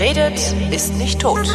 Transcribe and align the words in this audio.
Wer 0.00 0.16
redet, 0.16 0.54
ist 0.72 0.94
nicht 0.94 1.20
tot. 1.20 1.46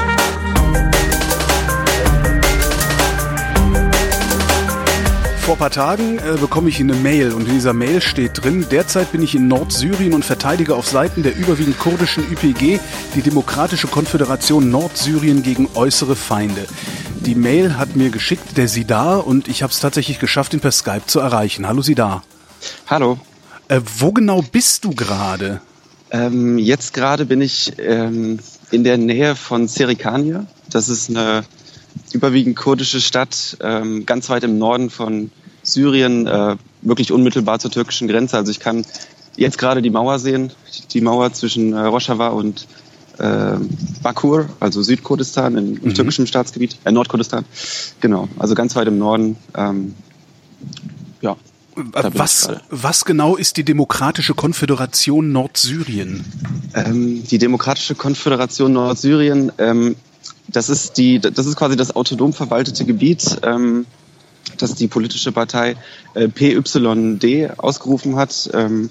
Vor 5.39 5.55
ein 5.55 5.57
paar 5.57 5.71
Tagen 5.71 6.19
äh, 6.19 6.37
bekomme 6.39 6.69
ich 6.69 6.79
eine 6.79 6.93
Mail 6.93 7.33
und 7.33 7.47
in 7.47 7.55
dieser 7.55 7.73
Mail 7.73 8.01
steht 8.01 8.43
drin, 8.43 8.67
derzeit 8.69 9.11
bin 9.11 9.23
ich 9.23 9.33
in 9.33 9.47
Nordsyrien 9.47 10.13
und 10.13 10.23
verteidige 10.23 10.75
auf 10.75 10.87
Seiten 10.87 11.23
der 11.23 11.35
überwiegend 11.35 11.79
kurdischen 11.79 12.31
YPG 12.31 12.79
die 13.15 13.21
Demokratische 13.23 13.87
Konföderation 13.87 14.69
Nordsyrien 14.69 15.41
gegen 15.41 15.67
äußere 15.73 16.15
Feinde. 16.15 16.67
Die 17.21 17.33
Mail 17.33 17.79
hat 17.79 17.95
mir 17.95 18.11
geschickt 18.11 18.57
der 18.57 18.67
Sidar 18.67 19.25
und 19.25 19.47
ich 19.47 19.63
habe 19.63 19.73
es 19.73 19.79
tatsächlich 19.79 20.19
geschafft, 20.19 20.53
ihn 20.53 20.59
per 20.59 20.71
Skype 20.71 21.07
zu 21.07 21.19
erreichen. 21.19 21.67
Hallo 21.67 21.81
Sidar. 21.81 22.21
Hallo. 22.85 23.17
Äh, 23.69 23.81
wo 23.97 24.11
genau 24.11 24.43
bist 24.43 24.85
du 24.85 24.91
gerade? 24.91 25.61
Ähm, 26.15 26.57
jetzt 26.57 26.93
gerade 26.93 27.25
bin 27.25 27.41
ich 27.41 27.73
ähm, 27.77 28.39
in 28.71 28.85
der 28.85 28.97
Nähe 28.97 29.35
von 29.35 29.67
Serikania. 29.67 30.45
Das 30.69 30.87
ist 30.87 31.09
eine 31.09 31.43
überwiegend 32.13 32.55
kurdische 32.55 33.01
Stadt, 33.01 33.57
ähm, 33.61 34.05
ganz 34.05 34.29
weit 34.29 34.45
im 34.45 34.57
Norden 34.57 34.89
von 34.89 35.29
Syrien, 35.61 36.25
äh, 36.25 36.55
wirklich 36.83 37.11
unmittelbar 37.11 37.59
zur 37.59 37.71
türkischen 37.71 38.07
Grenze. 38.07 38.37
Also 38.37 38.51
ich 38.51 38.61
kann 38.61 38.85
jetzt 39.35 39.57
gerade 39.57 39.81
die 39.81 39.89
Mauer 39.89 40.19
sehen, 40.19 40.53
die 40.91 41.01
Mauer 41.01 41.33
zwischen 41.33 41.73
äh, 41.73 41.81
Rojava 41.81 42.29
und 42.29 42.65
äh, 43.17 43.57
Bakur, 44.01 44.47
also 44.61 44.81
Südkurdistan 44.83 45.57
im, 45.57 45.77
im 45.77 45.83
mhm. 45.83 45.93
türkischen 45.95 46.27
Staatsgebiet, 46.27 46.77
äh, 46.85 46.93
Nordkurdistan. 46.93 47.43
Genau, 47.99 48.29
also 48.39 48.55
ganz 48.55 48.73
weit 48.77 48.87
im 48.87 48.99
Norden. 48.99 49.35
Ähm, 49.57 49.95
ja. 51.21 51.35
Was, 51.75 52.49
was 52.69 53.03
genau 53.03 53.35
ist 53.35 53.57
die 53.57 53.65
Demokratische 53.65 54.33
Konföderation 54.33 55.31
Nordsyrien? 55.31 56.23
Ähm, 56.73 57.23
die 57.23 57.37
Demokratische 57.37 57.95
Konföderation 57.95 58.71
Nordsyrien 58.73 59.51
ähm, 59.57 59.95
das 60.47 60.69
ist 60.69 60.97
die, 60.97 61.19
das 61.19 61.45
ist 61.45 61.55
quasi 61.55 61.75
das 61.75 61.95
autonom 61.95 62.33
verwaltete 62.33 62.85
Gebiet, 62.85 63.37
ähm, 63.43 63.85
das 64.57 64.75
die 64.75 64.87
politische 64.87 65.31
Partei 65.31 65.75
äh, 66.13 66.27
PYD 66.27 67.57
ausgerufen 67.57 68.15
hat, 68.15 68.49
ähm, 68.53 68.89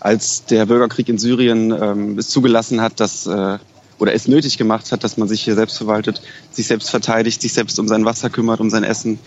als 0.00 0.44
der 0.44 0.66
Bürgerkrieg 0.66 1.08
in 1.08 1.18
Syrien 1.18 1.70
ähm, 1.70 2.18
es 2.18 2.28
zugelassen 2.28 2.80
hat, 2.80 3.00
dass 3.00 3.26
äh, 3.26 3.58
oder 3.98 4.14
es 4.14 4.28
nötig 4.28 4.58
gemacht 4.58 4.92
hat, 4.92 5.02
dass 5.02 5.16
man 5.16 5.26
sich 5.26 5.42
hier 5.42 5.56
selbst 5.56 5.76
verwaltet, 5.76 6.22
sich 6.52 6.68
selbst 6.68 6.90
verteidigt, 6.90 7.42
sich 7.42 7.52
selbst 7.52 7.78
um 7.80 7.88
sein 7.88 8.04
Wasser 8.04 8.30
kümmert, 8.30 8.60
um 8.60 8.70
sein 8.70 8.84
Essen 8.84 9.18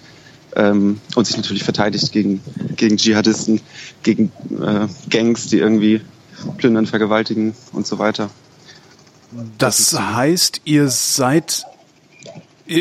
ähm, 0.56 1.00
und 1.16 1.28
sich 1.28 1.38
natürlich 1.38 1.64
verteidigt 1.64 2.12
gegen, 2.12 2.42
gegen 2.76 2.98
Dschihadisten, 2.98 3.62
gegen 4.04 4.32
äh, 4.62 4.88
Gangs, 5.10 5.48
die 5.48 5.60
irgendwie 5.60 6.02
plündern, 6.58 6.86
vergewaltigen 6.88 7.54
und 7.72 7.86
so 7.88 8.00
weiter. 8.00 8.30
Das 9.58 9.98
heißt, 9.98 10.62
ihr 10.66 10.90
seid 10.90 11.66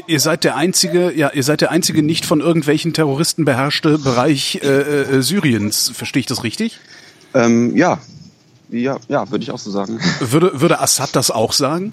ihr 0.07 0.21
seid 0.21 0.45
der 0.45 0.57
einzige, 0.57 1.13
ja, 1.13 1.31
ihr 1.33 1.43
seid 1.43 1.61
der 1.61 1.71
einzige 1.71 2.03
nicht 2.03 2.25
von 2.25 2.41
irgendwelchen 2.41 2.93
Terroristen 2.93 3.45
beherrschte 3.45 3.99
Bereich 3.99 4.61
äh, 4.63 4.67
äh, 4.67 5.23
Syriens. 5.23 5.91
Verstehe 5.93 6.21
ich 6.21 6.27
das 6.27 6.45
richtig? 6.45 6.79
Ähm, 7.35 7.77
ja, 7.77 7.99
ja, 8.69 8.99
ja, 9.09 9.31
würde 9.31 9.43
ich 9.43 9.51
auch 9.51 9.59
so 9.59 9.71
sagen. 9.71 10.01
Würde 10.21 10.61
würde 10.61 10.81
Assad 10.81 11.17
das 11.17 11.31
auch 11.31 11.53
sagen? 11.53 11.93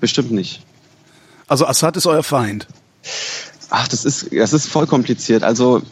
Bestimmt 0.00 0.32
nicht. 0.32 0.62
Also 1.46 1.66
Assad 1.66 1.96
ist 1.96 2.06
euer 2.06 2.22
Feind. 2.22 2.66
Ach, 3.70 3.88
das 3.88 4.04
ist 4.04 4.28
das 4.32 4.52
ist 4.52 4.66
voll 4.66 4.86
kompliziert. 4.86 5.42
Also 5.42 5.82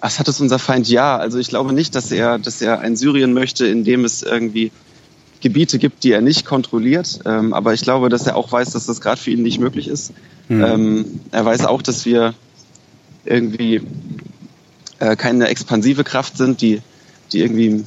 Assad 0.00 0.28
ist 0.28 0.40
unser 0.40 0.58
Feind, 0.58 0.88
ja. 0.88 1.16
Also 1.16 1.38
ich 1.38 1.48
glaube 1.48 1.72
nicht, 1.72 1.94
dass 1.94 2.12
er, 2.12 2.38
dass 2.38 2.60
er 2.60 2.80
ein 2.80 2.96
Syrien 2.96 3.32
möchte, 3.32 3.66
in 3.66 3.84
dem 3.84 4.04
es 4.04 4.22
irgendwie 4.22 4.70
Gebiete 5.40 5.78
gibt, 5.78 6.04
die 6.04 6.12
er 6.12 6.20
nicht 6.20 6.44
kontrolliert. 6.44 7.20
Ähm, 7.24 7.54
aber 7.54 7.74
ich 7.74 7.82
glaube, 7.82 8.08
dass 8.08 8.26
er 8.26 8.36
auch 8.36 8.50
weiß, 8.50 8.70
dass 8.70 8.86
das 8.86 9.00
gerade 9.00 9.20
für 9.20 9.30
ihn 9.30 9.42
nicht 9.42 9.58
möglich 9.58 9.88
ist. 9.88 10.12
Mhm. 10.48 10.64
Ähm, 10.64 11.20
er 11.30 11.44
weiß 11.44 11.64
auch, 11.64 11.82
dass 11.82 12.04
wir 12.04 12.34
irgendwie 13.24 13.82
äh, 14.98 15.16
keine 15.16 15.48
expansive 15.48 16.04
Kraft 16.04 16.36
sind, 16.36 16.60
die, 16.60 16.80
die 17.32 17.40
irgendwie 17.40 17.84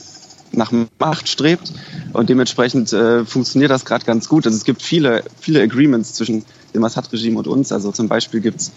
nach 0.52 0.72
Macht 1.00 1.30
strebt. 1.30 1.72
Und 2.14 2.30
dementsprechend 2.30 2.91
äh, 2.91 3.25
funktioniert 3.25 3.72
das 3.72 3.85
gerade 3.85 4.06
ganz 4.06 4.28
gut. 4.28 4.46
Also 4.46 4.58
es 4.58 4.64
gibt 4.64 4.81
viele, 4.81 5.24
viele 5.40 5.62
Agreements 5.62 6.14
zwischen 6.14 6.44
dem 6.74 6.84
Assad-Regime 6.84 7.38
und 7.38 7.47
uns. 7.47 7.72
Also 7.72 7.91
zum 7.91 8.07
Beispiel 8.07 8.41
gibt's 8.41 8.72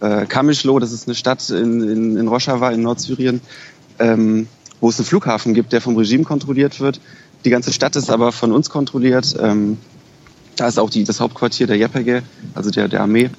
äh, 0.00 0.26
Kamischlo, 0.26 0.78
das 0.78 0.92
ist 0.92 1.06
eine 1.06 1.14
Stadt 1.14 1.48
in, 1.50 1.82
in, 1.82 2.16
in 2.16 2.28
Rojava 2.28 2.70
in 2.70 2.82
Nordsyrien, 2.82 3.40
ähm, 3.98 4.48
wo 4.80 4.88
es 4.88 4.98
einen 4.98 5.06
Flughafen 5.06 5.54
gibt, 5.54 5.72
der 5.72 5.80
vom 5.80 5.96
Regime 5.96 6.24
kontrolliert 6.24 6.80
wird. 6.80 7.00
Die 7.44 7.50
ganze 7.50 7.72
Stadt 7.72 7.96
ist 7.96 8.10
aber 8.10 8.32
von 8.32 8.52
uns 8.52 8.70
kontrolliert. 8.70 9.36
Ähm, 9.40 9.78
da 10.56 10.68
ist 10.68 10.78
auch 10.78 10.90
die, 10.90 11.04
das 11.04 11.20
Hauptquartier 11.20 11.66
der 11.66 11.76
JPG, 11.76 12.22
also 12.54 12.70
der, 12.70 12.88
der 12.88 13.00
Armee. 13.00 13.30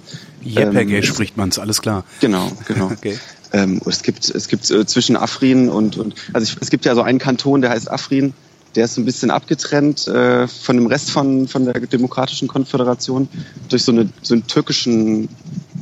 JPG 0.44 0.97
ähm, 0.97 1.03
spricht 1.03 1.38
man 1.38 1.50
es, 1.50 1.59
alles 1.59 1.81
klar. 1.81 2.03
Genau, 2.19 2.52
genau. 2.66 2.88
okay. 2.92 3.18
Ähm, 3.52 3.81
es 3.86 4.02
gibt, 4.02 4.30
es 4.30 4.47
gibt 4.47 4.69
äh, 4.72 4.86
zwischen 4.86 5.16
Afrin 5.16 5.69
und, 5.69 5.97
und 5.97 6.16
also 6.34 6.44
ich, 6.44 6.58
es 6.59 6.69
gibt 6.69 6.86
ja 6.86 6.96
so 6.96 7.02
einen 7.02 7.19
Kanton, 7.19 7.62
der 7.62 7.69
heißt 7.69 7.90
Afrin, 7.92 8.34
der 8.76 8.86
ist 8.86 8.96
so 8.96 9.02
ein 9.02 9.06
bisschen 9.06 9.32
abgetrennt 9.32 10.08
äh, 10.08 10.48
von 10.48 10.78
dem 10.78 10.88
Rest 10.88 11.12
von, 11.12 11.48
von 11.48 11.66
der 11.66 11.74
Demokratischen 11.74 12.48
Konföderation 12.48 13.28
durch 13.70 13.84
so, 13.84 13.92
eine, 13.92 14.10
so 14.22 14.34
einen 14.34 14.48
türkischen, 14.48 15.30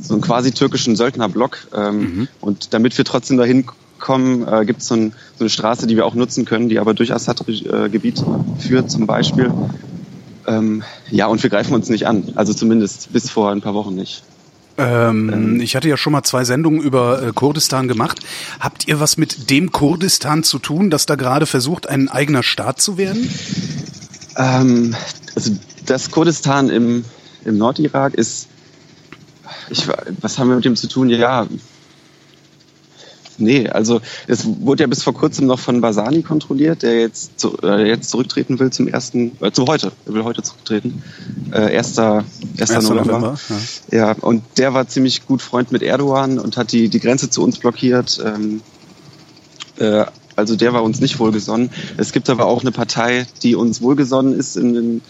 so 0.00 0.14
einen 0.14 0.22
quasi 0.22 0.52
türkischen 0.52 0.96
Söldnerblock. 0.96 1.68
Ähm, 1.74 1.98
mhm. 1.98 2.28
Und 2.40 2.74
damit 2.74 2.96
wir 2.98 3.04
trotzdem 3.04 3.38
dahin 3.38 3.66
kommen, 3.98 4.46
äh, 4.46 4.64
gibt 4.66 4.82
so 4.82 4.94
es 4.94 5.00
ein, 5.00 5.12
so 5.38 5.44
eine 5.44 5.50
Straße, 5.50 5.86
die 5.86 5.96
wir 5.96 6.04
auch 6.04 6.14
nutzen 6.14 6.44
können, 6.44 6.68
die 6.68 6.78
aber 6.78 6.92
durch 6.92 7.12
Assad-Gebiet 7.14 8.22
führt 8.58 8.90
zum 8.90 9.06
Beispiel. 9.06 9.52
Ähm, 10.46 10.82
ja, 11.10 11.26
und 11.26 11.42
wir 11.42 11.50
greifen 11.50 11.74
uns 11.74 11.88
nicht 11.88 12.06
an. 12.06 12.32
Also 12.34 12.52
zumindest 12.52 13.12
bis 13.12 13.30
vor 13.30 13.50
ein 13.50 13.60
paar 13.60 13.74
Wochen 13.74 13.94
nicht. 13.94 14.24
Ähm, 14.78 15.30
ähm, 15.32 15.60
ich 15.60 15.76
hatte 15.76 15.88
ja 15.88 15.96
schon 15.96 16.12
mal 16.12 16.22
zwei 16.22 16.44
Sendungen 16.44 16.80
über 16.80 17.22
äh, 17.22 17.32
Kurdistan 17.32 17.88
gemacht. 17.88 18.20
Habt 18.60 18.88
ihr 18.88 19.00
was 19.00 19.16
mit 19.16 19.50
dem 19.50 19.70
Kurdistan 19.72 20.42
zu 20.42 20.58
tun, 20.58 20.90
das 20.90 21.06
da 21.06 21.14
gerade 21.14 21.46
versucht, 21.46 21.88
ein 21.88 22.08
eigener 22.08 22.42
Staat 22.42 22.80
zu 22.80 22.96
werden? 22.96 23.28
Ähm, 24.36 24.94
also 25.34 25.52
das 25.86 26.10
Kurdistan 26.10 26.70
im, 26.70 27.04
im 27.44 27.58
Nordirak 27.58 28.14
ist, 28.14 28.48
ich, 29.68 29.86
was 30.20 30.38
haben 30.38 30.48
wir 30.48 30.56
mit 30.56 30.64
dem 30.64 30.76
zu 30.76 30.88
tun? 30.88 31.08
Ja, 31.10 31.46
Nee, 33.38 33.68
also 33.68 34.00
es 34.26 34.46
wurde 34.60 34.84
ja 34.84 34.86
bis 34.86 35.02
vor 35.02 35.14
kurzem 35.14 35.46
noch 35.46 35.58
von 35.58 35.80
Basani 35.80 36.22
kontrolliert, 36.22 36.82
der 36.82 37.00
jetzt, 37.00 37.38
zu, 37.38 37.56
äh, 37.62 37.88
jetzt 37.88 38.10
zurücktreten 38.10 38.58
will 38.58 38.70
zum 38.70 38.88
ersten, 38.88 39.32
äh, 39.40 39.50
zu 39.50 39.66
heute, 39.66 39.92
er 40.06 40.14
will 40.14 40.24
heute 40.24 40.42
zurücktreten, 40.42 41.02
äh, 41.52 41.76
1. 41.76 41.98
1. 41.98 42.24
1. 42.58 42.88
November. 42.88 43.04
November 43.04 43.38
ja. 43.90 43.98
ja. 43.98 44.16
und 44.20 44.42
der 44.58 44.74
war 44.74 44.86
ziemlich 44.88 45.26
gut 45.26 45.42
Freund 45.42 45.72
mit 45.72 45.82
Erdogan 45.82 46.38
und 46.38 46.56
hat 46.56 46.72
die, 46.72 46.88
die 46.88 47.00
Grenze 47.00 47.30
zu 47.30 47.42
uns 47.42 47.58
blockiert. 47.58 48.22
Ähm, 48.24 48.60
äh, 49.78 50.04
also 50.36 50.56
der 50.56 50.72
war 50.72 50.82
uns 50.82 51.00
nicht 51.00 51.18
wohlgesonnen. 51.18 51.70
Es 51.98 52.12
gibt 52.12 52.30
aber 52.30 52.46
auch 52.46 52.62
eine 52.62 52.72
Partei, 52.72 53.26
die 53.42 53.54
uns 53.54 53.82
wohlgesonnen 53.82 54.38
ist 54.38 54.56
in, 54.56 54.74
in, 54.74 55.00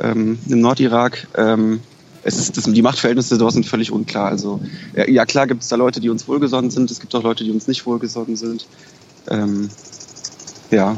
ähm, 0.00 0.38
im 0.48 0.60
Nordirak. 0.60 1.28
Ähm, 1.36 1.80
es 2.24 2.38
ist, 2.38 2.56
das, 2.56 2.64
die 2.64 2.82
Machtverhältnisse 2.82 3.38
dort 3.38 3.52
sind 3.52 3.66
völlig 3.66 3.92
unklar. 3.92 4.28
Also 4.28 4.60
ja, 5.06 5.26
klar 5.26 5.46
gibt 5.46 5.62
es 5.62 5.68
da 5.68 5.76
Leute, 5.76 6.00
die 6.00 6.08
uns 6.08 6.26
wohlgesonnen 6.26 6.70
sind, 6.70 6.90
es 6.90 7.00
gibt 7.00 7.14
auch 7.14 7.22
Leute, 7.22 7.44
die 7.44 7.50
uns 7.50 7.68
nicht 7.68 7.86
wohlgesonnen 7.86 8.36
sind. 8.36 8.66
Ähm, 9.28 9.70
ja, 10.70 10.96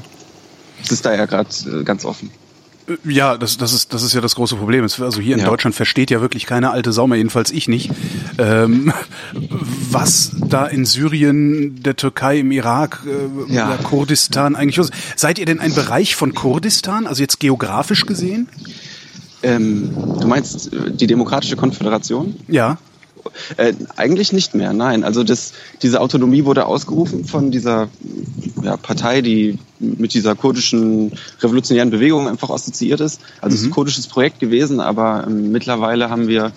es 0.82 0.92
ist 0.92 1.04
da 1.04 1.14
ja 1.14 1.26
gerade 1.26 1.48
äh, 1.66 1.82
ganz 1.84 2.04
offen. 2.04 2.30
Äh, 2.88 2.96
ja, 3.04 3.36
das, 3.36 3.56
das, 3.56 3.72
ist, 3.72 3.92
das 3.92 4.02
ist 4.02 4.14
ja 4.14 4.20
das 4.20 4.36
große 4.36 4.56
Problem. 4.56 4.84
Also 4.84 5.20
hier 5.20 5.34
in 5.34 5.40
ja. 5.40 5.46
Deutschland 5.46 5.74
versteht 5.74 6.10
ja 6.10 6.20
wirklich 6.20 6.46
keine 6.46 6.70
alte 6.70 6.92
Sau 6.92 7.06
mehr, 7.08 7.18
jedenfalls 7.18 7.50
ich 7.50 7.66
nicht, 7.66 7.90
ähm, 8.38 8.92
was 9.90 10.30
da 10.48 10.66
in 10.66 10.84
Syrien, 10.84 11.82
der 11.82 11.96
Türkei, 11.96 12.38
im 12.38 12.52
Irak, 12.52 13.02
äh, 13.04 13.52
ja. 13.52 13.76
Kurdistan 13.82 14.54
eigentlich 14.54 14.78
ist. 14.78 14.92
Seid 15.16 15.38
ihr 15.38 15.46
denn 15.46 15.60
ein 15.60 15.74
Bereich 15.74 16.14
von 16.14 16.34
Kurdistan, 16.34 17.06
also 17.06 17.22
jetzt 17.22 17.40
geografisch 17.40 18.06
gesehen? 18.06 18.48
Ähm, 19.42 19.90
du 20.20 20.26
meinst 20.26 20.72
äh, 20.72 20.90
die 20.90 21.06
Demokratische 21.06 21.56
Konföderation? 21.56 22.36
Ja. 22.48 22.78
Äh, 23.56 23.74
eigentlich 23.96 24.32
nicht 24.32 24.54
mehr, 24.54 24.72
nein. 24.72 25.04
Also 25.04 25.24
das, 25.24 25.52
diese 25.82 26.00
Autonomie 26.00 26.44
wurde 26.44 26.66
ausgerufen 26.66 27.24
von 27.24 27.50
dieser 27.50 27.88
ja, 28.62 28.76
Partei, 28.76 29.20
die 29.20 29.58
mit 29.78 30.14
dieser 30.14 30.34
kurdischen 30.34 31.12
revolutionären 31.40 31.90
Bewegung 31.90 32.28
einfach 32.28 32.50
assoziiert 32.50 33.00
ist. 33.00 33.20
Also 33.40 33.48
mhm. 33.48 33.54
es 33.54 33.60
ist 33.60 33.66
ein 33.66 33.72
kurdisches 33.72 34.06
Projekt 34.06 34.40
gewesen, 34.40 34.80
aber 34.80 35.24
ähm, 35.26 35.52
mittlerweile 35.52 36.10
haben 36.10 36.28
wir 36.28 36.52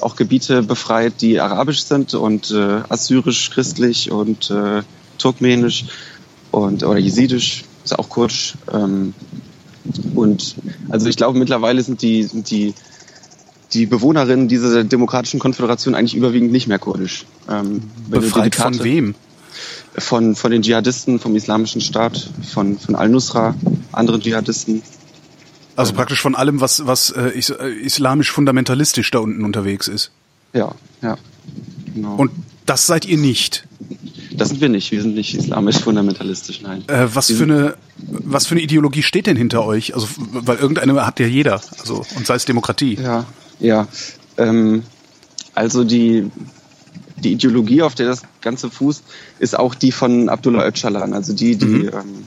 auch 0.00 0.16
Gebiete 0.16 0.62
befreit, 0.62 1.20
die 1.20 1.40
arabisch 1.40 1.82
sind 1.84 2.14
und 2.14 2.50
äh, 2.50 2.80
assyrisch, 2.88 3.50
christlich 3.50 4.10
und 4.10 4.50
äh, 4.50 4.82
turkmenisch 5.18 5.86
und 6.50 6.82
oder 6.82 6.98
jesidisch, 6.98 7.64
ist 7.84 7.98
auch 7.98 8.08
kurdisch. 8.08 8.54
Ähm, 8.72 9.14
und 10.14 10.56
also 10.88 11.08
ich 11.08 11.16
glaube, 11.16 11.38
mittlerweile 11.38 11.82
sind 11.82 12.02
die, 12.02 12.22
sind 12.24 12.50
die, 12.50 12.74
die 13.72 13.86
Bewohnerinnen 13.86 14.48
dieser 14.48 14.84
demokratischen 14.84 15.40
Konföderation 15.40 15.94
eigentlich 15.94 16.14
überwiegend 16.14 16.52
nicht 16.52 16.66
mehr 16.66 16.78
kurdisch. 16.78 17.26
Ähm, 17.48 17.82
Befreit 18.08 18.54
Karte, 18.54 18.78
von 18.78 18.84
wem? 18.84 19.14
Von, 19.98 20.36
von 20.36 20.50
den 20.50 20.62
Dschihadisten, 20.62 21.18
vom 21.18 21.34
Islamischen 21.36 21.80
Staat, 21.80 22.30
von, 22.52 22.78
von 22.78 22.94
Al-Nusra, 22.94 23.54
anderen 23.92 24.20
Dschihadisten. 24.20 24.82
Also 25.74 25.92
praktisch 25.92 26.20
von 26.20 26.34
allem, 26.34 26.60
was, 26.60 26.86
was 26.86 27.10
äh, 27.10 27.28
äh, 27.28 27.72
islamisch-fundamentalistisch 27.82 29.10
da 29.10 29.18
unten 29.18 29.44
unterwegs 29.44 29.88
ist. 29.88 30.10
Ja, 30.52 30.74
ja. 31.02 31.16
Genau. 31.94 32.16
Und 32.16 32.30
das 32.64 32.86
seid 32.86 33.04
ihr 33.04 33.18
nicht. 33.18 33.66
Das 34.36 34.48
sind 34.48 34.60
wir 34.60 34.68
nicht. 34.68 34.92
Wir 34.92 35.02
sind 35.02 35.14
nicht 35.14 35.34
islamisch-fundamentalistisch, 35.34 36.60
nein. 36.62 36.84
Äh, 36.88 37.08
was 37.12 37.28
Wir 37.28 37.36
für 37.36 37.42
eine 37.44 37.76
was 37.96 38.46
für 38.46 38.54
eine 38.54 38.62
Ideologie 38.62 39.02
steht 39.02 39.26
denn 39.26 39.36
hinter 39.36 39.64
euch? 39.64 39.94
Also 39.94 40.06
weil 40.16 40.58
irgendeine 40.58 41.06
hat 41.06 41.18
ja 41.20 41.26
jeder, 41.26 41.60
also 41.78 42.04
und 42.16 42.26
sei 42.26 42.34
es 42.34 42.44
Demokratie. 42.44 42.94
Ja, 43.02 43.26
ja. 43.60 43.88
Ähm, 44.36 44.82
also 45.54 45.84
die, 45.84 46.30
die 47.16 47.32
Ideologie, 47.32 47.82
auf 47.82 47.94
der 47.94 48.06
das 48.06 48.22
Ganze 48.42 48.70
fußt, 48.70 49.02
ist 49.38 49.58
auch 49.58 49.74
die 49.74 49.92
von 49.92 50.28
Abdullah 50.28 50.66
Öcalan, 50.66 51.14
also 51.14 51.32
die, 51.32 51.56
die, 51.56 51.86
ähm, 51.86 52.26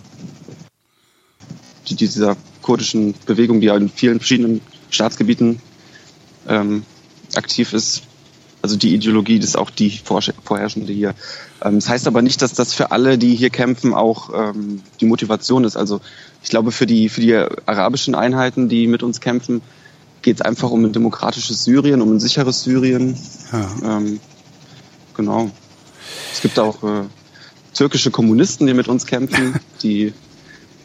die 1.87 1.95
dieser 1.95 2.35
kurdischen 2.63 3.13
Bewegung, 3.27 3.61
die 3.61 3.67
ja 3.67 3.75
in 3.75 3.89
vielen 3.89 4.19
verschiedenen 4.19 4.61
Staatsgebieten 4.89 5.61
ähm, 6.47 6.83
aktiv 7.35 7.73
ist. 7.73 8.01
Also 8.61 8.75
die 8.75 8.93
Ideologie, 8.95 9.39
das 9.39 9.49
ist 9.49 9.55
auch 9.55 9.69
die 9.69 9.91
vorherrsch- 9.91 10.33
vorherrschende 10.43 10.91
hier. 10.91 11.13
Ähm, 11.63 11.75
das 11.75 11.89
heißt 11.89 12.07
aber 12.07 12.21
nicht, 12.21 12.41
dass 12.41 12.53
das 12.53 12.73
für 12.73 12.91
alle, 12.91 13.17
die 13.17 13.35
hier 13.35 13.49
kämpfen, 13.49 13.93
auch 13.93 14.29
ähm, 14.33 14.81
die 14.99 15.05
Motivation 15.05 15.63
ist. 15.63 15.75
Also 15.75 16.01
ich 16.43 16.49
glaube, 16.49 16.71
für 16.71 16.85
die, 16.85 17.09
für 17.09 17.21
die 17.21 17.35
arabischen 17.35 18.15
Einheiten, 18.15 18.69
die 18.69 18.87
mit 18.87 19.03
uns 19.03 19.19
kämpfen, 19.19 19.61
geht 20.21 20.37
es 20.37 20.41
einfach 20.41 20.71
um 20.71 20.85
ein 20.85 20.93
demokratisches 20.93 21.63
Syrien, 21.63 22.01
um 22.01 22.15
ein 22.15 22.19
sicheres 22.19 22.63
Syrien. 22.63 23.17
Ja. 23.51 23.97
Ähm, 23.97 24.19
genau. 25.15 25.51
Es 26.33 26.41
gibt 26.41 26.59
auch 26.59 26.83
äh, 26.83 27.03
türkische 27.73 28.11
Kommunisten, 28.11 28.67
die 28.67 28.73
mit 28.73 28.87
uns 28.87 29.05
kämpfen, 29.05 29.59
die, 29.83 30.13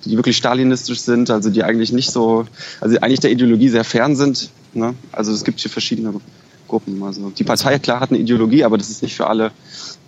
die 0.05 0.17
wirklich 0.17 0.37
stalinistisch 0.37 1.01
sind, 1.01 1.31
also 1.31 1.51
die 1.51 1.65
eigentlich 1.65 1.93
nicht 1.93 2.11
so, 2.11 2.47
also 2.81 2.99
eigentlich 2.99 3.21
der 3.21 3.31
Ideologie 3.31 3.69
sehr 3.69 3.85
fern 3.85 4.17
sind. 4.17 4.51
Ne? 4.73 4.95
Also 5.13 5.33
es 5.33 5.45
gibt 5.45 5.61
hier 5.61 5.71
verschiedene 5.71 6.21
Gruppen. 6.69 7.03
Also 7.03 7.31
die 7.31 7.45
Partei 7.45 7.79
klar 7.79 8.01
hat 8.01 8.11
eine 8.11 8.19
Ideologie, 8.19 8.65
aber 8.65 8.79
das 8.79 8.91
ist 8.91 9.03
nicht 9.03 9.15
für 9.15 9.27
alle, 9.27 9.53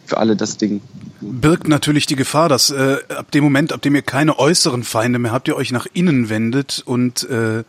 für 0.06 0.18
alle 0.18 0.36
das 0.36 0.56
Ding. 0.56 0.80
birgt 1.20 1.68
natürlich 1.68 2.06
die 2.06 2.16
Gefahr, 2.16 2.48
dass 2.48 2.70
äh, 2.70 2.98
ab 3.08 3.30
dem 3.32 3.44
Moment, 3.44 3.72
ab 3.72 3.82
dem 3.82 3.94
ihr 3.94 4.02
keine 4.02 4.38
äußeren 4.38 4.84
Feinde 4.84 5.18
mehr 5.18 5.32
habt, 5.32 5.48
ihr 5.48 5.56
euch 5.56 5.72
nach 5.72 5.86
innen 5.92 6.28
wendet 6.28 6.82
und 6.84 7.28
äh, 7.28 7.64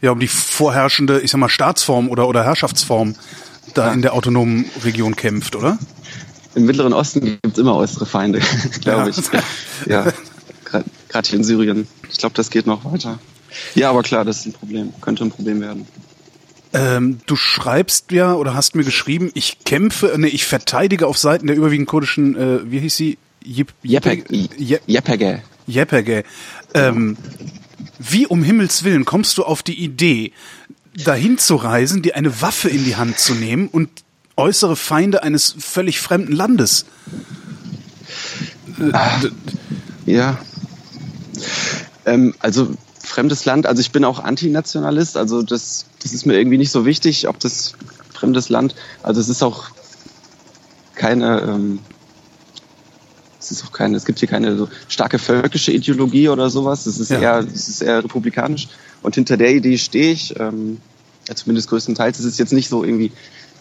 ja 0.00 0.10
um 0.10 0.20
die 0.20 0.28
vorherrschende, 0.28 1.20
ich 1.20 1.30
sag 1.30 1.38
mal, 1.38 1.48
Staatsform 1.48 2.08
oder 2.08 2.28
oder 2.28 2.44
Herrschaftsform 2.44 3.14
da 3.74 3.92
in 3.92 4.02
der 4.02 4.14
autonomen 4.14 4.66
Region 4.84 5.16
kämpft, 5.16 5.56
oder? 5.56 5.78
Im 6.54 6.64
Mittleren 6.64 6.92
Osten 6.92 7.20
gibt 7.20 7.46
es 7.46 7.58
immer 7.58 7.76
äußere 7.76 8.06
Feinde, 8.06 8.40
glaube 8.80 9.10
ich. 9.10 9.16
Ja. 9.86 10.06
Ja, 10.06 10.12
gerade 11.08 11.28
hier 11.28 11.38
in 11.38 11.44
Syrien. 11.44 11.86
Ich 12.10 12.18
glaube, 12.18 12.34
das 12.34 12.50
geht 12.50 12.66
noch 12.66 12.84
weiter. 12.84 13.18
Ja, 13.74 13.90
aber 13.90 14.02
klar, 14.02 14.24
das 14.24 14.40
ist 14.40 14.46
ein 14.46 14.52
Problem. 14.52 14.92
Könnte 15.00 15.24
ein 15.24 15.30
Problem 15.30 15.60
werden. 15.60 15.86
Ähm, 16.72 17.20
du 17.26 17.34
schreibst 17.36 18.12
ja 18.12 18.34
oder 18.34 18.54
hast 18.54 18.74
mir 18.74 18.84
geschrieben, 18.84 19.30
ich 19.34 19.58
kämpfe, 19.64 20.14
nee, 20.18 20.28
ich 20.28 20.44
verteidige 20.44 21.06
auf 21.06 21.16
Seiten 21.18 21.46
der 21.46 21.56
überwiegend 21.56 21.88
kurdischen, 21.88 22.36
äh, 22.36 22.70
wie 22.70 22.80
hieß 22.80 22.96
sie? 22.96 23.18
Jep, 23.44 23.72
Je- 23.82 24.80
Jepege. 24.86 25.42
Jepege. 25.66 26.24
Ähm, 26.74 27.16
wie 27.98 28.26
um 28.26 28.42
Himmels 28.42 28.84
Willen 28.84 29.04
kommst 29.04 29.38
du 29.38 29.44
auf 29.44 29.62
die 29.62 29.82
Idee, 29.82 30.32
dahin 31.04 31.38
zu 31.38 31.56
reisen, 31.56 32.02
dir 32.02 32.16
eine 32.16 32.40
Waffe 32.42 32.68
in 32.68 32.84
die 32.84 32.96
Hand 32.96 33.18
zu 33.18 33.34
nehmen 33.34 33.68
und 33.68 33.88
äußere 34.36 34.76
Feinde 34.76 35.22
eines 35.22 35.54
völlig 35.58 36.00
fremden 36.00 36.32
Landes? 36.32 36.84
Ja. 40.06 40.38
Ähm, 42.06 42.34
also 42.40 42.74
fremdes 43.08 43.44
Land, 43.44 43.66
also 43.66 43.80
ich 43.80 43.90
bin 43.90 44.04
auch 44.04 44.18
Antinationalist, 44.20 45.16
also 45.16 45.42
das, 45.42 45.86
das 46.02 46.12
ist 46.12 46.26
mir 46.26 46.34
irgendwie 46.38 46.58
nicht 46.58 46.70
so 46.70 46.84
wichtig, 46.84 47.28
ob 47.28 47.38
das 47.40 47.72
fremdes 48.12 48.48
Land, 48.48 48.74
also 49.02 49.20
es 49.20 49.28
ist 49.28 49.42
auch 49.42 49.70
keine, 50.94 51.40
ähm, 51.42 51.78
es 53.40 53.50
ist 53.50 53.64
auch 53.64 53.72
keine, 53.72 53.96
es 53.96 54.04
gibt 54.04 54.18
hier 54.18 54.28
keine 54.28 54.56
so 54.56 54.68
starke 54.88 55.18
völkische 55.18 55.72
Ideologie 55.72 56.28
oder 56.28 56.50
sowas, 56.50 56.86
es 56.86 56.98
ist 56.98 57.10
Ja. 57.10 57.20
eher, 57.20 57.46
es 57.54 57.68
ist 57.68 57.80
eher 57.82 58.04
republikanisch. 58.04 58.68
Und 59.02 59.14
hinter 59.14 59.36
der 59.36 59.54
Idee 59.54 59.78
stehe 59.78 60.12
ich, 60.12 60.38
ähm, 60.38 60.80
ja, 61.28 61.34
zumindest 61.34 61.68
größtenteils, 61.68 62.18
es 62.18 62.24
ist 62.24 62.38
jetzt 62.38 62.52
nicht 62.52 62.68
so 62.68 62.84
irgendwie, 62.84 63.12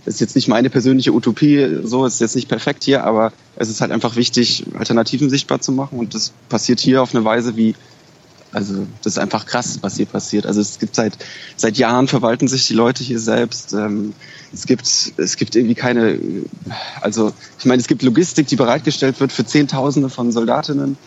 es 0.05 0.15
ist 0.15 0.19
jetzt 0.21 0.35
nicht 0.35 0.47
meine 0.47 0.69
persönliche 0.69 1.13
Utopie, 1.13 1.79
so, 1.83 2.05
es 2.05 2.15
ist 2.15 2.19
jetzt 2.21 2.35
nicht 2.35 2.47
perfekt 2.49 2.83
hier, 2.83 3.03
aber 3.03 3.33
es 3.55 3.69
ist 3.69 3.81
halt 3.81 3.91
einfach 3.91 4.15
wichtig, 4.15 4.65
Alternativen 4.77 5.29
sichtbar 5.29 5.61
zu 5.61 5.71
machen. 5.71 5.99
Und 5.99 6.15
das 6.15 6.31
passiert 6.49 6.79
hier 6.79 7.01
auf 7.01 7.13
eine 7.13 7.23
Weise 7.23 7.55
wie, 7.55 7.75
also 8.51 8.87
das 9.03 9.13
ist 9.13 9.19
einfach 9.19 9.45
krass, 9.45 9.79
was 9.81 9.97
hier 9.97 10.05
passiert. 10.05 10.45
Also 10.45 10.61
es 10.61 10.79
gibt 10.79 10.95
seit 10.95 11.17
seit 11.55 11.77
Jahren 11.77 12.07
verwalten 12.07 12.47
sich 12.47 12.67
die 12.67 12.73
Leute 12.73 13.03
hier 13.03 13.19
selbst. 13.19 13.73
Ähm, 13.73 14.13
es 14.53 14.65
gibt 14.65 14.87
es 15.17 15.35
gibt 15.35 15.55
irgendwie 15.55 15.75
keine, 15.75 16.19
also 17.01 17.33
ich 17.59 17.65
meine, 17.65 17.81
es 17.81 17.87
gibt 17.87 18.03
Logistik, 18.03 18.47
die 18.47 18.55
bereitgestellt 18.55 19.19
wird 19.19 19.31
für 19.31 19.45
Zehntausende 19.45 20.09
von 20.09 20.31
Soldatinnen. 20.31 20.97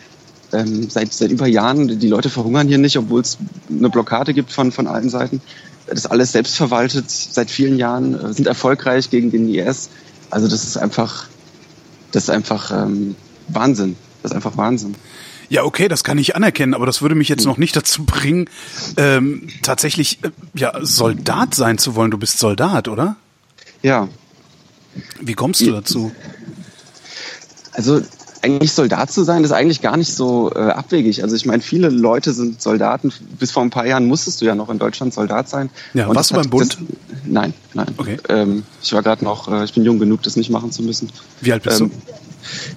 Ähm, 0.53 0.89
seit 0.89 1.13
seit 1.13 1.31
über 1.31 1.47
Jahren 1.47 1.99
die 1.99 2.09
Leute 2.09 2.29
verhungern 2.29 2.67
hier 2.67 2.77
nicht, 2.77 2.97
obwohl 2.97 3.21
es 3.21 3.37
eine 3.69 3.89
Blockade 3.89 4.33
gibt 4.33 4.51
von 4.51 4.71
von 4.71 4.87
allen 4.87 5.09
Seiten. 5.09 5.41
Das 5.87 5.99
ist 5.99 6.05
alles 6.05 6.31
selbst 6.31 6.55
verwaltet 6.55 7.09
seit 7.09 7.49
vielen 7.49 7.77
Jahren, 7.77 8.13
äh, 8.13 8.33
sind 8.33 8.47
erfolgreich 8.47 9.09
gegen 9.09 9.31
den 9.31 9.49
IS. 9.49 9.89
Also 10.29 10.47
das 10.47 10.63
ist 10.63 10.77
einfach 10.77 11.27
das 12.11 12.23
ist 12.23 12.29
einfach 12.29 12.71
ähm, 12.71 13.15
Wahnsinn. 13.47 13.95
Das 14.21 14.31
ist 14.31 14.35
einfach 14.35 14.57
Wahnsinn. 14.57 14.95
Ja, 15.51 15.65
okay, 15.65 15.89
das 15.89 16.05
kann 16.05 16.17
ich 16.17 16.33
anerkennen, 16.33 16.73
aber 16.73 16.85
das 16.85 17.01
würde 17.01 17.13
mich 17.13 17.27
jetzt 17.27 17.45
noch 17.45 17.57
nicht 17.57 17.75
dazu 17.75 18.05
bringen, 18.05 18.49
ähm, 18.95 19.49
tatsächlich 19.63 20.19
äh, 20.23 20.29
ja 20.53 20.79
Soldat 20.81 21.55
sein 21.55 21.77
zu 21.77 21.93
wollen. 21.95 22.09
Du 22.09 22.17
bist 22.17 22.39
Soldat, 22.39 22.87
oder? 22.87 23.17
Ja, 23.83 24.07
Wie 25.19 25.33
kommst 25.33 25.59
du 25.59 25.71
dazu? 25.71 26.13
Also 27.73 28.01
eigentlich 28.41 28.71
Soldat 28.71 29.11
zu 29.11 29.23
sein, 29.23 29.43
ist 29.43 29.51
eigentlich 29.51 29.81
gar 29.81 29.97
nicht 29.97 30.13
so 30.13 30.51
äh, 30.55 30.59
abwegig. 30.59 31.21
Also 31.21 31.35
ich 31.35 31.45
meine, 31.45 31.61
viele 31.61 31.89
Leute 31.89 32.33
sind 32.33 32.61
Soldaten. 32.61 33.11
Bis 33.37 33.51
vor 33.51 33.61
ein 33.63 33.71
paar 33.71 33.85
Jahren 33.85 34.05
musstest 34.05 34.39
du 34.39 34.45
ja 34.45 34.55
noch 34.55 34.69
in 34.69 34.79
Deutschland 34.79 35.13
Soldat 35.13 35.49
sein. 35.49 35.69
Ja, 35.93 36.07
Und 36.07 36.15
warst 36.15 36.31
du 36.31 36.35
beim 36.35 36.49
Bund? 36.49 36.77
Das, 36.79 36.79
nein, 37.25 37.53
nein. 37.73 37.87
Okay. 37.97 38.17
Ähm, 38.29 38.63
ich 38.81 38.93
war 38.93 39.03
gerade 39.03 39.23
noch, 39.25 39.51
äh, 39.51 39.65
ich 39.65 39.73
bin 39.73 39.83
jung 39.83 39.99
genug, 39.99 40.23
das 40.23 40.37
nicht 40.37 40.49
machen 40.49 40.71
zu 40.71 40.81
müssen. 40.81 41.09
Wie 41.41 41.51
alt 41.51 41.63
bist 41.63 41.81
Ähm, 41.81 41.91
du? 41.91 42.13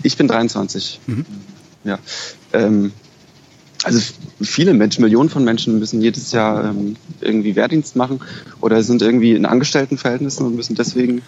ich 0.02 0.16
bin 0.16 0.26
23. 0.26 0.98
Mhm. 1.06 1.24
Ja. 1.84 1.98
Ähm, 2.52 2.92
also 3.84 4.00
viele 4.40 4.72
Menschen, 4.72 5.02
Millionen 5.02 5.28
von 5.28 5.44
Menschen 5.44 5.78
müssen 5.78 6.00
jedes 6.00 6.32
Jahr 6.32 6.64
ähm, 6.64 6.96
irgendwie 7.20 7.54
Wehrdienst 7.54 7.96
machen 7.96 8.20
oder 8.60 8.82
sind 8.82 9.02
irgendwie 9.02 9.32
in 9.32 9.44
Angestelltenverhältnissen 9.44 10.46
und 10.46 10.56
müssen 10.56 10.74
deswegen 10.74 11.22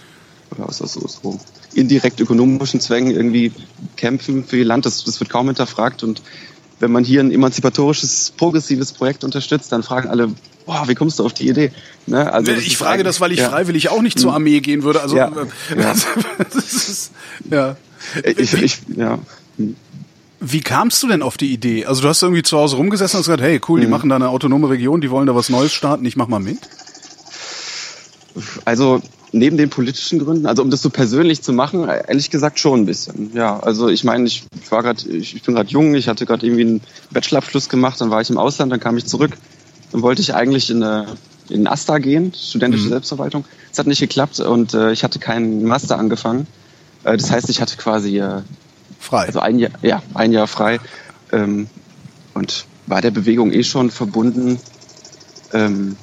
oder 0.51 0.69
aus, 0.69 0.81
aus, 0.81 0.97
aus 0.97 1.21
so 1.23 1.39
indirekt 1.75 2.21
ökonomischen 2.21 2.81
Zwängen 2.81 3.15
irgendwie 3.15 3.53
kämpfen 3.97 4.45
für 4.45 4.57
ihr 4.57 4.65
Land. 4.65 4.87
Das, 4.87 5.05
das 5.05 5.21
wird 5.21 5.29
kaum 5.29 5.47
hinterfragt 5.47 6.03
und 6.03 6.23
wenn 6.79 6.93
man 6.93 7.05
hier 7.05 7.21
ein 7.21 7.33
emanzipatorisches, 7.33 8.33
progressives 8.37 8.93
Projekt 8.93 9.25
unterstützt, 9.25 9.73
dann 9.73 9.83
fragen 9.83 10.09
alle, 10.09 10.31
boah, 10.67 10.87
wie 10.89 10.95
kommst 10.95 11.19
du 11.19 11.25
auf 11.25 11.33
die 11.33 11.49
Idee? 11.49 11.73
Ne? 12.07 12.31
Also 12.31 12.53
ich 12.53 12.77
frage 12.77 13.03
das, 13.03 13.21
weil 13.21 13.33
ich 13.33 13.39
ja. 13.39 13.49
freiwillig 13.49 13.89
auch 13.89 14.03
nicht 14.03 14.19
zur 14.19 14.35
Armee 14.35 14.61
gehen 14.61 14.83
würde. 14.83 15.01
Also 15.01 15.17
Ja. 15.17 15.29
äh, 15.29 15.81
Ja. 15.81 15.95
das 16.53 16.89
ist, 16.89 17.13
ja. 17.51 17.77
Ich, 18.37 18.53
ich, 18.53 18.79
ja. 18.95 19.19
Wie 20.49 20.61
kamst 20.61 21.03
du 21.03 21.09
denn 21.09 21.23
auf 21.23 21.37
die 21.37 21.53
Idee? 21.53 21.87
Also 21.87 22.03
du 22.03 22.09
hast 22.09 22.23
irgendwie 22.23 22.43
zu 22.43 22.57
Hause 22.57 22.77
rumgesessen 22.77 23.17
und 23.17 23.21
hast 23.21 23.27
gesagt, 23.27 23.43
hey, 23.43 23.61
cool, 23.69 23.79
Mhm. 23.81 23.85
die 23.85 23.89
machen 23.89 24.09
da 24.11 24.17
eine 24.17 24.29
autonome 24.29 24.69
Region, 24.71 25.01
die 25.01 25.11
wollen 25.11 25.27
da 25.27 25.35
was 25.35 25.49
Neues 25.49 25.73
starten, 25.73 26.05
ich 26.05 26.17
mach 26.17 26.29
mal 26.29 26.39
mit. 26.39 26.59
Also 28.65 29.01
neben 29.33 29.57
den 29.57 29.71
politischen 29.71 30.19
Gründen, 30.19 30.47
also 30.47 30.63
um 30.63 30.71
das 30.71 30.83
so 30.83 30.91
persönlich 30.91 31.43
zu 31.43 31.53
machen, 31.53 31.89
ehrlich 31.89 32.31
gesagt 32.31 32.59
schon 32.59 32.81
ein 32.81 32.87
bisschen. 32.87 33.33
Ja, 33.35 33.59
also 33.61 33.89
ich 33.89 34.05
meine, 34.05 34.27
ich 34.27 34.45
war 34.71 34.83
gerade, 34.83 35.09
ich, 35.09 35.35
ich 35.35 35.43
bin 35.43 35.55
gerade 35.55 35.71
jung, 35.71 35.95
ich 35.95 36.09
hatte 36.09 36.27
gerade 36.27 36.47
irgendwie 36.47 36.63
einen 36.63 36.81
Bachelorabschluss 37.11 37.69
gemacht, 37.69 38.01
dann 38.01 38.11
war 38.11 38.21
ich 38.21 38.31
im 38.31 38.39
Ausland, 38.39 38.71
dann 38.73 38.81
kam 38.81 38.97
ich 38.97 39.07
zurück, 39.07 39.33
dann 39.93 40.03
wollte 40.03 40.23
ich 40.23 40.35
eigentlich 40.35 40.71
in 40.71 40.83
eine 40.83 41.07
in 41.49 41.67
AStA 41.69 41.99
gehen, 41.99 42.33
studentische 42.35 42.89
Selbstverwaltung. 42.89 43.45
Das 43.71 43.79
hat 43.79 43.87
nicht 43.87 44.01
geklappt 44.01 44.41
und 44.41 44.75
äh, 44.75 44.91
ich 44.91 45.05
hatte 45.05 45.21
keinen 45.21 45.63
Master 45.65 45.97
angefangen. 45.97 46.49
Äh, 47.05 47.17
das 47.17 47.31
heißt, 47.31 47.49
ich 47.51 47.61
hatte 47.61 47.77
quasi 47.77 48.19
äh, 48.19 48.43
Frei. 49.07 49.27
also 49.27 49.41
ein 49.41 49.59
Jahr, 49.59 49.71
ja, 49.83 50.03
ein 50.15 50.33
Jahr 50.33 50.47
frei 50.49 50.79
ähm, 51.33 51.69
und 52.35 52.67
war 52.87 53.01
der 53.01 53.11
Bewegung 53.13 53.53
eh 53.53 53.63
schon 53.63 53.91
verbunden. 53.91 54.59
Ähm, 55.53 55.97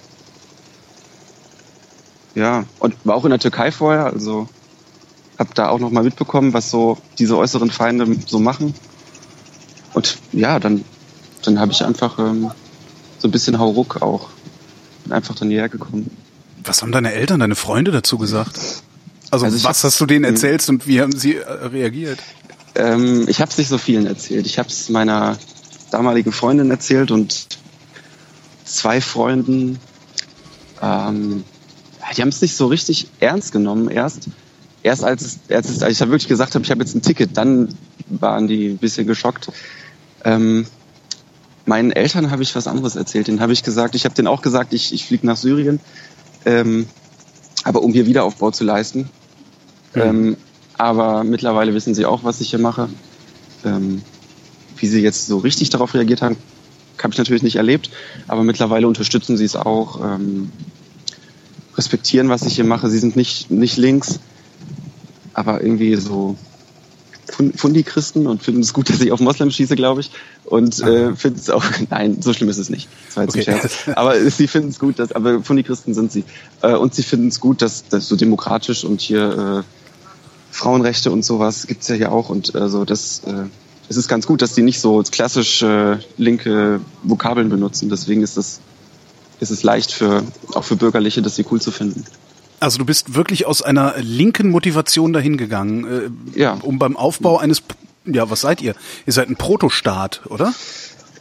ja, 2.36 2.64
und 2.80 2.96
war 3.04 3.16
auch 3.16 3.26
in 3.26 3.30
der 3.32 3.40
Türkei 3.40 3.72
vorher, 3.72 4.06
also 4.06 4.48
habe 5.38 5.50
da 5.54 5.70
auch 5.70 5.80
noch 5.80 5.92
mal 5.92 6.04
mitbekommen, 6.04 6.54
was 6.54 6.70
so 6.72 6.98
diese 7.20 7.38
äußeren 7.38 7.70
Feinde 7.72 8.08
so 8.26 8.40
machen. 8.40 8.74
Und 9.94 10.18
ja, 10.32 10.60
dann, 10.60 10.84
dann 11.44 11.60
habe 11.60 11.72
ich 11.72 11.84
einfach 11.84 12.18
ähm, 12.20 12.52
so 13.20 13.28
ein 13.28 13.32
bisschen 13.32 13.60
Hauruck 13.60 14.02
auch. 14.02 14.30
Bin 15.04 15.14
einfach 15.14 15.36
dann 15.36 15.50
hierher 15.50 15.70
gekommen. 15.70 16.10
Was 16.64 16.82
haben 16.82 16.92
deine 16.92 17.14
Eltern, 17.14 17.40
deine 17.42 17.56
Freunde 17.56 17.92
dazu 17.92 18.18
gesagt? 18.18 18.58
Also, 19.30 19.46
Also 19.46 19.58
was 19.64 19.80
hab- 19.80 19.84
hast 19.92 20.00
du 20.02 20.06
denen 20.06 20.26
erzählt 20.26 20.68
und 20.70 20.88
wie 20.88 21.02
haben 21.02 21.12
sie 21.18 21.36
äh, 21.36 21.42
reagiert? 21.52 22.20
Ähm, 22.76 23.26
ich 23.28 23.40
habe 23.42 23.52
es 23.52 23.58
nicht 23.58 23.70
so 23.70 23.78
vielen 23.78 24.06
erzählt. 24.08 24.46
Ich 24.46 24.58
habe 24.60 24.70
es 24.70 24.90
meiner 24.90 25.38
damaligen 25.92 26.32
Freundin 26.32 26.72
erzählt 26.72 27.12
und 27.12 27.48
zwei 28.66 29.02
Freunden. 29.02 29.80
Ähm, 30.82 31.44
die 32.16 32.22
haben 32.22 32.30
es 32.30 32.42
nicht 32.42 32.56
so 32.56 32.68
richtig 32.68 33.08
ernst 33.20 33.52
genommen 33.52 33.90
erst. 33.90 34.30
Erst 34.82 35.04
als, 35.04 35.40
als, 35.50 35.82
als 35.82 35.94
ich 35.94 36.00
wirklich 36.00 36.28
gesagt 36.28 36.56
habe, 36.56 36.66
ich 36.66 36.72
habe 36.72 36.82
jetzt 36.82 36.96
ein 36.96 37.02
Ticket, 37.02 37.38
dann 37.38 37.76
waren 38.10 38.48
die 38.48 38.70
ein 38.70 38.78
bisschen 38.78 39.08
geschockt. 39.08 39.50
Ähm, 40.26 40.66
meinen 41.66 41.92
Eltern 41.92 42.32
habe 42.32 42.44
ich 42.44 42.56
was 42.56 42.68
anderes 42.68 42.96
erzählt. 42.96 43.28
Den 43.28 43.40
habe 43.40 43.54
ich 43.54 43.64
gesagt, 43.64 43.96
ich 43.96 44.06
habe 44.06 44.16
denen 44.16 44.28
auch 44.28 44.42
gesagt, 44.42 44.74
ich, 44.74 44.94
ich 44.94 45.06
fliege 45.06 45.26
nach 45.26 45.38
Syrien, 45.38 45.80
ähm, 46.46 46.88
aber 47.64 47.82
um 47.82 47.94
hier 47.94 48.06
Wiederaufbau 48.06 48.52
zu 48.52 48.64
leisten. 48.64 49.10
Mhm. 49.94 50.02
Ähm, 50.02 50.38
aber 50.84 51.24
mittlerweile 51.24 51.74
wissen 51.74 51.96
sie 51.96 52.06
auch, 52.06 52.24
was 52.24 52.42
ich 52.42 52.50
hier 52.50 52.60
mache. 52.60 52.90
Ähm, 53.64 54.02
wie 54.78 54.88
sie 54.88 55.02
jetzt 55.02 55.28
so 55.28 55.38
richtig 55.38 55.70
darauf 55.70 55.94
reagiert 55.94 56.22
haben, 56.22 56.36
habe 57.02 57.14
ich 57.14 57.18
natürlich 57.18 57.44
nicht 57.44 57.56
erlebt, 57.56 57.90
aber 58.28 58.44
mittlerweile 58.44 58.88
unterstützen 58.88 59.38
sie 59.38 59.46
es 59.46 59.56
auch, 59.56 60.02
ähm, 60.02 60.52
respektieren, 61.78 62.30
was 62.30 62.44
ich 62.44 62.56
hier 62.56 62.66
mache. 62.66 62.90
Sie 62.90 63.00
sind 63.00 63.16
nicht, 63.16 63.50
nicht 63.50 63.78
links, 63.78 64.20
aber 65.34 65.62
irgendwie 65.62 65.96
so 65.96 66.36
Fundi-Christen 67.56 68.28
und 68.28 68.44
finden 68.44 68.62
es 68.62 68.74
gut, 68.74 68.90
dass 68.92 69.00
ich 69.02 69.12
auf 69.12 69.20
Moslem 69.20 69.52
schieße, 69.52 69.76
glaube 69.76 70.02
ich. 70.02 70.12
Und 70.44 70.80
äh, 70.82 71.16
finden 71.16 71.40
es 71.40 71.50
auch, 71.50 71.64
nein, 71.90 72.22
so 72.22 72.34
schlimm 72.34 72.50
ist 72.50 72.58
es 72.58 72.70
nicht. 72.70 72.90
Das 73.08 73.18
war 73.18 73.24
jetzt 73.24 73.36
okay. 73.36 73.52
ein 73.52 73.60
Scherz. 73.60 73.78
Aber 73.96 74.20
sie 74.30 74.48
finden 74.48 74.70
es 74.70 74.80
gut, 74.80 75.00
dass, 75.00 75.12
aber 75.14 75.42
Fundi-Christen 75.42 75.94
sind 75.94 76.12
sie. 76.12 76.26
Äh, 76.62 76.76
und 76.76 76.94
sie 76.94 77.04
finden 77.04 77.30
es 77.30 77.40
gut, 77.40 77.62
dass 77.62 77.88
das 77.88 78.08
so 78.08 78.16
demokratisch 78.16 78.84
und 78.84 79.02
hier 79.02 79.64
äh, 79.64 79.83
Frauenrechte 80.54 81.12
und 81.12 81.26
sowas 81.26 81.66
gibt's 81.68 81.88
ja 81.88 81.96
hier 81.96 82.12
auch. 82.12 82.30
Und 82.30 82.54
äh, 82.54 82.70
so 82.70 82.86
das, 82.86 83.22
äh, 83.26 83.46
es 83.90 83.98
ist 83.98 84.08
ganz 84.08 84.28
gut, 84.28 84.42
dass 84.42 84.54
die 84.54 84.62
nicht 84.62 84.80
so 84.80 85.02
klassisch 85.02 85.64
äh, 85.64 85.98
linke 86.18 86.80
Vokabeln 87.02 87.50
benutzen. 87.50 87.90
Deswegen 87.90 88.22
ist 88.22 88.38
es, 88.38 88.62
ist 89.40 89.50
es 89.50 89.64
leicht 89.64 89.92
für, 89.92 90.24
auch 90.54 90.64
für 90.64 90.76
Bürgerliche, 90.76 91.22
das 91.22 91.36
hier 91.36 91.46
cool 91.52 91.60
zu 91.60 91.72
finden. 91.72 92.06
Also 92.60 92.78
du 92.78 92.86
bist 92.86 93.16
wirklich 93.16 93.46
aus 93.46 93.62
einer 93.62 93.96
linken 93.98 94.50
Motivation 94.50 95.12
dahin 95.12 95.38
gegangen, 95.38 96.24
äh, 96.36 96.40
ja. 96.40 96.54
um 96.62 96.80
beim 96.80 96.96
Aufbau 96.96 97.40
eines, 97.40 97.64
ja, 98.06 98.30
was 98.30 98.42
seid 98.42 98.62
ihr? 98.62 98.76
Ihr 99.06 99.14
seid 99.14 99.30
ein 99.30 99.36
Protostaat, 99.36 100.22
oder? 100.30 100.54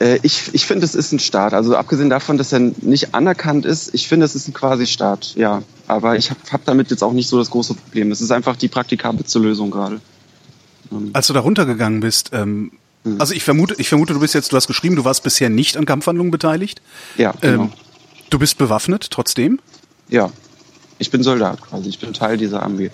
Äh, 0.03 0.19
ich, 0.23 0.51
ich 0.53 0.67
finde, 0.67 0.85
es 0.85 0.97
ist 0.97 1.13
ein 1.13 1.21
Staat. 1.21 1.55
Also 1.55 1.77
abgesehen 1.77 2.11
davon, 2.11 2.37
dass 2.37 2.53
er 2.53 2.59
nicht 2.59 3.15
anerkannt 3.15 3.65
ist, 3.65 3.95
ich 3.95 4.09
finde, 4.09 4.27
es 4.27 4.35
ist 4.35 4.49
ein 4.49 4.53
Quasi-Staat, 4.53 5.37
ja. 5.37 5.63
Aber 5.87 6.17
ich 6.17 6.31
habe 6.31 6.41
hab 6.51 6.65
damit 6.65 6.91
jetzt 6.91 7.05
auch 7.05 7.13
nicht 7.13 7.29
so 7.29 7.39
das 7.39 7.51
große 7.51 7.75
Problem. 7.75 8.11
Es 8.11 8.21
ist 8.21 8.33
einfach 8.33 8.57
die 8.57 8.69
praktikabelste 8.69 9.39
Lösung 9.39 9.71
gerade. 9.71 10.01
Ähm. 10.91 11.11
Als 11.13 11.29
du 11.29 11.33
da 11.33 11.41
runtergegangen 11.41 12.01
bist, 12.01 12.31
ähm, 12.33 12.73
hm. 13.05 13.21
also 13.21 13.33
ich 13.33 13.45
vermute, 13.45 13.77
ich 13.79 13.89
vermute, 13.89 14.13
du 14.13 14.21
bist 14.21 14.35
jetzt, 14.35 14.53
du 14.53 14.57
hast 14.57 14.67
geschrieben, 14.67 14.97
du 14.97 15.05
warst 15.05 15.23
bisher 15.23 15.51
nicht 15.51 15.77
an 15.77 15.87
Kampfhandlungen 15.87 16.33
beteiligt. 16.33 16.83
Ja, 17.17 17.33
genau. 17.41 17.65
Ähm, 17.65 17.73
du 18.31 18.41
bist 18.41 18.59
bewaffnet 18.59 19.09
trotzdem? 19.11 19.61
Ja, 20.09 20.31
ich 20.99 21.13
bin 21.13 21.23
Soldat 21.23 21.61
quasi, 21.61 21.89
ich 21.89 22.01
bin 22.01 22.13
Teil 22.13 22.39
dieser 22.39 22.63
Armee. 22.63 22.91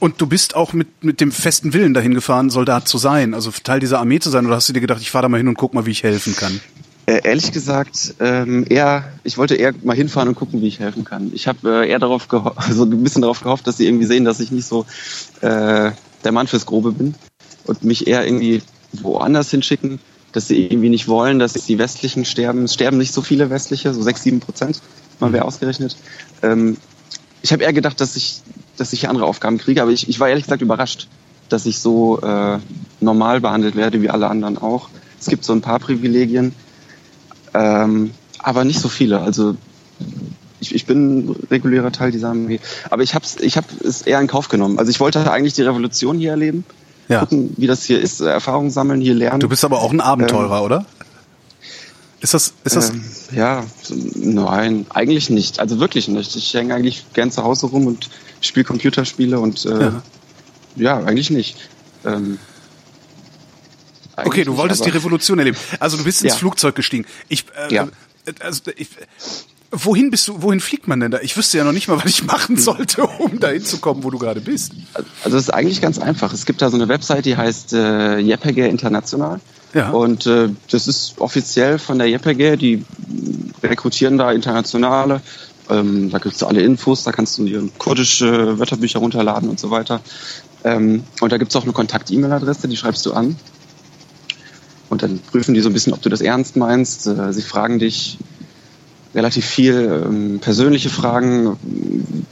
Und 0.00 0.20
du 0.20 0.26
bist 0.26 0.54
auch 0.54 0.72
mit, 0.72 1.02
mit 1.02 1.20
dem 1.20 1.32
festen 1.32 1.72
Willen 1.72 1.92
dahin 1.92 2.14
gefahren, 2.14 2.50
Soldat 2.50 2.86
zu 2.86 2.98
sein, 2.98 3.34
also 3.34 3.50
Teil 3.50 3.80
dieser 3.80 3.98
Armee 3.98 4.20
zu 4.20 4.30
sein, 4.30 4.46
oder 4.46 4.54
hast 4.54 4.68
du 4.68 4.72
dir 4.72 4.80
gedacht, 4.80 5.00
ich 5.00 5.10
fahre 5.10 5.22
da 5.22 5.28
mal 5.28 5.38
hin 5.38 5.48
und 5.48 5.56
guck 5.56 5.74
mal, 5.74 5.86
wie 5.86 5.90
ich 5.90 6.04
helfen 6.04 6.36
kann? 6.36 6.60
Äh, 7.06 7.22
ehrlich 7.24 7.52
gesagt, 7.52 8.14
ähm, 8.20 8.66
eher, 8.68 9.12
ich 9.24 9.38
wollte 9.38 9.54
eher 9.54 9.72
mal 9.82 9.96
hinfahren 9.96 10.28
und 10.28 10.34
gucken, 10.34 10.60
wie 10.60 10.68
ich 10.68 10.78
helfen 10.78 11.04
kann. 11.04 11.32
Ich 11.34 11.48
habe 11.48 11.82
äh, 11.82 11.88
eher 11.88 11.98
darauf 11.98 12.28
gehofft, 12.28 12.58
also 12.58 12.84
ein 12.84 13.02
bisschen 13.02 13.22
darauf 13.22 13.40
gehofft, 13.40 13.66
dass 13.66 13.78
sie 13.78 13.86
irgendwie 13.86 14.04
sehen, 14.04 14.24
dass 14.24 14.40
ich 14.40 14.52
nicht 14.52 14.66
so 14.66 14.84
äh, 15.40 15.90
der 16.24 16.32
Mann 16.32 16.46
fürs 16.46 16.66
Grobe 16.66 16.92
bin 16.92 17.14
und 17.64 17.82
mich 17.82 18.06
eher 18.06 18.26
irgendwie 18.26 18.62
woanders 18.92 19.50
hinschicken, 19.50 20.00
dass 20.32 20.48
sie 20.48 20.66
irgendwie 20.66 20.90
nicht 20.90 21.08
wollen, 21.08 21.38
dass 21.38 21.54
die 21.54 21.78
Westlichen 21.78 22.24
sterben. 22.24 22.64
Es 22.64 22.74
sterben 22.74 22.98
nicht 22.98 23.12
so 23.12 23.22
viele 23.22 23.48
Westliche, 23.50 23.94
so 23.94 24.02
sechs, 24.02 24.22
sieben 24.22 24.40
Prozent, 24.40 24.82
mal 25.18 25.32
wer 25.32 25.46
ausgerechnet. 25.46 25.96
Ähm, 26.42 26.76
ich 27.42 27.52
habe 27.52 27.62
eher 27.62 27.72
gedacht, 27.72 28.00
dass 28.00 28.16
ich, 28.16 28.40
dass 28.76 28.92
ich 28.92 29.08
andere 29.08 29.26
Aufgaben 29.26 29.58
kriege, 29.58 29.82
aber 29.82 29.90
ich, 29.90 30.08
ich 30.08 30.20
war 30.20 30.28
ehrlich 30.28 30.44
gesagt 30.44 30.62
überrascht, 30.62 31.08
dass 31.48 31.66
ich 31.66 31.78
so 31.78 32.20
äh, 32.20 32.58
normal 33.00 33.40
behandelt 33.40 33.76
werde 33.76 34.02
wie 34.02 34.10
alle 34.10 34.28
anderen 34.28 34.58
auch. 34.58 34.88
Es 35.20 35.26
gibt 35.26 35.44
so 35.44 35.52
ein 35.52 35.60
paar 35.60 35.78
Privilegien, 35.78 36.54
ähm, 37.54 38.12
aber 38.38 38.64
nicht 38.64 38.80
so 38.80 38.88
viele. 38.88 39.20
Also 39.20 39.56
ich, 40.60 40.74
ich 40.74 40.86
bin 40.86 41.34
regulärer 41.50 41.92
Teil 41.92 42.10
dieser 42.10 42.30
Armee. 42.30 42.60
Aber 42.90 43.02
ich 43.02 43.14
habe 43.14 43.24
ich 43.40 43.56
hab 43.56 43.64
es 43.82 44.02
eher 44.02 44.20
in 44.20 44.26
Kauf 44.26 44.48
genommen. 44.48 44.78
Also 44.78 44.90
ich 44.90 45.00
wollte 45.00 45.30
eigentlich 45.30 45.54
die 45.54 45.62
Revolution 45.62 46.18
hier 46.18 46.32
erleben, 46.32 46.64
ja. 47.08 47.20
gucken, 47.20 47.54
wie 47.56 47.66
das 47.66 47.84
hier 47.84 48.00
ist, 48.00 48.20
Erfahrungen 48.20 48.70
sammeln, 48.70 49.00
hier 49.00 49.14
lernen. 49.14 49.40
Du 49.40 49.48
bist 49.48 49.64
aber 49.64 49.80
auch 49.80 49.92
ein 49.92 50.00
Abenteurer, 50.00 50.58
ähm, 50.58 50.64
oder? 50.64 50.86
Ist 52.20 52.34
das, 52.34 52.52
ist 52.64 52.74
das? 52.74 52.90
Ähm, 52.90 53.04
ja, 53.32 53.64
nein, 54.16 54.86
eigentlich 54.90 55.30
nicht. 55.30 55.60
Also 55.60 55.78
wirklich 55.78 56.08
nicht. 56.08 56.34
Ich 56.34 56.52
hänge 56.54 56.74
eigentlich 56.74 57.04
gern 57.12 57.30
zu 57.30 57.44
Hause 57.44 57.66
rum 57.66 57.86
und 57.86 58.10
spiele 58.40 58.64
Computerspiele 58.64 59.38
und 59.38 59.64
äh, 59.64 59.80
ja. 59.80 60.02
ja. 60.76 60.98
eigentlich 61.04 61.30
nicht. 61.30 61.56
Ähm, 62.04 62.38
eigentlich 64.16 64.26
okay, 64.26 64.44
du 64.44 64.56
wolltest 64.56 64.80
nicht, 64.80 64.92
die 64.92 64.96
Revolution 64.96 65.38
erleben. 65.38 65.56
Also 65.78 65.96
du 65.96 66.02
bist 66.02 66.22
ins 66.22 66.32
ja. 66.32 66.38
Flugzeug 66.38 66.74
gestiegen. 66.74 67.06
Ich, 67.28 67.44
äh, 67.56 67.72
ja. 67.72 67.88
also, 68.40 68.62
ich, 68.74 68.88
wohin 69.70 70.10
bist 70.10 70.26
du, 70.26 70.42
wohin 70.42 70.58
fliegt 70.58 70.88
man 70.88 70.98
denn 70.98 71.12
da? 71.12 71.20
Ich 71.20 71.36
wüsste 71.36 71.58
ja 71.58 71.64
noch 71.64 71.72
nicht 71.72 71.86
mal, 71.86 71.98
was 71.98 72.10
ich 72.10 72.24
machen 72.24 72.56
hm. 72.56 72.62
sollte, 72.62 73.06
um 73.06 73.38
dahin 73.38 73.64
zu 73.64 73.78
kommen, 73.78 74.02
wo 74.02 74.10
du 74.10 74.18
gerade 74.18 74.40
bist. 74.40 74.72
Also 75.22 75.36
es 75.36 75.44
ist 75.44 75.50
eigentlich 75.50 75.80
ganz 75.80 76.00
einfach. 76.00 76.32
Es 76.32 76.46
gibt 76.46 76.62
da 76.62 76.70
so 76.70 76.76
eine 76.76 76.88
Website, 76.88 77.26
die 77.26 77.36
heißt 77.36 77.74
äh, 77.74 78.18
JPG 78.18 78.68
International. 78.68 79.40
Und 79.90 80.26
äh, 80.26 80.48
das 80.70 80.88
ist 80.88 81.20
offiziell 81.20 81.78
von 81.78 81.98
der 81.98 82.08
JPG, 82.08 82.56
die 82.56 82.84
rekrutieren 83.62 84.18
da 84.18 84.32
Internationale. 84.32 85.20
Ähm, 85.70 86.10
da 86.10 86.18
gibt's 86.18 86.42
alle 86.42 86.62
Infos, 86.62 87.04
da 87.04 87.12
kannst 87.12 87.36
du 87.38 87.44
dir 87.44 87.68
kurdische 87.78 88.58
Wörterbücher 88.58 88.98
runterladen 89.00 89.48
und 89.48 89.60
so 89.60 89.70
weiter. 89.70 90.00
Ähm, 90.64 91.04
und 91.20 91.32
da 91.32 91.36
gibt's 91.36 91.54
auch 91.56 91.64
eine 91.64 91.72
Kontakt-E-Mail-Adresse, 91.72 92.68
die 92.68 92.76
schreibst 92.76 93.04
du 93.04 93.12
an. 93.12 93.36
Und 94.88 95.02
dann 95.02 95.18
prüfen 95.18 95.52
die 95.52 95.60
so 95.60 95.68
ein 95.68 95.74
bisschen, 95.74 95.92
ob 95.92 96.00
du 96.00 96.08
das 96.08 96.22
ernst 96.22 96.56
meinst. 96.56 97.06
Äh, 97.06 97.32
sie 97.32 97.42
fragen 97.42 97.78
dich 97.78 98.18
relativ 99.14 99.46
viel 99.46 100.02
ähm, 100.06 100.38
persönliche 100.40 100.90
Fragen 100.90 101.56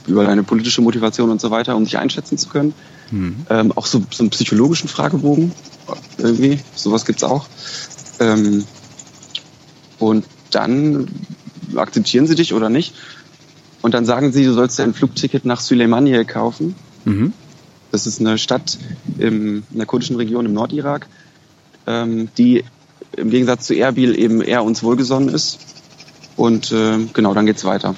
über 0.05 0.25
deine 0.25 0.43
politische 0.43 0.81
Motivation 0.81 1.29
und 1.29 1.41
so 1.41 1.51
weiter, 1.51 1.75
um 1.75 1.83
dich 1.83 1.97
einschätzen 1.97 2.37
zu 2.37 2.49
können. 2.49 2.73
Mhm. 3.11 3.35
Ähm, 3.49 3.71
auch 3.75 3.85
so, 3.85 4.03
so 4.11 4.23
einen 4.23 4.29
psychologischen 4.29 4.87
Fragebogen 4.87 5.51
irgendwie, 6.17 6.59
sowas 6.75 7.05
gibt's 7.05 7.23
auch. 7.23 7.47
Ähm, 8.19 8.65
und 9.99 10.25
dann 10.51 11.07
akzeptieren 11.75 12.27
sie 12.27 12.35
dich 12.35 12.53
oder 12.53 12.69
nicht. 12.69 12.93
Und 13.81 13.93
dann 13.93 14.05
sagen 14.05 14.31
sie, 14.31 14.45
du 14.45 14.53
sollst 14.53 14.77
dir 14.79 14.83
ein 14.83 14.93
Flugticket 14.93 15.45
nach 15.45 15.61
Süleymaniye 15.61 16.25
kaufen. 16.25 16.75
Mhm. 17.05 17.33
Das 17.91 18.05
ist 18.05 18.19
eine 18.19 18.37
Stadt 18.37 18.77
im, 19.17 19.63
in 19.71 19.77
der 19.77 19.85
kurdischen 19.85 20.17
Region 20.17 20.45
im 20.45 20.53
Nordirak, 20.53 21.07
ähm, 21.85 22.29
die 22.37 22.63
im 23.15 23.29
Gegensatz 23.29 23.65
zu 23.65 23.75
Erbil 23.75 24.17
eben 24.17 24.41
eher 24.41 24.63
uns 24.63 24.83
wohlgesonnen 24.83 25.29
ist. 25.29 25.59
Und 26.37 26.71
äh, 26.71 26.99
genau, 27.11 27.33
dann 27.33 27.45
geht's 27.45 27.65
weiter. 27.65 27.95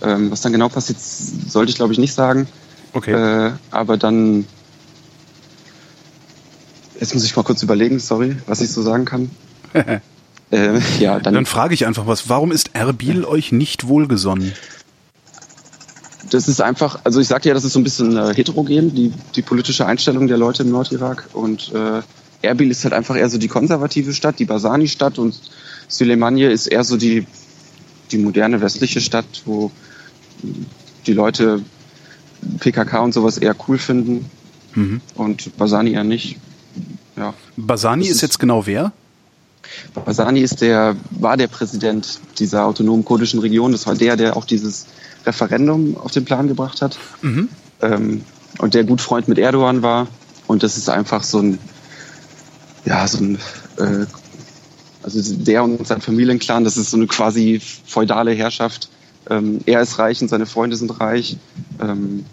Ähm, 0.00 0.30
was 0.30 0.42
dann 0.42 0.52
genau 0.52 0.68
passiert, 0.68 1.00
sollte 1.00 1.70
ich 1.70 1.76
glaube 1.76 1.92
ich 1.92 1.98
nicht 1.98 2.14
sagen. 2.14 2.46
Okay. 2.92 3.12
Äh, 3.12 3.52
aber 3.70 3.96
dann 3.96 4.46
Jetzt 7.02 7.14
muss 7.14 7.24
ich 7.24 7.34
mal 7.34 7.42
kurz 7.42 7.60
überlegen, 7.64 7.98
sorry, 7.98 8.36
was 8.46 8.60
ich 8.60 8.70
so 8.70 8.80
sagen 8.80 9.04
kann. 9.06 9.28
äh, 9.74 10.78
ja, 11.00 11.18
dann, 11.18 11.34
dann 11.34 11.46
frage 11.46 11.74
ich 11.74 11.84
einfach 11.84 12.06
was. 12.06 12.28
Warum 12.28 12.52
ist 12.52 12.76
Erbil 12.76 13.24
euch 13.24 13.50
nicht 13.50 13.88
wohlgesonnen? 13.88 14.52
Das 16.30 16.46
ist 16.46 16.62
einfach, 16.62 17.00
also 17.02 17.18
ich 17.18 17.26
sagte 17.26 17.48
ja, 17.48 17.54
das 17.54 17.64
ist 17.64 17.72
so 17.72 17.80
ein 17.80 17.82
bisschen 17.82 18.16
äh, 18.16 18.32
heterogen, 18.32 18.94
die, 18.94 19.12
die 19.34 19.42
politische 19.42 19.84
Einstellung 19.84 20.28
der 20.28 20.36
Leute 20.36 20.62
im 20.62 20.70
Nordirak. 20.70 21.28
Und 21.32 21.72
äh, 21.74 22.02
Erbil 22.42 22.70
ist 22.70 22.84
halt 22.84 22.94
einfach 22.94 23.16
eher 23.16 23.28
so 23.28 23.36
die 23.36 23.48
konservative 23.48 24.12
Stadt, 24.12 24.38
die 24.38 24.44
Basani-Stadt 24.44 25.18
und 25.18 25.34
Süleymaniye 25.88 26.52
ist 26.52 26.68
eher 26.68 26.84
so 26.84 26.96
die, 26.96 27.26
die 28.12 28.18
moderne 28.18 28.60
westliche 28.60 29.00
Stadt, 29.00 29.42
wo 29.44 29.70
die 31.06 31.12
Leute 31.12 31.62
PKK 32.58 33.00
und 33.00 33.12
sowas 33.12 33.38
eher 33.38 33.54
cool 33.68 33.78
finden 33.78 34.30
mhm. 34.74 35.00
und 35.14 35.56
Basani 35.56 35.92
eher 35.92 36.04
nicht. 36.04 36.38
Ja. 37.16 37.34
Basani 37.56 38.04
ist, 38.04 38.16
ist 38.16 38.20
jetzt 38.22 38.38
genau 38.38 38.66
wer? 38.66 38.92
Basani 39.94 40.40
ist 40.40 40.60
der, 40.60 40.96
war 41.10 41.36
der 41.36 41.46
Präsident 41.46 42.20
dieser 42.38 42.66
autonomen 42.66 43.04
kurdischen 43.04 43.40
Region. 43.40 43.72
Das 43.72 43.86
war 43.86 43.94
der, 43.94 44.16
der 44.16 44.36
auch 44.36 44.44
dieses 44.44 44.86
Referendum 45.24 45.96
auf 45.96 46.10
den 46.10 46.24
Plan 46.24 46.48
gebracht 46.48 46.82
hat. 46.82 46.98
Mhm. 47.22 47.48
Ähm, 47.80 48.22
und 48.58 48.74
der 48.74 48.84
gut 48.84 49.00
Freund 49.00 49.28
mit 49.28 49.38
Erdogan 49.38 49.82
war. 49.82 50.08
Und 50.46 50.62
das 50.62 50.76
ist 50.76 50.88
einfach 50.88 51.22
so 51.22 51.38
ein, 51.38 51.58
ja, 52.84 53.06
so 53.06 53.18
ein, 53.18 53.38
äh, 53.78 54.06
also 55.02 55.20
der 55.34 55.64
und 55.64 55.86
sein 55.86 56.00
Familienclan, 56.00 56.64
das 56.64 56.76
ist 56.76 56.90
so 56.90 56.96
eine 56.96 57.06
quasi 57.06 57.60
feudale 57.60 58.32
Herrschaft. 58.32 58.88
Ähm, 59.30 59.60
er 59.66 59.80
ist 59.80 59.98
reich 59.98 60.20
und 60.22 60.28
seine 60.28 60.46
Freunde 60.46 60.76
sind 60.76 61.00
reich. 61.00 61.36
Ähm, 61.80 62.24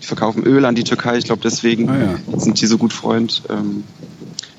die 0.00 0.06
verkaufen 0.06 0.44
Öl 0.44 0.64
an 0.64 0.74
die 0.74 0.84
Türkei, 0.84 1.18
ich 1.18 1.24
glaube 1.24 1.42
deswegen 1.42 1.88
ah, 1.88 1.98
ja. 1.98 2.38
sind 2.38 2.60
die 2.60 2.66
so 2.66 2.78
gut 2.78 2.92
Freund. 2.92 3.42
Ähm, 3.48 3.84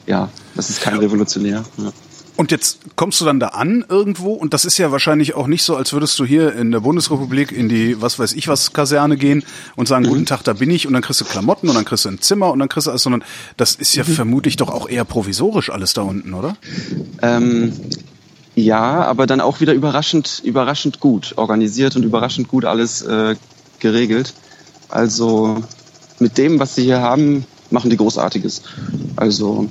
ja, 0.06 0.30
das 0.56 0.70
ist 0.70 0.82
kein 0.82 0.98
Revolutionär. 0.98 1.64
Ja. 1.78 1.92
Und 2.40 2.52
jetzt 2.52 2.80
kommst 2.96 3.20
du 3.20 3.26
dann 3.26 3.42
da 3.42 3.50
an 3.50 3.84
irgendwo 3.90 4.32
und 4.32 4.54
das 4.54 4.64
ist 4.64 4.78
ja 4.78 4.94
wahrscheinlich 4.94 5.36
auch 5.36 5.48
nicht 5.48 5.62
so, 5.62 5.76
als 5.76 5.92
würdest 5.92 6.18
du 6.20 6.24
hier 6.24 6.54
in 6.54 6.72
der 6.72 6.80
Bundesrepublik 6.80 7.52
in 7.52 7.68
die, 7.68 8.02
was 8.02 8.18
weiß 8.18 8.32
ich 8.32 8.48
was, 8.48 8.72
Kaserne 8.72 9.18
gehen 9.18 9.44
und 9.76 9.90
sagen, 9.90 10.06
mhm. 10.06 10.10
guten 10.10 10.26
Tag, 10.26 10.44
da 10.46 10.54
bin 10.54 10.72
ich 10.72 10.88
und 10.88 10.94
dann 10.94 11.02
kriegst 11.02 11.20
du 11.20 11.26
Klamotten 11.26 11.68
und 11.68 11.76
dann 11.76 11.84
kriegst 11.84 12.06
du 12.06 12.10
ein 12.10 12.22
Zimmer 12.22 12.50
und 12.54 12.60
dann 12.60 12.70
kriegst 12.70 12.88
du 12.88 12.92
alles, 12.92 13.04
sondern 13.04 13.26
das 13.58 13.76
ist 13.76 13.94
ja 13.94 14.06
mhm. 14.06 14.14
vermutlich 14.14 14.56
doch 14.56 14.70
auch 14.70 14.88
eher 14.88 15.04
provisorisch 15.04 15.70
alles 15.70 15.94
da 15.94 16.04
unten, 16.04 16.34
oder? 16.34 16.56
Ähm, 17.22 17.74
ja, 18.56 19.04
aber 19.04 19.28
dann 19.28 19.42
auch 19.42 19.60
wieder 19.60 19.74
überraschend, 19.74 20.42
überraschend 20.46 21.02
gut 21.02 21.34
organisiert 21.36 21.98
und 21.98 22.04
überraschend 22.04 22.48
gut 22.48 22.64
alles 22.64 23.02
äh, 23.02 23.36
geregelt. 23.80 24.34
Also 24.88 25.62
mit 26.20 26.38
dem, 26.38 26.58
was 26.58 26.74
sie 26.74 26.84
hier 26.84 27.02
haben, 27.02 27.44
machen 27.70 27.90
die 27.90 27.98
Großartiges. 27.98 28.62
Also 29.18 29.68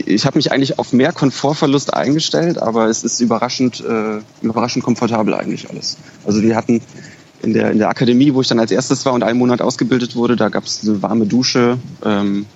ich 0.00 0.26
habe 0.26 0.38
mich 0.38 0.52
eigentlich 0.52 0.78
auf 0.78 0.92
mehr 0.92 1.12
Komfortverlust 1.12 1.94
eingestellt, 1.94 2.58
aber 2.58 2.86
es 2.86 3.04
ist 3.04 3.20
überraschend, 3.20 3.80
äh, 3.80 4.20
überraschend 4.42 4.84
komfortabel 4.84 5.34
eigentlich 5.34 5.70
alles. 5.70 5.96
Also 6.24 6.42
wir 6.42 6.56
hatten 6.56 6.80
in 7.42 7.52
der, 7.52 7.70
in 7.70 7.78
der 7.78 7.88
Akademie, 7.88 8.34
wo 8.34 8.40
ich 8.40 8.48
dann 8.48 8.58
als 8.58 8.70
erstes 8.70 9.04
war 9.06 9.12
und 9.12 9.22
einen 9.22 9.38
Monat 9.38 9.60
ausgebildet 9.62 10.16
wurde, 10.16 10.36
da 10.36 10.48
gab 10.48 10.64
es 10.64 10.82
eine 10.82 11.02
warme 11.02 11.26
Dusche, 11.26 11.78
ähm, 12.04 12.46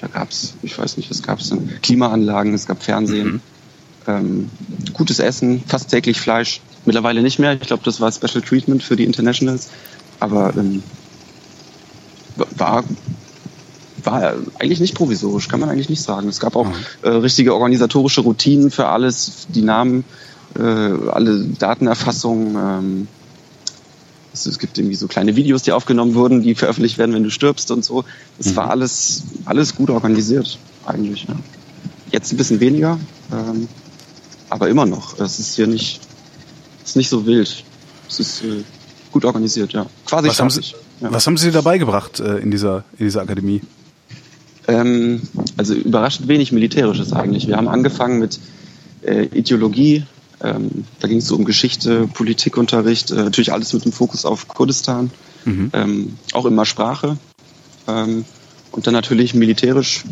da 0.00 0.06
gab 0.06 0.30
es, 0.30 0.54
ich 0.62 0.78
weiß 0.78 0.96
nicht, 0.96 1.10
was 1.10 1.22
gab 1.22 1.40
es 1.40 1.50
denn, 1.50 1.80
Klimaanlagen, 1.82 2.54
es 2.54 2.66
gab 2.66 2.82
Fernsehen, 2.82 3.32
mhm. 3.32 3.40
ähm, 4.06 4.50
gutes 4.92 5.18
Essen, 5.18 5.62
fast 5.66 5.90
täglich 5.90 6.20
Fleisch, 6.20 6.60
mittlerweile 6.84 7.22
nicht 7.22 7.38
mehr. 7.38 7.54
Ich 7.54 7.66
glaube, 7.66 7.82
das 7.84 8.00
war 8.00 8.12
Special 8.12 8.42
Treatment 8.42 8.82
für 8.82 8.96
die 8.96 9.04
Internationals, 9.04 9.68
aber 10.20 10.54
ähm, 10.56 10.82
war 12.56 12.84
war 14.04 14.34
eigentlich 14.58 14.80
nicht 14.80 14.94
provisorisch, 14.94 15.48
kann 15.48 15.60
man 15.60 15.68
eigentlich 15.68 15.88
nicht 15.88 16.02
sagen. 16.02 16.28
Es 16.28 16.40
gab 16.40 16.56
auch 16.56 16.66
mhm. 16.66 16.74
äh, 17.02 17.08
richtige 17.08 17.54
organisatorische 17.54 18.20
Routinen 18.20 18.70
für 18.70 18.86
alles, 18.86 19.46
die 19.48 19.62
Namen, 19.62 20.04
äh, 20.56 20.62
alle 20.62 21.44
Datenerfassungen. 21.58 22.56
Ähm, 22.56 23.08
es, 24.32 24.46
es, 24.46 24.58
gibt 24.58 24.78
irgendwie 24.78 24.94
so 24.96 25.08
kleine 25.08 25.36
Videos, 25.36 25.62
die 25.62 25.72
aufgenommen 25.72 26.14
wurden, 26.14 26.42
die 26.42 26.54
veröffentlicht 26.54 26.98
werden, 26.98 27.14
wenn 27.14 27.24
du 27.24 27.30
stirbst 27.30 27.70
und 27.70 27.84
so. 27.84 28.04
Es 28.38 28.46
mhm. 28.46 28.56
war 28.56 28.70
alles, 28.70 29.22
alles 29.44 29.74
gut 29.74 29.90
organisiert, 29.90 30.58
eigentlich. 30.86 31.24
Ja. 31.24 31.34
Jetzt 32.12 32.32
ein 32.32 32.36
bisschen 32.36 32.60
weniger, 32.60 32.98
ähm, 33.32 33.68
aber 34.48 34.68
immer 34.68 34.86
noch. 34.86 35.18
Es 35.18 35.38
ist 35.38 35.56
hier 35.56 35.66
nicht, 35.66 36.00
es 36.84 36.90
ist 36.90 36.96
nicht 36.96 37.08
so 37.08 37.26
wild. 37.26 37.64
Es 38.08 38.20
ist 38.20 38.42
äh, 38.44 38.64
gut 39.12 39.24
organisiert, 39.24 39.72
ja. 39.72 39.86
Quasi 40.06 40.28
was, 40.28 40.40
haben 40.40 40.50
Sie, 40.50 40.62
ja. 41.00 41.12
was 41.12 41.26
haben 41.26 41.36
Sie 41.36 41.50
dabei 41.50 41.78
gebracht 41.78 42.20
äh, 42.20 42.38
in, 42.38 42.50
dieser, 42.50 42.84
in 42.98 43.06
dieser 43.06 43.22
Akademie? 43.22 43.60
Ähm, 44.68 45.22
also 45.56 45.74
überraschend 45.74 46.28
wenig 46.28 46.52
Militärisches 46.52 47.12
eigentlich. 47.12 47.48
Wir 47.48 47.56
haben 47.56 47.68
angefangen 47.68 48.18
mit 48.18 48.38
äh, 49.02 49.24
Ideologie. 49.24 50.04
Ähm, 50.40 50.84
da 51.00 51.08
ging 51.08 51.18
es 51.18 51.26
so 51.26 51.34
um 51.34 51.44
Geschichte, 51.44 52.06
Politikunterricht, 52.06 53.10
äh, 53.10 53.16
natürlich 53.16 53.52
alles 53.52 53.72
mit 53.72 53.84
dem 53.84 53.92
Fokus 53.92 54.24
auf 54.24 54.46
Kurdistan. 54.46 55.10
Mhm. 55.44 55.70
Ähm, 55.72 56.18
auch 56.32 56.44
immer 56.44 56.66
Sprache. 56.66 57.16
Ähm, 57.88 58.24
und 58.70 58.86
dann 58.86 58.94
natürlich 58.94 59.34
militärisch, 59.34 60.04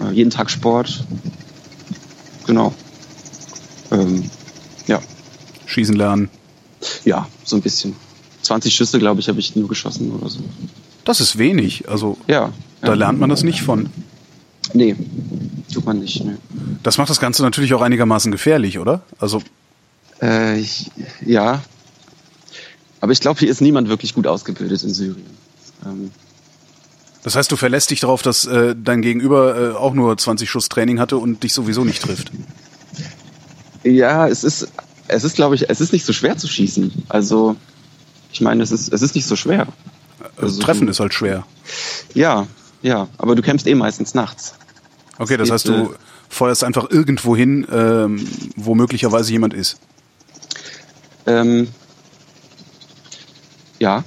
äh, 0.00 0.12
jeden 0.12 0.30
Tag 0.30 0.50
Sport. 0.50 1.04
Genau. 2.46 2.72
Ähm, 3.90 4.30
ja. 4.86 5.00
Schießen 5.66 5.96
lernen. 5.96 6.30
Ja, 7.04 7.28
so 7.44 7.56
ein 7.56 7.62
bisschen. 7.62 7.96
20 8.42 8.74
Schüsse, 8.74 8.98
glaube 8.98 9.20
ich, 9.20 9.28
habe 9.28 9.40
ich 9.40 9.54
nur 9.56 9.68
geschossen 9.68 10.12
oder 10.12 10.28
so. 10.28 10.40
Das 11.04 11.20
ist 11.20 11.38
wenig. 11.38 11.88
Also 11.88 12.18
ja, 12.26 12.52
da 12.80 12.88
ja. 12.88 12.94
lernt 12.94 13.20
man 13.20 13.30
das 13.30 13.42
nicht 13.42 13.62
von. 13.62 13.90
Nee, 14.74 14.96
tut 15.72 15.84
man 15.84 15.98
nicht. 15.98 16.24
Nee. 16.24 16.36
Das 16.82 16.98
macht 16.98 17.10
das 17.10 17.20
Ganze 17.20 17.42
natürlich 17.42 17.74
auch 17.74 17.82
einigermaßen 17.82 18.30
gefährlich, 18.32 18.78
oder? 18.78 19.02
Also 19.18 19.42
äh, 20.20 20.58
ich, 20.58 20.90
ja, 21.24 21.62
aber 23.00 23.12
ich 23.12 23.20
glaube, 23.20 23.40
hier 23.40 23.50
ist 23.50 23.60
niemand 23.60 23.88
wirklich 23.88 24.14
gut 24.14 24.28
ausgebildet 24.28 24.82
in 24.84 24.94
Syrien. 24.94 25.26
Ähm, 25.84 26.12
das 27.24 27.36
heißt, 27.36 27.50
du 27.50 27.56
verlässt 27.56 27.90
dich 27.90 28.00
darauf, 28.00 28.22
dass 28.22 28.46
äh, 28.46 28.74
dein 28.76 29.02
Gegenüber 29.02 29.72
äh, 29.72 29.74
auch 29.74 29.94
nur 29.94 30.16
20 30.16 30.48
Schuss 30.48 30.68
Training 30.68 31.00
hatte 31.00 31.16
und 31.18 31.42
dich 31.42 31.52
sowieso 31.52 31.84
nicht 31.84 32.02
trifft. 32.02 32.32
Ja, 33.84 34.28
es 34.28 34.44
ist, 34.44 34.68
es 35.08 35.24
ist, 35.24 35.34
glaube 35.34 35.56
ich, 35.56 35.68
es 35.68 35.80
ist 35.80 35.92
nicht 35.92 36.04
so 36.04 36.12
schwer 36.12 36.36
zu 36.36 36.46
schießen. 36.46 37.04
Also, 37.08 37.56
ich 38.32 38.40
meine, 38.40 38.62
es 38.62 38.70
ist, 38.70 38.92
es 38.92 39.02
ist 39.02 39.14
nicht 39.14 39.26
so 39.26 39.34
schwer. 39.34 39.66
Also 40.36 40.60
Treffen 40.60 40.88
ist 40.88 41.00
halt 41.00 41.14
schwer. 41.14 41.46
Ja, 42.14 42.46
ja, 42.82 43.08
aber 43.18 43.34
du 43.34 43.42
kämpfst 43.42 43.66
eh 43.66 43.74
meistens 43.74 44.14
nachts. 44.14 44.54
Okay, 45.18 45.36
das, 45.36 45.48
das 45.48 45.54
heißt, 45.54 45.68
du 45.68 45.94
feuerst 46.28 46.64
einfach 46.64 46.90
irgendwo 46.90 47.36
hin, 47.36 47.66
ähm, 47.70 48.26
wo 48.56 48.74
möglicherweise 48.74 49.32
jemand 49.32 49.54
ist. 49.54 49.78
Ähm, 51.26 51.68
ja, 53.78 54.04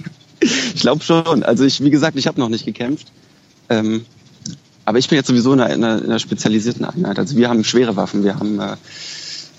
ich 0.40 0.80
glaube 0.80 1.02
schon. 1.02 1.42
Also 1.42 1.64
ich, 1.64 1.82
wie 1.82 1.90
gesagt, 1.90 2.18
ich 2.18 2.26
habe 2.26 2.40
noch 2.40 2.48
nicht 2.48 2.64
gekämpft. 2.64 3.12
Ähm, 3.68 4.04
aber 4.84 4.98
ich 4.98 5.08
bin 5.08 5.16
jetzt 5.16 5.28
sowieso 5.28 5.52
in 5.52 5.60
einer, 5.60 5.98
in 5.98 6.04
einer, 6.04 6.18
spezialisierten 6.18 6.84
Einheit. 6.84 7.18
Also 7.18 7.36
wir 7.36 7.48
haben 7.48 7.62
schwere 7.62 7.94
Waffen, 7.96 8.24
wir 8.24 8.34
haben 8.34 8.58
äh, 8.58 8.76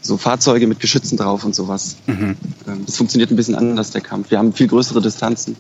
so 0.01 0.17
Fahrzeuge 0.17 0.67
mit 0.67 0.79
Geschützen 0.79 1.17
drauf 1.17 1.45
und 1.45 1.55
sowas. 1.55 1.95
Mhm. 2.07 2.35
Ähm, 2.67 2.85
das 2.85 2.97
funktioniert 2.97 3.31
ein 3.31 3.37
bisschen 3.37 3.55
anders, 3.55 3.91
der 3.91 4.01
Kampf. 4.01 4.31
Wir 4.31 4.37
haben 4.37 4.53
viel 4.53 4.67
größere 4.67 5.01
Distanzen. 5.01 5.55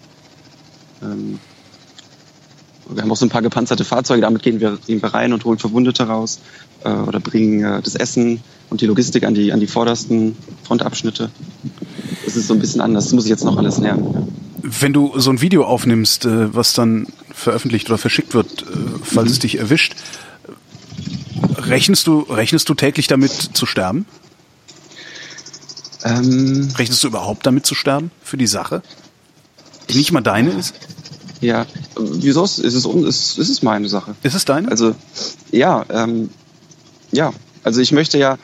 Ähm, 1.03 1.39
wir 2.89 3.01
haben 3.01 3.11
auch 3.11 3.17
so 3.17 3.25
ein 3.25 3.29
paar 3.29 3.41
gepanzerte 3.41 3.85
Fahrzeuge, 3.85 4.21
damit 4.21 4.43
gehen 4.43 4.59
wir, 4.59 4.77
gehen 4.85 5.01
wir 5.01 5.13
rein 5.13 5.33
und 5.33 5.45
holen 5.45 5.59
Verwundete 5.59 6.03
raus 6.03 6.39
äh, 6.83 6.89
oder 6.89 7.19
bringen 7.19 7.63
äh, 7.63 7.81
das 7.81 7.95
Essen 7.95 8.41
und 8.69 8.81
die 8.81 8.85
Logistik 8.85 9.23
an 9.23 9.33
die, 9.33 9.53
an 9.53 9.59
die 9.59 9.67
vordersten 9.67 10.35
Frontabschnitte. 10.63 11.29
Das 12.25 12.35
ist 12.35 12.47
so 12.47 12.53
ein 12.53 12.59
bisschen 12.59 12.81
anders, 12.81 13.05
das 13.05 13.13
muss 13.13 13.25
ich 13.25 13.29
jetzt 13.29 13.45
noch 13.45 13.57
alles 13.57 13.77
lernen. 13.77 14.13
Ja. 14.13 14.27
Wenn 14.63 14.93
du 14.93 15.17
so 15.19 15.29
ein 15.29 15.41
Video 15.41 15.65
aufnimmst, 15.65 16.25
äh, 16.25 16.53
was 16.53 16.73
dann 16.73 17.07
veröffentlicht 17.31 17.89
oder 17.89 17.97
verschickt 17.97 18.33
wird, 18.33 18.63
äh, 18.63 18.65
falls 19.03 19.27
mhm. 19.27 19.33
es 19.33 19.39
dich 19.39 19.59
erwischt, 19.59 19.95
rechnest 21.57 22.07
du, 22.07 22.21
rechnest 22.21 22.67
du 22.69 22.73
täglich 22.73 23.07
damit 23.07 23.31
zu 23.31 23.65
sterben? 23.65 24.05
Ähm, 26.03 26.69
Rechnest 26.77 27.01
du 27.03 27.07
überhaupt 27.07 27.45
damit 27.45 27.65
zu 27.65 27.75
sterben 27.75 28.11
für 28.21 28.35
die 28.35 28.47
Sache? 28.47 28.81
Die 29.89 29.97
nicht 29.97 30.11
mal 30.11 30.21
deine 30.21 30.51
ist? 30.51 30.73
Ja, 31.43 31.65
wieso 31.97 32.43
ist 32.43 32.59
es, 32.59 32.85
ist, 32.85 33.37
ist 33.37 33.49
es 33.49 33.63
meine 33.63 33.89
Sache? 33.89 34.15
Ist 34.23 34.35
es 34.35 34.45
deine? 34.45 34.69
Also, 34.69 34.95
ja, 35.51 35.85
ähm, 35.89 36.29
ja, 37.11 37.33
also 37.63 37.81
ich 37.81 37.91
möchte 37.91 38.17
ja, 38.17 38.37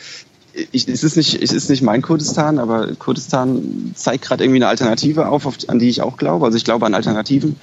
ich, 0.72 0.88
es, 0.88 1.04
ist 1.04 1.16
nicht, 1.16 1.42
es 1.42 1.52
ist 1.52 1.70
nicht 1.70 1.82
mein 1.82 2.02
Kurdistan, 2.02 2.60
aber 2.60 2.94
Kurdistan 2.96 3.94
zeigt 3.96 4.26
gerade 4.26 4.44
irgendwie 4.44 4.58
eine 4.58 4.68
Alternative 4.68 5.30
auf, 5.30 5.46
auf, 5.46 5.58
an 5.68 5.80
die 5.80 5.90
ich 5.90 6.02
auch 6.02 6.18
glaube. 6.18 6.46
Also 6.46 6.58
ich 6.58 6.64
glaube 6.64 6.86
an 6.86 6.94
Alternativen, 6.94 7.56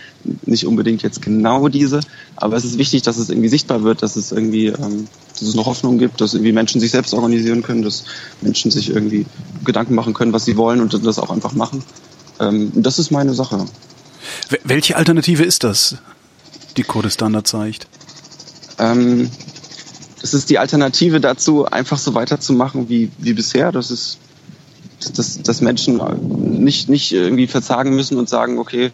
nicht 0.45 0.67
unbedingt 0.67 1.03
jetzt 1.03 1.21
genau 1.21 1.69
diese, 1.69 2.01
aber 2.37 2.57
es 2.57 2.65
ist 2.65 2.79
wichtig, 2.79 3.03
dass 3.03 3.19
es 3.19 3.29
irgendwie 3.29 3.49
sichtbar 3.49 3.83
wird, 3.83 4.03
dass 4.03 4.17
es 4.17 4.33
irgendwie, 4.33 4.69
ähm, 4.69 5.09
dass 5.33 5.43
es 5.43 5.55
noch 5.55 5.67
Hoffnung 5.67 5.99
gibt, 5.99 6.21
dass 6.21 6.35
irgendwie 6.35 6.53
Menschen 6.53 6.81
sich 6.81 6.91
selbst 6.91 7.13
organisieren 7.13 7.63
können, 7.63 7.83
dass 7.83 8.05
Menschen 8.41 8.71
sich 8.71 8.91
irgendwie 8.91 9.27
Gedanken 9.65 9.95
machen 9.95 10.15
können, 10.15 10.33
was 10.33 10.45
sie 10.45 10.57
wollen 10.57 10.81
und 10.81 11.05
das 11.05 11.19
auch 11.19 11.31
einfach 11.31 11.53
machen. 11.53 11.83
Ähm, 12.41 12.73
das 12.75 12.99
ist 12.99 13.11
meine 13.11 13.35
Sache. 13.35 13.67
Welche 14.65 14.97
Alternative 14.97 15.43
ist 15.43 15.65
das, 15.65 15.97
die 16.77 16.83
Kurdistan 16.83 17.33
da 17.33 17.45
zeigt? 17.45 17.87
Ähm, 18.79 19.31
es 20.23 20.35
ist 20.35 20.51
die 20.51 20.59
Alternative 20.59 21.21
dazu, 21.21 21.67
einfach 21.67 21.99
so 21.99 22.15
weiterzumachen 22.15 22.89
wie, 22.89 23.11
wie 23.19 23.33
bisher. 23.33 23.73
Das 23.73 23.91
ist, 23.91 24.19
dass, 25.15 25.41
dass 25.43 25.61
Menschen 25.61 26.01
nicht, 26.63 26.89
nicht 26.89 27.13
irgendwie 27.13 27.47
verzagen 27.47 27.95
müssen 27.95 28.19
und 28.19 28.29
sagen, 28.29 28.59
okay, 28.59 28.93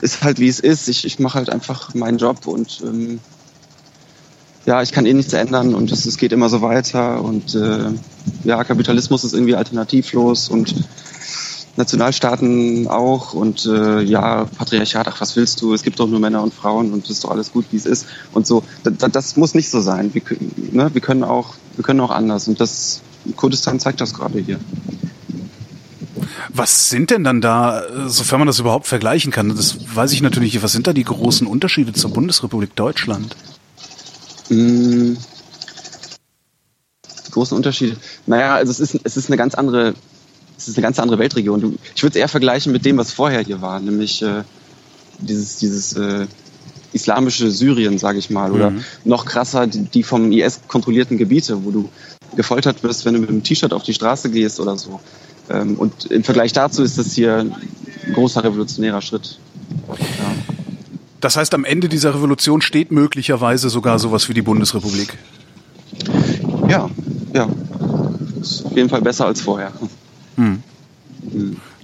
ist 0.00 0.22
halt 0.22 0.38
wie 0.38 0.48
es 0.48 0.60
ist, 0.60 0.88
ich, 0.88 1.04
ich 1.04 1.18
mache 1.18 1.38
halt 1.38 1.50
einfach 1.50 1.94
meinen 1.94 2.18
Job 2.18 2.46
und 2.46 2.82
ähm, 2.84 3.20
ja, 4.66 4.82
ich 4.82 4.92
kann 4.92 5.06
eh 5.06 5.14
nichts 5.14 5.32
ändern 5.32 5.74
und 5.74 5.90
es, 5.90 6.04
es 6.06 6.18
geht 6.18 6.32
immer 6.32 6.48
so 6.48 6.60
weiter 6.62 7.22
und 7.22 7.54
äh, 7.54 7.90
ja, 8.44 8.62
Kapitalismus 8.64 9.24
ist 9.24 9.32
irgendwie 9.32 9.56
alternativlos 9.56 10.48
und 10.48 10.74
Nationalstaaten 11.78 12.88
auch 12.88 13.32
und 13.32 13.64
äh, 13.64 14.00
ja, 14.02 14.44
Patriarchat, 14.44 15.06
ach 15.08 15.20
was 15.20 15.36
willst 15.36 15.62
du, 15.62 15.72
es 15.72 15.82
gibt 15.82 16.00
doch 16.00 16.08
nur 16.08 16.18
Männer 16.18 16.42
und 16.42 16.52
Frauen 16.52 16.92
und 16.92 17.04
es 17.04 17.10
ist 17.10 17.24
doch 17.24 17.30
alles 17.30 17.52
gut, 17.52 17.66
wie 17.70 17.76
es 17.76 17.86
ist 17.86 18.06
und 18.32 18.46
so. 18.46 18.64
Das, 18.82 19.10
das 19.12 19.36
muss 19.36 19.54
nicht 19.54 19.70
so 19.70 19.80
sein. 19.80 20.12
Wir, 20.12 20.22
ne, 20.72 20.90
wir, 20.92 21.00
können 21.00 21.22
auch, 21.22 21.54
wir 21.76 21.84
können 21.84 22.00
auch 22.00 22.10
anders 22.10 22.48
und 22.48 22.60
das 22.60 23.00
Kurdistan 23.36 23.78
zeigt 23.78 24.00
das 24.00 24.12
gerade 24.12 24.40
hier. 24.40 24.58
Was 26.48 26.90
sind 26.90 27.10
denn 27.10 27.22
dann 27.22 27.40
da, 27.40 27.82
sofern 28.08 28.40
man 28.40 28.46
das 28.48 28.58
überhaupt 28.58 28.88
vergleichen 28.88 29.30
kann, 29.30 29.54
das 29.54 29.76
weiß 29.94 30.12
ich 30.12 30.20
natürlich 30.20 30.54
nicht, 30.54 30.62
was 30.64 30.72
sind 30.72 30.88
da 30.88 30.92
die 30.92 31.04
großen 31.04 31.46
Unterschiede 31.46 31.92
zur 31.92 32.10
Bundesrepublik 32.10 32.74
Deutschland? 32.74 33.36
Mmh 34.50 35.16
großen 37.38 37.56
Unterschiede. 37.56 37.96
Naja, 38.26 38.54
also 38.54 38.72
es 38.72 38.80
ist, 38.80 39.00
es 39.04 39.16
ist 39.16 39.28
eine 39.28 39.36
ganz 39.36 39.54
andere 39.54 39.94
es 40.58 40.68
ist 40.68 40.76
eine 40.76 40.82
ganz 40.82 40.98
andere 40.98 41.18
Weltregion. 41.18 41.78
Ich 41.94 42.02
würde 42.02 42.18
es 42.18 42.20
eher 42.20 42.28
vergleichen 42.28 42.72
mit 42.72 42.84
dem, 42.84 42.98
was 42.98 43.12
vorher 43.12 43.40
hier 43.40 43.62
war, 43.62 43.80
nämlich 43.80 44.20
äh, 44.22 44.42
dieses, 45.20 45.56
dieses, 45.56 45.94
äh, 45.94 46.26
islamische 46.92 47.50
Syrien, 47.50 47.98
sage 47.98 48.18
ich 48.18 48.30
mal, 48.30 48.50
oder 48.50 48.70
Mhm. 48.70 48.82
noch 49.04 49.26
krasser 49.26 49.66
die, 49.66 49.82
die 49.82 50.02
vom 50.02 50.32
IS 50.32 50.60
kontrollierten 50.68 51.18
Gebiete, 51.18 51.64
wo 51.64 51.70
du 51.70 51.88
gefoltert 52.34 52.82
wirst, 52.82 53.04
wenn 53.04 53.14
du 53.14 53.20
mit 53.20 53.28
einem 53.28 53.42
T-Shirt 53.42 53.72
auf 53.74 53.82
die 53.82 53.92
Straße 53.92 54.30
gehst 54.30 54.58
oder 54.58 54.76
so. 54.78 54.98
Ähm, 55.50 55.76
und 55.76 56.06
im 56.06 56.24
Vergleich 56.24 56.52
dazu 56.54 56.82
ist 56.82 56.96
das 56.98 57.12
hier 57.12 57.38
ein 57.38 57.54
großer 58.14 58.42
revolutionärer 58.42 59.02
Schritt. 59.02 59.38
Ja. 59.88 59.96
Das 61.20 61.36
heißt, 61.36 61.52
am 61.54 61.64
Ende 61.66 61.88
dieser 61.90 62.14
Revolution 62.14 62.62
steht 62.62 62.90
möglicherweise 62.90 63.68
sogar 63.68 63.98
sowas 63.98 64.28
wie 64.30 64.34
die 64.34 64.42
Bundesrepublik. 64.42 65.18
Ja, 66.68 66.88
ja. 67.34 67.48
Ist 68.40 68.64
auf 68.64 68.76
jeden 68.76 68.88
Fall 68.88 69.02
besser 69.02 69.26
als 69.26 69.40
vorher. 69.40 69.72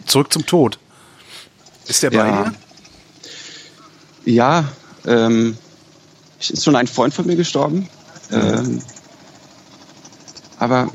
Zurück 0.07 0.33
zum 0.33 0.47
Tod. 0.47 0.79
Ist 1.87 2.03
der 2.03 2.11
bei 2.11 2.17
Ja. 2.17 2.45
dir? 2.45 2.55
Ja, 4.33 4.64
ähm, 5.07 5.57
ist 6.38 6.64
schon 6.64 6.77
ein 6.77 6.87
Freund 6.87 7.12
von 7.12 7.27
mir 7.27 7.37
gestorben. 7.37 7.88
Ähm, 8.31 8.81
aber 10.59 10.90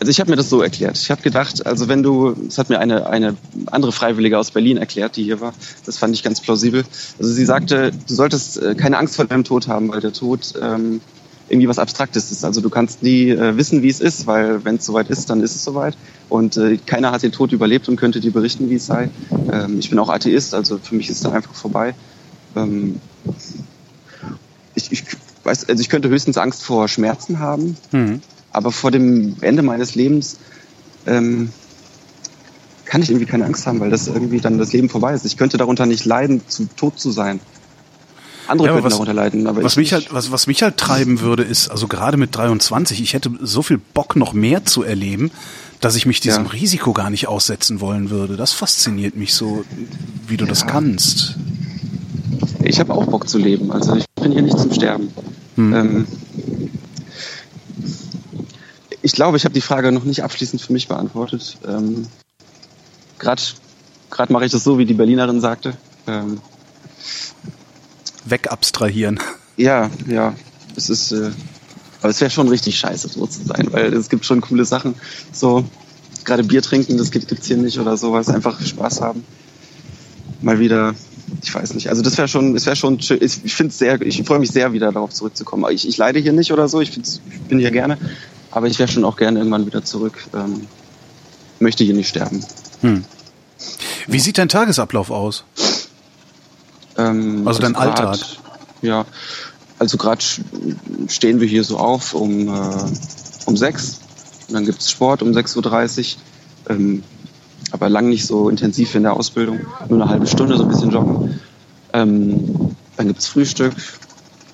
also 0.00 0.10
ich 0.10 0.18
habe 0.20 0.30
mir 0.30 0.36
das 0.36 0.48
so 0.48 0.62
erklärt. 0.62 0.96
Ich 0.96 1.10
habe 1.10 1.20
gedacht, 1.20 1.66
also 1.66 1.88
wenn 1.88 2.02
du, 2.02 2.32
das 2.32 2.56
hat 2.56 2.70
mir 2.70 2.78
eine, 2.78 3.06
eine 3.06 3.36
andere 3.66 3.92
Freiwillige 3.92 4.38
aus 4.38 4.50
Berlin 4.50 4.78
erklärt, 4.78 5.16
die 5.16 5.24
hier 5.24 5.40
war, 5.42 5.52
das 5.84 5.98
fand 5.98 6.14
ich 6.14 6.22
ganz 6.22 6.40
plausibel. 6.40 6.84
Also 7.18 7.32
sie 7.32 7.44
sagte, 7.44 7.92
du 7.92 8.14
solltest 8.14 8.56
äh, 8.62 8.74
keine 8.74 8.96
Angst 8.96 9.16
vor 9.16 9.26
deinem 9.26 9.44
Tod 9.44 9.68
haben, 9.68 9.90
weil 9.90 10.00
der 10.00 10.12
Tod 10.14 10.54
ähm, 10.60 11.02
irgendwie 11.50 11.68
was 11.68 11.78
Abstraktes 11.78 12.30
ist. 12.30 12.44
Also 12.44 12.60
du 12.60 12.70
kannst 12.70 13.02
nie 13.02 13.30
äh, 13.30 13.56
wissen, 13.56 13.82
wie 13.82 13.88
es 13.88 14.00
ist, 14.00 14.26
weil 14.26 14.64
wenn 14.64 14.76
es 14.76 14.86
soweit 14.86 15.10
ist, 15.10 15.28
dann 15.30 15.42
ist 15.42 15.54
es 15.56 15.64
soweit. 15.64 15.96
Und 16.28 16.56
äh, 16.56 16.78
keiner 16.78 17.10
hat 17.10 17.22
den 17.22 17.32
Tod 17.32 17.52
überlebt 17.52 17.88
und 17.88 17.96
könnte 17.96 18.20
dir 18.20 18.32
berichten, 18.32 18.70
wie 18.70 18.76
es 18.76 18.86
sei. 18.86 19.10
Ähm, 19.52 19.78
ich 19.80 19.90
bin 19.90 19.98
auch 19.98 20.08
Atheist, 20.08 20.54
also 20.54 20.78
für 20.78 20.94
mich 20.94 21.10
ist 21.10 21.24
dann 21.24 21.32
einfach 21.32 21.54
vorbei. 21.54 21.94
Ähm, 22.54 23.00
ich, 24.76 24.92
ich 24.92 25.04
weiß, 25.42 25.68
also 25.68 25.80
ich 25.80 25.88
könnte 25.88 26.08
höchstens 26.08 26.38
Angst 26.38 26.62
vor 26.62 26.88
Schmerzen 26.88 27.40
haben, 27.40 27.76
Mhm. 27.90 28.22
aber 28.52 28.70
vor 28.70 28.90
dem 28.92 29.36
Ende 29.40 29.62
meines 29.62 29.94
Lebens 29.96 30.36
ähm, 31.06 31.50
kann 32.84 33.02
ich 33.02 33.10
irgendwie 33.10 33.26
keine 33.26 33.44
Angst 33.44 33.66
haben, 33.66 33.80
weil 33.80 33.90
das 33.90 34.08
irgendwie 34.08 34.40
dann 34.40 34.58
das 34.58 34.72
Leben 34.72 34.88
vorbei 34.88 35.14
ist. 35.14 35.24
Ich 35.24 35.36
könnte 35.36 35.56
darunter 35.56 35.86
nicht 35.86 36.04
leiden, 36.04 36.42
zu 36.48 36.68
tot 36.76 36.98
zu 36.98 37.10
sein. 37.10 37.40
Andere 38.50 38.68
Ja, 38.68 38.72
könnten 38.74 38.86
was- 38.86 38.92
darunter 38.94 39.14
leiden, 39.14 39.46
aber 39.46 39.62
Was 39.62 39.72
ich 39.72 39.78
mich 39.78 39.92
halt, 39.92 40.12
was, 40.12 40.30
was 40.32 40.46
mich 40.46 40.62
halt 40.62 40.76
treiben 40.76 41.20
würde, 41.20 41.42
ist, 41.42 41.70
also 41.70 41.86
gerade 41.88 42.16
mit 42.16 42.34
23, 42.36 43.00
ich 43.00 43.14
hätte 43.14 43.30
so 43.40 43.62
viel 43.62 43.78
Bock, 43.78 44.16
noch 44.16 44.32
mehr 44.32 44.64
zu 44.64 44.82
erleben, 44.82 45.30
dass 45.80 45.96
ich 45.96 46.04
mich 46.04 46.20
diesem 46.20 46.44
Ja. 46.44 46.50
Risiko 46.50 46.92
gar 46.92 47.10
nicht 47.10 47.28
aussetzen 47.28 47.80
wollen 47.80 48.10
würde. 48.10 48.36
Das 48.36 48.52
fasziniert 48.52 49.16
mich 49.16 49.32
so, 49.34 49.64
wie 50.26 50.36
du 50.36 50.44
das 50.44 50.60
Ja. 50.60 50.66
kannst. 50.66 51.36
Ich 52.62 52.78
habe 52.80 52.92
auch 52.92 53.06
Bock 53.06 53.28
zu 53.28 53.38
leben. 53.38 53.72
Also 53.72 53.94
ich 53.96 54.04
bin 54.20 54.32
hier 54.32 54.42
nicht 54.42 54.58
zum 54.58 54.72
Sterben. 54.72 55.08
Hm. 55.56 55.72
Ähm, 55.74 56.06
ich 59.02 59.12
glaube, 59.12 59.36
ich 59.36 59.44
habe 59.44 59.54
die 59.54 59.60
Frage 59.60 59.92
noch 59.92 60.04
nicht 60.04 60.22
abschließend 60.22 60.60
für 60.60 60.72
mich 60.72 60.88
beantwortet. 60.88 61.56
Ähm, 61.66 62.06
Gerade 63.18 63.42
gerade 64.10 64.32
mache 64.32 64.44
ich 64.46 64.52
das 64.52 64.64
so, 64.64 64.78
wie 64.78 64.84
die 64.86 64.94
Berlinerin 64.94 65.40
sagte. 65.40 65.74
Ähm, 66.06 66.40
Wegabstrahieren. 68.24 69.20
ja, 69.56 69.90
ja, 70.06 70.34
es 70.76 70.90
ist, 70.90 71.12
äh, 71.12 71.30
aber 72.00 72.10
es 72.10 72.20
wäre 72.20 72.30
schon 72.30 72.48
richtig 72.48 72.78
scheiße, 72.78 73.08
so 73.08 73.26
zu 73.26 73.44
sein, 73.44 73.68
weil 73.70 73.92
es 73.92 74.08
gibt 74.08 74.24
schon 74.24 74.40
coole 74.40 74.64
Sachen. 74.64 74.94
So 75.32 75.64
gerade 76.24 76.44
Bier 76.44 76.62
trinken, 76.62 76.96
das 76.96 77.10
gibt 77.10 77.28
gibt's 77.28 77.46
hier 77.46 77.56
nicht 77.56 77.78
oder 77.78 77.96
sowas. 77.96 78.28
Einfach 78.28 78.60
Spaß 78.60 79.00
haben. 79.00 79.24
Mal 80.40 80.58
wieder, 80.58 80.94
ich 81.42 81.54
weiß 81.54 81.74
nicht. 81.74 81.88
Also 81.88 82.02
das 82.02 82.16
wäre 82.16 82.28
schon, 82.28 82.56
es 82.56 82.66
wäre 82.66 82.76
schon 82.76 83.00
schön. 83.00 83.18
Ich, 83.20 83.54
finde 83.54 83.74
sehr, 83.74 84.00
ich 84.00 84.22
freue 84.22 84.38
mich 84.38 84.50
sehr, 84.50 84.72
wieder 84.72 84.92
darauf 84.92 85.10
zurückzukommen. 85.10 85.70
Ich, 85.72 85.86
ich 85.86 85.96
leide 85.96 86.18
hier 86.18 86.32
nicht 86.32 86.52
oder 86.52 86.68
so. 86.68 86.80
Ich, 86.80 86.96
ich 86.96 87.20
bin 87.48 87.58
hier 87.58 87.70
gerne, 87.70 87.98
aber 88.50 88.66
ich 88.66 88.78
wäre 88.78 88.88
schon 88.88 89.04
auch 89.04 89.16
gerne 89.16 89.38
irgendwann 89.38 89.66
wieder 89.66 89.84
zurück. 89.84 90.24
Ähm, 90.34 90.66
möchte 91.58 91.84
hier 91.84 91.94
nicht 91.94 92.08
sterben. 92.08 92.44
Hm. 92.80 93.04
Wie 94.06 94.20
sieht 94.20 94.38
dein 94.38 94.48
Tagesablauf 94.48 95.10
aus? 95.10 95.44
Ähm, 97.10 97.46
Also 97.48 97.60
dein 97.60 97.72
grad- 97.72 98.00
Alltag? 98.00 98.26
Ja, 98.82 99.04
also 99.78 99.96
gerade 99.96 100.22
stehen 101.08 101.40
wir 101.40 101.46
hier 101.48 101.64
so 101.64 101.78
auf 101.78 102.14
um, 102.14 102.48
äh, 102.48 102.60
um 103.46 103.56
sechs. 103.56 104.00
Und 104.48 104.54
dann 104.54 104.64
gibt's 104.64 104.90
Sport 104.90 105.22
um 105.22 105.30
6.30 105.30 106.16
Uhr. 106.68 106.74
Ähm, 106.76 107.02
aber 107.72 107.88
lang 107.88 108.08
nicht 108.08 108.26
so 108.26 108.48
intensiv 108.48 108.94
in 108.94 109.04
der 109.04 109.14
Ausbildung. 109.14 109.60
Nur 109.88 110.00
eine 110.02 110.10
halbe 110.10 110.26
Stunde, 110.26 110.56
so 110.56 110.64
ein 110.64 110.68
bisschen 110.68 110.90
joggen. 110.90 111.40
Ähm, 111.92 112.74
dann 112.96 113.06
gibt's 113.08 113.26
Frühstück. 113.28 113.74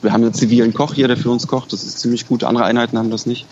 Wir 0.02 0.12
haben 0.12 0.22
einen 0.22 0.34
zivilen 0.34 0.74
Koch 0.74 0.92
hier, 0.94 1.08
der 1.08 1.16
für 1.16 1.30
uns 1.30 1.46
kocht. 1.46 1.72
Das 1.72 1.82
ist 1.82 1.98
ziemlich 1.98 2.28
gut. 2.28 2.44
Andere 2.44 2.64
Einheiten 2.64 2.98
haben 2.98 3.10
das 3.10 3.26
nicht. 3.26 3.46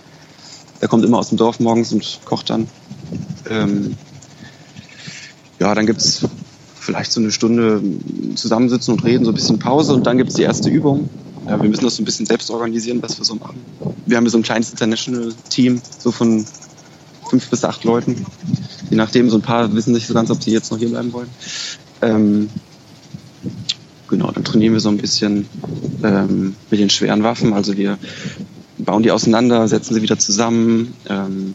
Der 0.81 0.89
kommt 0.89 1.05
immer 1.05 1.19
aus 1.19 1.31
dem 1.31 1.39
Dorf 1.39 1.61
morgens 1.61 1.93
und 1.93 2.21
kocht 2.25 2.51
dann. 2.51 2.69
Ähm, 3.49 3.97
ja, 5.59 5.75
dann 5.75 5.87
gibt's 5.87 6.27
vielleicht 6.85 7.13
so 7.13 7.21
eine 7.21 7.33
Stunde 7.33 7.83
zusammensitzen 8.35 8.95
und 8.95 9.05
reden, 9.05 9.25
so 9.25 9.31
ein 9.31 9.35
bisschen 9.35 9.59
Pause 9.59 9.95
und 9.95 10.07
dann 10.07 10.19
gibt's 10.19 10.35
die 10.35 10.43
erste 10.43 10.69
Übung. 10.69 11.09
Ja, 11.47 11.61
wir 11.61 11.69
müssen 11.69 11.85
das 11.85 11.97
so 11.97 12.03
ein 12.03 12.05
bisschen 12.05 12.27
selbst 12.27 12.51
organisieren, 12.51 13.03
was 13.03 13.19
wir 13.19 13.25
so 13.25 13.35
machen. 13.35 13.61
Wir 14.07 14.17
haben 14.17 14.29
so 14.29 14.39
ein 14.39 14.43
kleines 14.43 14.71
International-Team, 14.71 15.81
so 15.99 16.11
von 16.11 16.45
fünf 17.29 17.51
bis 17.51 17.65
acht 17.65 17.85
Leuten. 17.85 18.25
Je 18.91 18.97
nachdem, 18.97 19.29
so 19.29 19.37
ein 19.37 19.43
paar 19.43 19.75
wissen 19.75 19.93
nicht 19.93 20.07
so 20.07 20.15
ganz, 20.15 20.31
ob 20.31 20.43
sie 20.43 20.53
jetzt 20.53 20.71
noch 20.71 20.79
hier 20.79 20.89
bleiben 20.89 21.13
wollen. 21.13 21.29
Ähm, 22.01 22.49
genau, 24.09 24.31
dann 24.31 24.45
trainieren 24.45 24.73
wir 24.73 24.81
so 24.81 24.89
ein 24.89 24.99
bisschen 24.99 25.47
ähm, 26.03 26.55
mit 26.71 26.81
den 26.81 26.91
schweren 26.91 27.23
Waffen. 27.23 27.53
Also 27.53 27.77
wir 27.77 27.99
bauen 28.79 29.03
die 29.03 29.11
auseinander, 29.11 29.69
setzen 29.69 29.95
sie 29.95 30.03
wieder 30.03 30.19
zusammen, 30.19 30.95
ähm, 31.09 31.55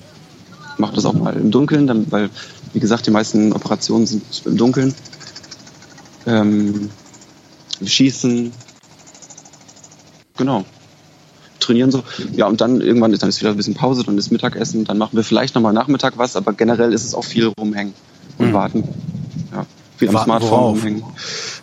machen 0.77 0.95
das 0.95 1.05
auch 1.05 1.13
mal 1.13 1.35
im 1.35 1.51
Dunkeln, 1.51 1.87
dann, 1.87 2.11
weil, 2.11 2.29
wie 2.73 2.79
gesagt, 2.79 3.07
die 3.07 3.11
meisten 3.11 3.53
Operationen 3.53 4.05
sind 4.05 4.23
im 4.45 4.57
Dunkeln. 4.57 4.93
Ähm, 6.29 6.89
schießen. 7.83 8.51
Genau. 10.37 10.63
Trainieren 11.59 11.91
so. 11.91 12.03
Ja, 12.35 12.47
und 12.47 12.61
dann 12.61 12.79
irgendwann 12.81 13.11
ist 13.13 13.21
dann 13.21 13.29
ist 13.29 13.39
wieder 13.41 13.49
ein 13.51 13.57
bisschen 13.57 13.73
Pause, 13.73 14.03
dann 14.03 14.17
ist 14.17 14.31
Mittagessen, 14.31 14.85
dann 14.85 14.97
machen 14.97 15.15
wir 15.15 15.23
vielleicht 15.23 15.55
nochmal 15.55 15.73
Nachmittag 15.73 16.17
was, 16.17 16.35
aber 16.35 16.53
generell 16.53 16.93
ist 16.93 17.03
es 17.03 17.13
auch 17.13 17.23
viel 17.23 17.47
rumhängen 17.59 17.93
und 18.37 18.49
Mhm. 18.49 18.53
warten. 18.53 18.83
Ja, 19.51 19.65
viel 19.97 20.09
am 20.09 20.17
Smartphone 20.17 20.49
worauf? 20.51 20.77
rumhängen. 20.77 21.03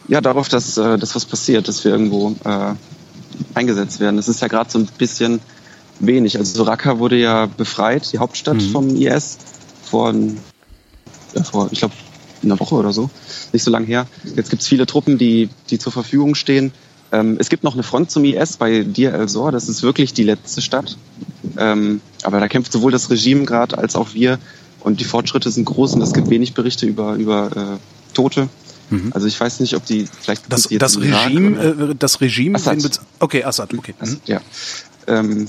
Ja, 0.08 0.20
darauf, 0.20 0.48
dass, 0.48 0.76
äh, 0.76 0.98
dass 0.98 1.14
was 1.14 1.24
passiert, 1.24 1.68
dass 1.68 1.84
wir 1.84 1.92
irgendwo 1.92 2.34
äh, 2.44 2.74
eingesetzt 3.54 4.00
werden. 4.00 4.16
Das 4.16 4.28
ist 4.28 4.40
ja 4.40 4.48
gerade 4.48 4.70
so 4.70 4.78
ein 4.78 4.86
bisschen 4.98 5.40
wenig. 5.98 6.36
Also 6.38 6.62
Raqqa 6.64 6.98
wurde 6.98 7.16
ja 7.16 7.46
befreit, 7.46 8.12
die 8.12 8.18
Hauptstadt 8.18 8.56
Mhm. 8.56 8.70
vom 8.72 8.96
IS, 8.96 9.38
vor, 9.82 10.12
ja, 11.34 11.42
vor 11.42 11.68
ich 11.70 11.78
glaube, 11.78 11.94
einer 12.42 12.58
Woche 12.60 12.74
oder 12.74 12.92
so. 12.92 13.10
Nicht 13.52 13.62
so 13.62 13.70
lange 13.70 13.86
her. 13.86 14.06
Jetzt 14.34 14.50
gibt's 14.50 14.66
viele 14.66 14.86
Truppen, 14.86 15.18
die, 15.18 15.48
die 15.70 15.78
zur 15.78 15.92
Verfügung 15.92 16.34
stehen. 16.34 16.72
Ähm, 17.12 17.36
es 17.38 17.48
gibt 17.48 17.62
noch 17.64 17.74
eine 17.74 17.82
Front 17.82 18.10
zum 18.10 18.24
IS 18.24 18.56
bei 18.56 18.82
Dir 18.82 19.14
el-Zor. 19.14 19.52
Das 19.52 19.68
ist 19.68 19.82
wirklich 19.82 20.12
die 20.12 20.24
letzte 20.24 20.60
Stadt. 20.60 20.96
Ähm, 21.56 22.00
aber 22.22 22.40
da 22.40 22.48
kämpft 22.48 22.72
sowohl 22.72 22.92
das 22.92 23.10
Regime 23.10 23.44
gerade 23.44 23.78
als 23.78 23.94
auch 23.96 24.14
wir. 24.14 24.38
Und 24.80 25.00
die 25.00 25.04
Fortschritte 25.04 25.50
sind 25.50 25.64
groß 25.64 25.94
und 25.94 26.02
es 26.02 26.12
gibt 26.12 26.30
wenig 26.30 26.54
Berichte 26.54 26.86
über, 26.86 27.14
über 27.14 27.50
äh, 27.56 28.14
Tote. 28.14 28.48
Mhm. 28.90 29.12
Also 29.14 29.26
ich 29.26 29.38
weiß 29.38 29.60
nicht, 29.60 29.74
ob 29.74 29.84
die 29.84 30.06
vielleicht 30.20 30.44
Das, 30.48 30.68
das 30.70 31.00
Regime, 31.00 31.90
äh, 31.90 31.94
das 31.98 32.20
Regime, 32.20 32.56
Assad. 32.56 33.00
okay, 33.18 33.42
Assad, 33.44 33.74
okay. 33.76 33.94
Mhm. 34.00 34.20
ja. 34.26 34.40
Ähm, 35.08 35.48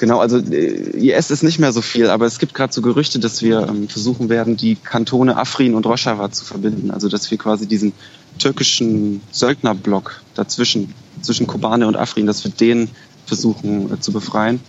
genau, 0.00 0.18
also 0.18 0.38
äh, 0.38 0.96
IS 0.96 1.30
ist 1.30 1.44
nicht 1.44 1.60
mehr 1.60 1.72
so 1.72 1.82
viel, 1.82 2.10
aber 2.10 2.26
es 2.26 2.40
gibt 2.40 2.54
gerade 2.54 2.72
so 2.72 2.82
Gerüchte, 2.82 3.20
dass 3.20 3.42
wir 3.42 3.68
ähm, 3.68 3.88
versuchen 3.88 4.28
werden, 4.28 4.56
die 4.56 4.74
Kantone 4.74 5.36
Afrin 5.36 5.74
und 5.74 5.86
Rojava 5.86 6.32
zu 6.32 6.44
verbinden. 6.44 6.90
Also 6.90 7.08
dass 7.08 7.30
wir 7.30 7.38
quasi 7.38 7.68
diesen 7.68 7.92
türkischen 8.38 9.20
Söldnerblock 9.30 10.22
dazwischen, 10.34 10.92
zwischen 11.20 11.46
Kobane 11.46 11.86
und 11.86 11.96
Afrin, 11.96 12.26
dass 12.26 12.42
wir 12.42 12.50
den 12.50 12.88
versuchen 13.26 13.92
äh, 13.92 14.00
zu 14.00 14.12
befreien. 14.12 14.60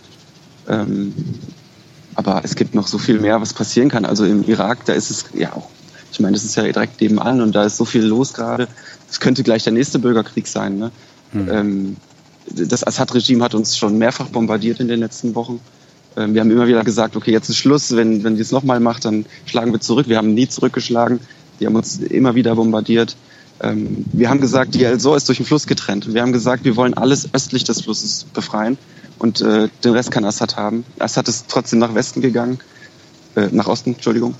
Ähm, 0.68 1.14
aber 2.14 2.42
es 2.44 2.54
gibt 2.54 2.74
noch 2.74 2.86
so 2.86 2.98
viel 2.98 3.18
mehr, 3.18 3.40
was 3.40 3.54
passieren 3.54 3.88
kann. 3.88 4.04
Also 4.04 4.26
im 4.26 4.46
Irak, 4.46 4.84
da 4.84 4.92
ist 4.92 5.10
es 5.10 5.24
ja 5.34 5.54
auch, 5.54 5.70
ich 6.12 6.20
meine, 6.20 6.34
das 6.34 6.44
ist 6.44 6.54
ja 6.56 6.62
direkt 6.62 7.00
nebenan 7.00 7.40
und 7.40 7.54
da 7.54 7.64
ist 7.64 7.78
so 7.78 7.86
viel 7.86 8.04
los 8.04 8.34
gerade. 8.34 8.68
Es 9.10 9.18
könnte 9.18 9.42
gleich 9.42 9.64
der 9.64 9.72
nächste 9.72 9.98
Bürgerkrieg 9.98 10.46
sein. 10.46 10.76
Ne? 10.76 10.90
Ähm, 11.34 11.96
das 12.46 12.84
Assad-Regime 12.84 13.42
hat 13.44 13.54
uns 13.54 13.76
schon 13.76 13.98
mehrfach 13.98 14.28
bombardiert 14.28 14.80
in 14.80 14.88
den 14.88 15.00
letzten 15.00 15.34
Wochen. 15.34 15.60
Ähm, 16.16 16.34
wir 16.34 16.40
haben 16.40 16.50
immer 16.50 16.66
wieder 16.66 16.84
gesagt, 16.84 17.16
okay, 17.16 17.32
jetzt 17.32 17.48
ist 17.48 17.56
Schluss. 17.56 17.94
Wenn, 17.94 18.24
wenn 18.24 18.36
die 18.36 18.42
es 18.42 18.52
nochmal 18.52 18.80
macht, 18.80 19.04
dann 19.04 19.26
schlagen 19.46 19.72
wir 19.72 19.80
zurück. 19.80 20.08
Wir 20.08 20.18
haben 20.18 20.34
nie 20.34 20.48
zurückgeschlagen. 20.48 21.20
Die 21.60 21.66
haben 21.66 21.76
uns 21.76 21.98
immer 21.98 22.34
wieder 22.34 22.54
bombardiert. 22.54 23.16
Ähm, 23.60 24.04
wir 24.12 24.28
haben 24.28 24.40
gesagt, 24.40 24.74
die 24.74 24.84
El-Sor 24.84 25.16
ist 25.16 25.28
durch 25.28 25.38
den 25.38 25.46
Fluss 25.46 25.66
getrennt. 25.66 26.12
Wir 26.12 26.22
haben 26.22 26.32
gesagt, 26.32 26.64
wir 26.64 26.76
wollen 26.76 26.94
alles 26.94 27.28
östlich 27.32 27.64
des 27.64 27.82
Flusses 27.82 28.24
befreien. 28.32 28.78
Und 29.18 29.40
äh, 29.40 29.68
den 29.84 29.92
Rest 29.92 30.10
kann 30.10 30.24
Assad 30.24 30.56
haben. 30.56 30.84
Assad 30.98 31.28
ist 31.28 31.46
trotzdem 31.48 31.78
nach 31.78 31.94
Westen 31.94 32.20
gegangen. 32.20 32.58
Äh, 33.36 33.48
nach 33.52 33.68
Osten, 33.68 33.94
Entschuldigung. 33.94 34.34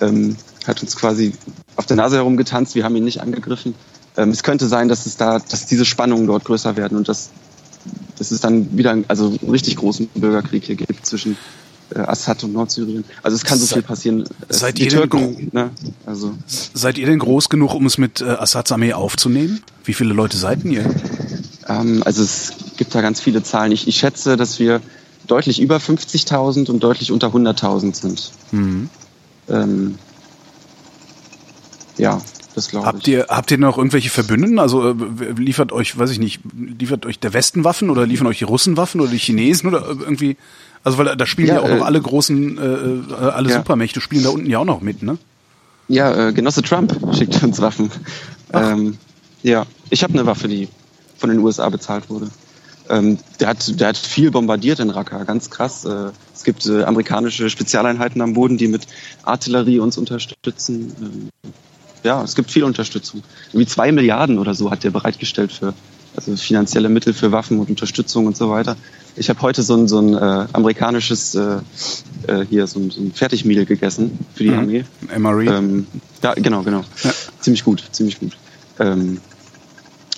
Ähm, 0.00 0.36
hat 0.66 0.82
uns 0.82 0.96
quasi 0.96 1.34
auf 1.76 1.86
der 1.86 1.96
Nase 1.96 2.16
herumgetanzt. 2.16 2.74
Wir 2.74 2.84
haben 2.84 2.96
ihn 2.96 3.04
nicht 3.04 3.20
angegriffen. 3.20 3.74
es 4.16 4.42
könnte 4.42 4.66
sein, 4.66 4.88
dass 4.88 5.04
es 5.04 5.18
da, 5.18 5.38
dass 5.38 5.66
diese 5.66 5.84
Spannungen 5.84 6.26
dort 6.26 6.44
größer 6.44 6.76
werden 6.76 6.96
und 6.96 7.06
dass, 7.06 7.28
dass 8.18 8.30
es 8.30 8.40
dann 8.40 8.76
wieder 8.76 8.90
einen, 8.92 9.04
also 9.08 9.26
einen 9.26 9.50
richtig 9.50 9.76
großen 9.76 10.08
Bürgerkrieg 10.14 10.64
hier 10.64 10.76
gibt 10.76 11.04
zwischen 11.06 11.36
äh, 11.94 11.98
Assad 11.98 12.44
und 12.44 12.52
Nordsyrien. 12.52 13.04
Also 13.22 13.36
es 13.36 13.44
kann 13.44 13.58
so 13.58 13.66
Se- 13.66 13.74
viel 13.74 13.82
passieren. 13.82 14.22
Äh, 14.22 14.54
seid 14.54 14.78
die 14.78 14.84
ihr 14.84 14.90
denn 14.90 14.98
Türken, 15.00 15.48
ne? 15.52 15.70
Also 16.06 16.34
Seid 16.46 16.98
ihr 16.98 17.06
denn 17.06 17.18
groß 17.18 17.48
genug, 17.48 17.74
um 17.74 17.86
es 17.86 17.98
mit 17.98 18.20
äh, 18.20 18.24
Assads 18.24 18.72
Armee 18.72 18.92
aufzunehmen? 18.92 19.62
Wie 19.84 19.94
viele 19.94 20.14
Leute 20.14 20.36
seid 20.36 20.64
denn 20.64 20.70
ihr? 20.72 20.94
Ähm, 21.68 22.02
also 22.04 22.22
es 22.22 22.52
gibt 22.76 22.94
da 22.94 23.00
ganz 23.00 23.20
viele 23.20 23.42
Zahlen. 23.42 23.72
Ich, 23.72 23.86
ich 23.88 23.96
schätze, 23.96 24.36
dass 24.36 24.58
wir 24.58 24.80
deutlich 25.26 25.60
über 25.60 25.78
50.000 25.78 26.70
und 26.70 26.80
deutlich 26.82 27.10
unter 27.12 27.28
100.000 27.28 27.94
sind. 27.94 28.30
Mhm. 28.52 28.90
Ähm, 29.48 29.98
ja, 31.96 32.20
das 32.54 32.68
glaube 32.68 32.86
Habt 32.86 33.06
ihr, 33.08 33.26
habt 33.28 33.50
ihr 33.50 33.58
noch 33.58 33.78
irgendwelche 33.78 34.10
Verbündeten? 34.10 34.58
Also 34.58 34.90
äh, 34.90 34.94
liefert 35.36 35.72
euch, 35.72 35.98
weiß 35.98 36.10
ich 36.10 36.18
nicht, 36.18 36.40
liefert 36.54 37.06
euch 37.06 37.18
der 37.18 37.32
Westen 37.32 37.64
Waffen 37.64 37.90
oder 37.90 38.06
liefern 38.06 38.26
euch 38.26 38.38
die 38.38 38.44
Russen 38.44 38.76
Waffen 38.76 39.00
oder 39.00 39.10
die 39.10 39.18
Chinesen 39.18 39.68
oder 39.68 39.86
irgendwie? 39.86 40.36
Also 40.82 40.98
weil 40.98 41.16
da- 41.16 41.26
spielen 41.26 41.48
ja, 41.48 41.54
Ja, 41.54 41.60
auch 41.62 41.68
noch 41.68 41.78
äh, 41.78 41.82
alle 41.82 42.00
großen, 42.00 42.58
äh, 42.58 42.62
äh, 42.62 43.14
alle 43.30 43.50
ja. 43.50 43.56
Supermächte 43.56 44.00
spielen 44.00 44.22
da 44.24 44.30
unten 44.30 44.46
ja 44.48 44.58
auch 44.58 44.64
noch 44.64 44.80
mit, 44.80 45.02
ne? 45.02 45.18
Ja, 45.88 46.28
äh, 46.28 46.32
Genosse 46.32 46.62
Trump 46.62 46.94
schickt 47.16 47.42
uns 47.42 47.60
Waffen. 47.60 47.90
Ähm, 48.52 48.98
ja, 49.42 49.66
ich 49.90 50.02
habe 50.02 50.12
eine 50.14 50.26
Waffe, 50.26 50.48
die 50.48 50.68
von 51.18 51.30
den 51.30 51.38
USA 51.40 51.68
bezahlt 51.68 52.08
wurde. 52.10 52.28
Ähm, 52.88 53.18
der, 53.40 53.48
hat, 53.48 53.80
der 53.80 53.88
hat 53.88 53.96
viel 53.96 54.30
bombardiert 54.30 54.78
in 54.78 54.90
Raqqa, 54.90 55.24
ganz 55.24 55.48
krass. 55.50 55.84
Äh, 55.86 56.10
es 56.34 56.44
gibt 56.44 56.66
äh, 56.66 56.84
amerikanische 56.84 57.48
Spezialeinheiten 57.48 58.20
am 58.20 58.34
Boden, 58.34 58.58
die 58.58 58.68
mit 58.68 58.86
Artillerie 59.22 59.78
uns 59.78 59.96
unterstützen. 59.96 60.92
Ähm, 61.00 61.28
ja, 62.04 62.22
es 62.22 62.34
gibt 62.34 62.50
viel 62.50 62.64
Unterstützung. 62.64 63.22
Irgendwie 63.48 63.66
zwei 63.66 63.90
Milliarden 63.92 64.38
oder 64.38 64.54
so 64.54 64.70
hat 64.70 64.84
der 64.84 64.90
bereitgestellt 64.90 65.52
für 65.52 65.74
also 66.16 66.36
finanzielle 66.36 66.88
Mittel 66.88 67.12
für 67.12 67.32
Waffen 67.32 67.58
und 67.58 67.68
Unterstützung 67.70 68.26
und 68.26 68.36
so 68.36 68.48
weiter. 68.48 68.76
Ich 69.16 69.28
habe 69.30 69.40
heute 69.42 69.62
so 69.62 69.74
ein, 69.74 69.88
so 69.88 69.98
ein 69.98 70.14
äh, 70.14 70.46
amerikanisches 70.52 71.34
äh, 71.34 71.56
äh, 72.28 72.46
hier 72.48 72.66
so 72.68 72.78
ein, 72.78 72.90
so 72.90 73.00
ein 73.00 73.12
Fertigmehl 73.12 73.64
gegessen 73.66 74.18
für 74.34 74.44
die 74.44 74.50
Mhm. 74.50 74.58
Armee. 74.58 74.84
MRE. 75.18 75.44
Ähm, 75.56 75.86
ja, 76.22 76.34
genau, 76.34 76.62
genau. 76.62 76.84
Ja. 77.02 77.12
Ziemlich 77.40 77.64
gut, 77.64 77.82
ziemlich 77.90 78.20
gut. 78.20 78.36
Ähm, 78.78 79.20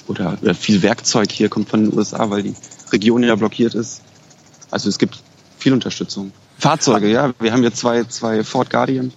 oder, 0.06 0.36
oder 0.42 0.54
viel 0.54 0.82
Werkzeug 0.82 1.30
hier 1.32 1.48
kommt 1.48 1.68
von 1.70 1.84
den 1.84 1.96
USA, 1.96 2.28
weil 2.30 2.42
die 2.42 2.54
Region 2.92 3.22
ja 3.22 3.34
blockiert 3.34 3.74
ist. 3.74 4.02
Also 4.70 4.88
es 4.88 4.98
gibt 4.98 5.18
viel 5.58 5.72
Unterstützung. 5.72 6.32
Fahrzeuge, 6.58 7.10
ja. 7.10 7.32
Wir 7.40 7.52
haben 7.52 7.62
jetzt 7.62 7.78
zwei, 7.78 8.04
zwei 8.04 8.44
Ford 8.44 8.68
Guardian. 8.70 9.12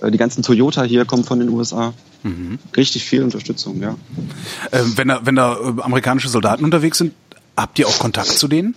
Äh, 0.00 0.10
Die 0.12 0.18
ganzen 0.18 0.42
Toyota 0.42 0.82
hier 0.84 1.04
kommen 1.06 1.24
von 1.24 1.38
den 1.40 1.48
USA. 1.48 1.92
Mhm. 2.22 2.58
Richtig 2.76 3.04
viel 3.04 3.22
Unterstützung, 3.22 3.80
ja. 3.80 3.96
Ähm, 4.72 4.92
wenn 4.96 5.08
da, 5.08 5.20
wenn 5.24 5.36
da 5.36 5.54
äh, 5.54 5.80
amerikanische 5.82 6.28
Soldaten 6.28 6.64
unterwegs 6.64 6.98
sind, 6.98 7.12
habt 7.56 7.78
ihr 7.78 7.88
auch 7.88 7.98
Kontakt 7.98 8.28
zu 8.28 8.46
denen? 8.48 8.74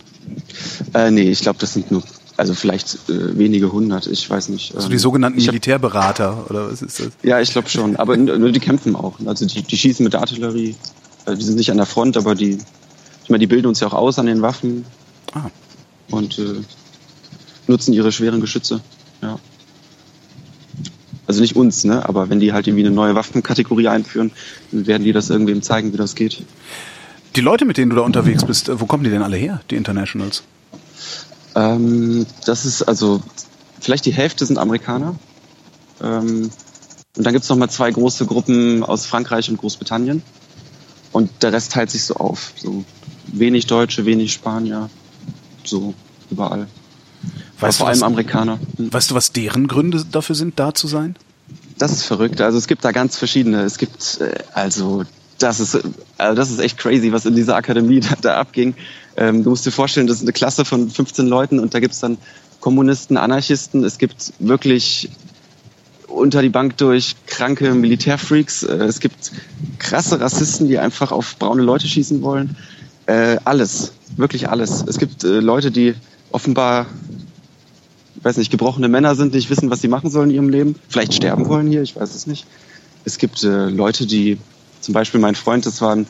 Äh, 0.93 1.11
nee, 1.11 1.29
ich 1.29 1.41
glaube, 1.41 1.59
das 1.59 1.73
sind 1.73 1.91
nur, 1.91 2.03
also 2.37 2.53
vielleicht 2.53 2.95
äh, 3.09 3.37
wenige 3.37 3.71
hundert, 3.71 4.07
ich 4.07 4.29
weiß 4.29 4.49
nicht. 4.49 4.73
Also 4.75 4.87
Ähm, 4.87 4.91
die 4.91 4.97
sogenannten 4.97 5.39
hab, 5.39 5.47
Militärberater 5.47 6.49
oder 6.49 6.71
was 6.71 6.81
ist 6.81 6.99
das? 6.99 7.09
Ja, 7.21 7.39
ich 7.41 7.51
glaube 7.51 7.69
schon. 7.69 7.95
Aber 7.97 8.15
die 8.17 8.59
kämpfen 8.59 8.95
auch. 8.95 9.19
Also 9.25 9.45
die, 9.45 9.61
die 9.61 9.77
schießen 9.77 10.03
mit 10.03 10.13
der 10.13 10.21
Artillerie. 10.21 10.75
Äh, 11.25 11.35
Die 11.35 11.43
sind 11.43 11.55
nicht 11.57 11.71
an 11.71 11.77
der 11.77 11.85
Front, 11.85 12.15
aber 12.17 12.35
die, 12.35 12.57
ich 13.23 13.29
meine, 13.29 13.39
die 13.39 13.47
bilden 13.47 13.67
uns 13.67 13.79
ja 13.81 13.87
auch 13.87 13.93
aus 13.93 14.19
an 14.19 14.25
den 14.25 14.41
Waffen 14.41 14.85
Ah. 15.33 15.49
und 16.11 16.37
äh, 16.39 16.61
nutzen 17.67 17.91
ihre 17.93 18.11
schweren 18.11 18.39
Geschütze. 18.39 18.81
Ja. 19.21 19.39
Also 21.25 21.41
nicht 21.41 21.55
uns, 21.55 21.83
ne? 21.85 22.07
Aber 22.07 22.29
wenn 22.29 22.39
die 22.39 22.53
halt 22.53 22.67
irgendwie 22.67 22.85
eine 22.85 22.93
neue 22.93 23.15
Waffenkategorie 23.15 23.87
einführen, 23.87 24.31
dann 24.71 24.87
werden 24.87 25.03
die 25.03 25.13
das 25.13 25.29
irgendwem 25.29 25.61
zeigen, 25.61 25.93
wie 25.93 25.97
das 25.97 26.15
geht. 26.15 26.43
Die 27.35 27.41
Leute, 27.41 27.65
mit 27.65 27.77
denen 27.77 27.89
du 27.89 27.95
da 27.95 28.03
unterwegs 28.03 28.45
bist, 28.45 28.69
äh, 28.69 28.79
wo 28.79 28.85
kommen 28.85 29.03
die 29.03 29.09
denn 29.09 29.23
alle 29.23 29.37
her, 29.37 29.61
die 29.71 29.75
Internationals? 29.75 30.43
Ähm, 31.55 32.25
das 32.45 32.65
ist 32.65 32.83
also 32.83 33.21
vielleicht 33.79 34.05
die 34.05 34.13
Hälfte 34.13 34.45
sind 34.45 34.57
Amerikaner. 34.57 35.15
Ähm, 36.01 36.51
und 37.15 37.23
dann 37.23 37.33
gibt's 37.33 37.49
noch 37.49 37.57
mal 37.57 37.69
zwei 37.69 37.91
große 37.91 38.25
Gruppen 38.25 38.83
aus 38.83 39.05
Frankreich 39.05 39.49
und 39.49 39.57
Großbritannien. 39.57 40.23
Und 41.11 41.29
der 41.43 41.53
Rest 41.53 41.71
teilt 41.71 41.91
sich 41.91 42.03
so 42.03 42.15
auf. 42.15 42.53
So 42.55 42.83
wenig 43.27 43.67
Deutsche, 43.67 44.05
wenig 44.05 44.33
Spanier, 44.33 44.89
so 45.63 45.93
überall. 46.31 46.67
Weißt 47.63 47.77
vor 47.79 47.87
du, 47.87 47.91
was- 47.91 48.01
allem 48.03 48.13
Amerikaner. 48.13 48.59
Hm. 48.77 48.93
Weißt 48.93 49.11
du, 49.11 49.15
was 49.15 49.31
deren 49.31 49.67
Gründe 49.67 50.03
dafür 50.11 50.35
sind, 50.35 50.59
da 50.59 50.73
zu 50.73 50.87
sein? 50.87 51.15
Das 51.77 51.91
ist 51.91 52.03
verrückt. 52.03 52.39
Also 52.41 52.57
es 52.57 52.67
gibt 52.67 52.85
da 52.85 52.91
ganz 52.91 53.17
verschiedene. 53.17 53.61
Es 53.63 53.77
gibt 53.77 54.19
äh, 54.21 54.35
also 54.53 55.03
das 55.39 55.59
ist 55.59 55.79
also 56.17 56.35
das 56.35 56.51
ist 56.51 56.59
echt 56.59 56.77
crazy, 56.77 57.11
was 57.11 57.25
in 57.25 57.35
dieser 57.35 57.55
Akademie 57.55 57.99
da, 58.01 58.15
da 58.21 58.35
abging. 58.39 58.75
Ähm, 59.17 59.43
du 59.43 59.49
musst 59.49 59.65
dir 59.65 59.71
vorstellen, 59.71 60.07
das 60.07 60.17
ist 60.17 60.23
eine 60.23 60.33
Klasse 60.33 60.65
von 60.65 60.89
15 60.89 61.27
Leuten 61.27 61.59
und 61.59 61.73
da 61.73 61.79
gibt's 61.79 61.99
dann 61.99 62.17
Kommunisten, 62.59 63.17
Anarchisten. 63.17 63.83
Es 63.83 63.97
gibt 63.97 64.33
wirklich 64.39 65.09
unter 66.07 66.41
die 66.41 66.49
Bank 66.49 66.77
durch 66.77 67.15
kranke 67.27 67.73
Militärfreaks. 67.73 68.63
Äh, 68.63 68.75
es 68.85 68.99
gibt 68.99 69.31
krasse 69.79 70.19
Rassisten, 70.21 70.67
die 70.67 70.79
einfach 70.79 71.11
auf 71.11 71.37
braune 71.37 71.63
Leute 71.63 71.87
schießen 71.87 72.21
wollen. 72.21 72.55
Äh, 73.07 73.37
alles, 73.43 73.93
wirklich 74.15 74.47
alles. 74.49 74.83
Es 74.87 74.97
gibt 74.97 75.23
äh, 75.23 75.39
Leute, 75.39 75.71
die 75.71 75.95
offenbar 76.31 76.85
weiß 78.23 78.37
nicht, 78.37 78.51
gebrochene 78.51 78.87
Männer 78.87 79.15
sind, 79.15 79.33
nicht 79.33 79.49
wissen, 79.49 79.69
was 79.69 79.81
sie 79.81 79.87
machen 79.87 80.09
sollen 80.09 80.29
in 80.29 80.35
ihrem 80.35 80.49
Leben, 80.49 80.75
vielleicht 80.89 81.13
sterben 81.13 81.47
wollen 81.47 81.67
hier, 81.67 81.81
ich 81.81 81.95
weiß 81.95 82.15
es 82.15 82.27
nicht. 82.27 82.45
Es 83.05 83.17
gibt 83.17 83.43
äh, 83.43 83.67
Leute, 83.69 84.05
die, 84.05 84.37
zum 84.79 84.93
Beispiel 84.93 85.19
mein 85.19 85.35
Freund, 85.35 85.65
das 85.65 85.81
war 85.81 85.95
ein, 85.95 86.07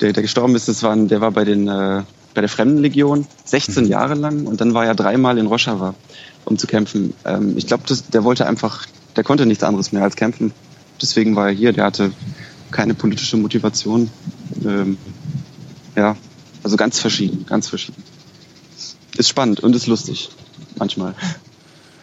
der, 0.00 0.12
der 0.12 0.22
gestorben 0.22 0.54
ist, 0.54 0.68
das 0.68 0.82
war 0.82 0.92
ein, 0.92 1.08
der 1.08 1.20
war 1.20 1.30
bei 1.30 1.44
den 1.44 1.68
äh, 1.68 2.02
bei 2.36 2.42
der 2.42 2.50
Fremdenlegion 2.50 3.26
16 3.46 3.86
Jahre 3.86 4.14
lang 4.14 4.46
und 4.46 4.60
dann 4.60 4.74
war 4.74 4.84
er 4.84 4.94
dreimal 4.94 5.38
in 5.38 5.46
Rojava, 5.46 5.94
um 6.44 6.58
zu 6.58 6.66
kämpfen. 6.66 7.14
Ähm, 7.24 7.56
ich 7.56 7.66
glaube, 7.66 7.84
der 8.12 8.24
wollte 8.24 8.46
einfach, 8.46 8.86
der 9.16 9.24
konnte 9.24 9.46
nichts 9.46 9.64
anderes 9.64 9.90
mehr 9.90 10.02
als 10.02 10.16
kämpfen. 10.16 10.52
Deswegen 11.00 11.34
war 11.34 11.48
er 11.48 11.54
hier. 11.54 11.72
Der 11.72 11.84
hatte 11.84 12.12
keine 12.70 12.92
politische 12.92 13.38
Motivation. 13.38 14.10
Ähm, 14.62 14.98
ja, 15.96 16.14
also 16.62 16.76
ganz 16.76 16.98
verschieden, 16.98 17.46
ganz 17.48 17.68
verschieden. 17.68 18.02
Ist 19.16 19.28
spannend 19.30 19.60
und 19.60 19.74
ist 19.74 19.86
lustig 19.86 20.28
manchmal. 20.78 21.14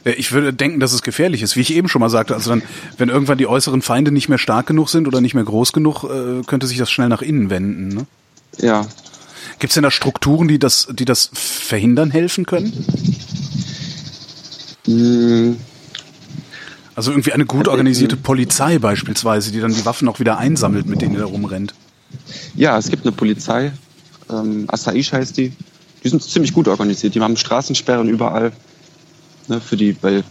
Ja, 0.06 0.12
Ich 0.12 0.32
würde 0.32 0.54
denken, 0.54 0.80
dass 0.80 0.94
es 0.94 1.02
gefährlich 1.02 1.42
ist, 1.42 1.56
wie 1.56 1.62
ich 1.62 1.74
eben 1.74 1.88
schon 1.89 2.00
mal 2.02 2.10
sagte. 2.10 2.34
Also 2.36 2.50
dann, 2.50 2.62
wenn 2.98 3.10
irgendwann 3.10 3.38
die 3.38 3.48
äußeren 3.48 3.82
Feinde 3.82 4.12
nicht 4.12 4.30
mehr 4.30 4.38
stark 4.38 4.68
genug 4.68 4.89
sind 4.89 5.08
oder 5.08 5.22
nicht 5.22 5.34
mehr 5.34 5.44
groß 5.44 5.74
genug, 5.74 6.04
äh, 6.04 6.44
könnte 6.46 6.68
sich 6.68 6.78
das 6.78 6.92
schnell 6.92 7.10
nach 7.10 7.22
innen 7.22 7.50
wenden. 7.50 7.88
Ne? 7.89 8.06
Ja, 8.60 8.86
Gibt 9.60 9.72
es 9.72 9.76
denn 9.76 9.84
da 9.84 9.92
Strukturen, 9.92 10.48
die 10.48 10.60
das, 10.60 10.88
die 10.92 11.06
das 11.06 11.30
verhindern 11.34 12.12
helfen 12.12 12.46
können? 12.46 12.74
Mm, 14.88 15.56
Also 16.96 17.12
irgendwie 17.12 17.34
eine 17.34 17.46
gut 17.46 17.68
organisierte 17.68 18.18
Polizei 18.18 18.78
beispielsweise, 18.80 19.52
die 19.52 19.60
dann 19.60 19.74
die 19.74 19.86
Waffen 19.86 20.08
auch 20.08 20.20
wieder 20.20 20.38
einsammelt, 20.38 20.86
mit 20.88 21.02
denen 21.02 21.13
ihr 21.13 21.22
da 21.22 21.26
rumrennt. 21.26 21.74
Ja, 22.56 22.78
es 22.78 22.89
gibt 22.89 23.04
eine 23.04 23.12
Polizei, 23.12 23.72
ähm, 24.30 24.66
Asaish 24.68 25.12
heißt 25.12 25.38
die. 25.38 25.54
Die 26.04 26.10
sind 26.10 26.22
ziemlich 26.22 26.54
gut 26.54 26.68
organisiert. 26.68 27.16
Die 27.16 27.22
haben 27.22 27.38
Straßensperren 27.38 28.10
überall. 28.10 28.52
Ne, 29.47 29.60
für 29.60 29.77
die, 29.77 30.01
weil 30.01 30.23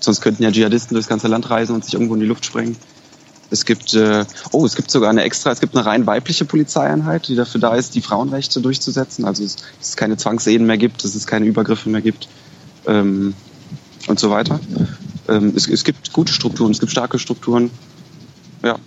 sonst 0.00 0.20
könnten 0.20 0.42
ja 0.42 0.50
Dschihadisten 0.50 0.94
durchs 0.94 1.08
ganze 1.08 1.28
Land 1.28 1.50
reisen 1.50 1.74
und 1.74 1.84
sich 1.84 1.94
irgendwo 1.94 2.14
in 2.14 2.20
die 2.20 2.26
Luft 2.26 2.44
sprengen. 2.44 2.76
Es 3.50 3.66
gibt, 3.66 3.92
äh, 3.92 4.24
oh, 4.52 4.64
es 4.64 4.76
gibt 4.76 4.90
sogar 4.90 5.10
eine 5.10 5.22
extra, 5.24 5.50
es 5.50 5.60
gibt 5.60 5.76
eine 5.76 5.84
rein 5.84 6.06
weibliche 6.06 6.46
Polizeieinheit, 6.46 7.28
die 7.28 7.34
dafür 7.34 7.60
da 7.60 7.74
ist, 7.74 7.94
die 7.94 8.00
Frauenrechte 8.00 8.60
durchzusetzen. 8.60 9.26
Also 9.26 9.44
es, 9.44 9.56
dass 9.56 9.90
es 9.90 9.96
keine 9.96 10.16
Zwangsehen 10.16 10.64
mehr 10.64 10.78
gibt, 10.78 11.04
dass 11.04 11.14
es 11.14 11.26
keine 11.26 11.44
Übergriffe 11.44 11.90
mehr 11.90 12.00
gibt 12.00 12.28
ähm, 12.86 13.34
und 14.06 14.18
so 14.18 14.30
weiter. 14.30 14.58
Ähm, 15.28 15.52
es, 15.54 15.68
es 15.68 15.84
gibt 15.84 16.12
gute 16.12 16.32
Strukturen, 16.32 16.70
es 16.70 16.80
gibt 16.80 16.92
starke 16.92 17.18
Strukturen. 17.18 17.70
Ja. 18.62 18.78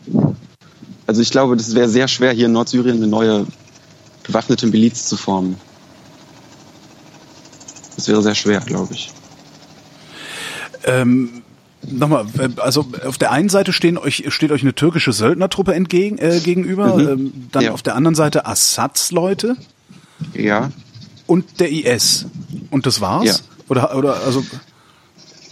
Also 1.06 1.22
ich 1.22 1.30
glaube, 1.30 1.56
das 1.58 1.76
wäre 1.76 1.88
sehr 1.88 2.08
schwer, 2.08 2.32
hier 2.32 2.48
in 2.48 2.54
Nordsyrien 2.54 2.98
eine 2.98 3.08
neue 3.08 3.46
bewaffnete 4.24 4.66
Miliz 4.66 5.08
zu 5.08 5.16
formen. 5.16 5.58
Das 7.96 8.08
wäre 8.08 8.24
sehr 8.24 8.36
schwer, 8.36 8.62
glaube 8.62 8.96
ich. 8.96 9.12
Ähm, 10.86 11.42
Nochmal, 11.88 12.26
äh, 12.40 12.50
also 12.62 12.88
auf 13.06 13.20
der 13.20 13.32
einen 13.32 13.48
Seite 13.50 13.72
stehen 13.72 14.00
euch, 14.00 14.24
steht 14.30 14.52
euch 14.52 14.64
eine 14.64 14.74
türkische 14.74 15.14
Söldnertruppe 15.14 15.76
entgegen, 15.76 16.18
äh, 16.18 16.40
gegenüber, 16.40 16.96
Mhm. 16.98 17.08
ähm, 17.08 17.34
dann 17.52 17.64
Ja. 17.66 17.72
auf 17.74 17.84
der 17.84 17.94
anderen 17.96 18.16
Seite 18.16 18.48
Assads 18.48 19.12
Leute 19.12 19.56
Ja, 20.34 20.72
und 21.28 21.60
der 21.60 21.72
IS. 21.72 22.26
Und 22.72 22.88
das 22.88 23.02
war's? 23.02 23.26
Ja. 23.26 23.36
Oder, 23.68 23.96
oder, 23.96 24.16
also, 24.24 24.44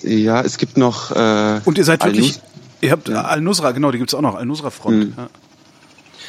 ja, 0.02 0.42
es 0.42 0.58
gibt 0.58 0.76
noch. 0.78 1.12
Äh, 1.12 1.62
und 1.66 1.78
ihr 1.78 1.84
seid 1.84 2.04
wirklich, 2.04 2.40
ihr 2.82 2.90
habt 2.92 3.12
Al-Nusra, 3.12 3.72
genau, 3.72 3.92
die 3.92 4.00
gibt's 4.00 4.16
auch 4.16 4.22
noch, 4.22 4.34
Al-Nusra-Front. 4.34 4.98
Mhm. 4.98 5.14
Ja. 5.16 5.30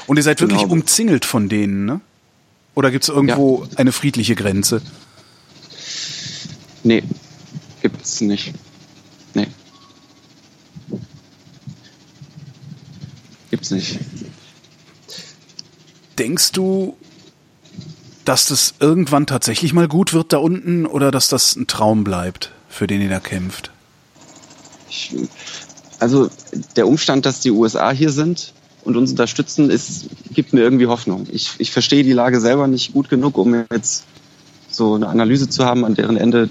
Und 0.06 0.18
ihr 0.18 0.22
seid 0.22 0.38
wirklich 0.42 0.60
Genau. 0.60 0.72
umzingelt 0.72 1.24
von 1.24 1.48
denen, 1.48 1.86
ne? 1.86 2.00
Oder 2.74 2.90
gibt's 2.90 3.08
irgendwo 3.08 3.66
eine 3.76 3.92
friedliche 3.92 4.34
Grenze? 4.34 4.82
Nee, 6.82 7.02
gibt's 7.80 8.20
nicht. 8.20 8.52
Nee. 9.34 9.48
Gibt's 13.50 13.70
nicht. 13.70 13.98
Denkst 16.18 16.52
du, 16.52 16.96
dass 18.24 18.46
das 18.46 18.74
irgendwann 18.80 19.26
tatsächlich 19.26 19.72
mal 19.72 19.88
gut 19.88 20.12
wird 20.12 20.32
da 20.32 20.38
unten 20.38 20.86
oder 20.86 21.10
dass 21.10 21.28
das 21.28 21.56
ein 21.56 21.66
Traum 21.66 22.04
bleibt, 22.04 22.52
für 22.68 22.86
den 22.86 23.00
ihr 23.00 23.08
da 23.08 23.20
kämpft? 23.20 23.70
Ich, 24.88 25.14
also 25.98 26.30
der 26.76 26.86
Umstand, 26.86 27.26
dass 27.26 27.40
die 27.40 27.50
USA 27.50 27.90
hier 27.90 28.10
sind 28.10 28.54
und 28.84 28.96
uns 28.96 29.10
unterstützen, 29.10 29.70
ist, 29.70 30.06
gibt 30.32 30.52
mir 30.52 30.60
irgendwie 30.60 30.86
Hoffnung. 30.86 31.26
Ich, 31.30 31.52
ich 31.58 31.70
verstehe 31.72 32.04
die 32.04 32.12
Lage 32.12 32.40
selber 32.40 32.66
nicht 32.66 32.92
gut 32.92 33.08
genug, 33.08 33.36
um 33.38 33.64
jetzt 33.72 34.04
so 34.70 34.94
eine 34.94 35.08
Analyse 35.08 35.48
zu 35.48 35.64
haben, 35.64 35.84
an 35.84 35.94
deren 35.94 36.16
Ende 36.16 36.48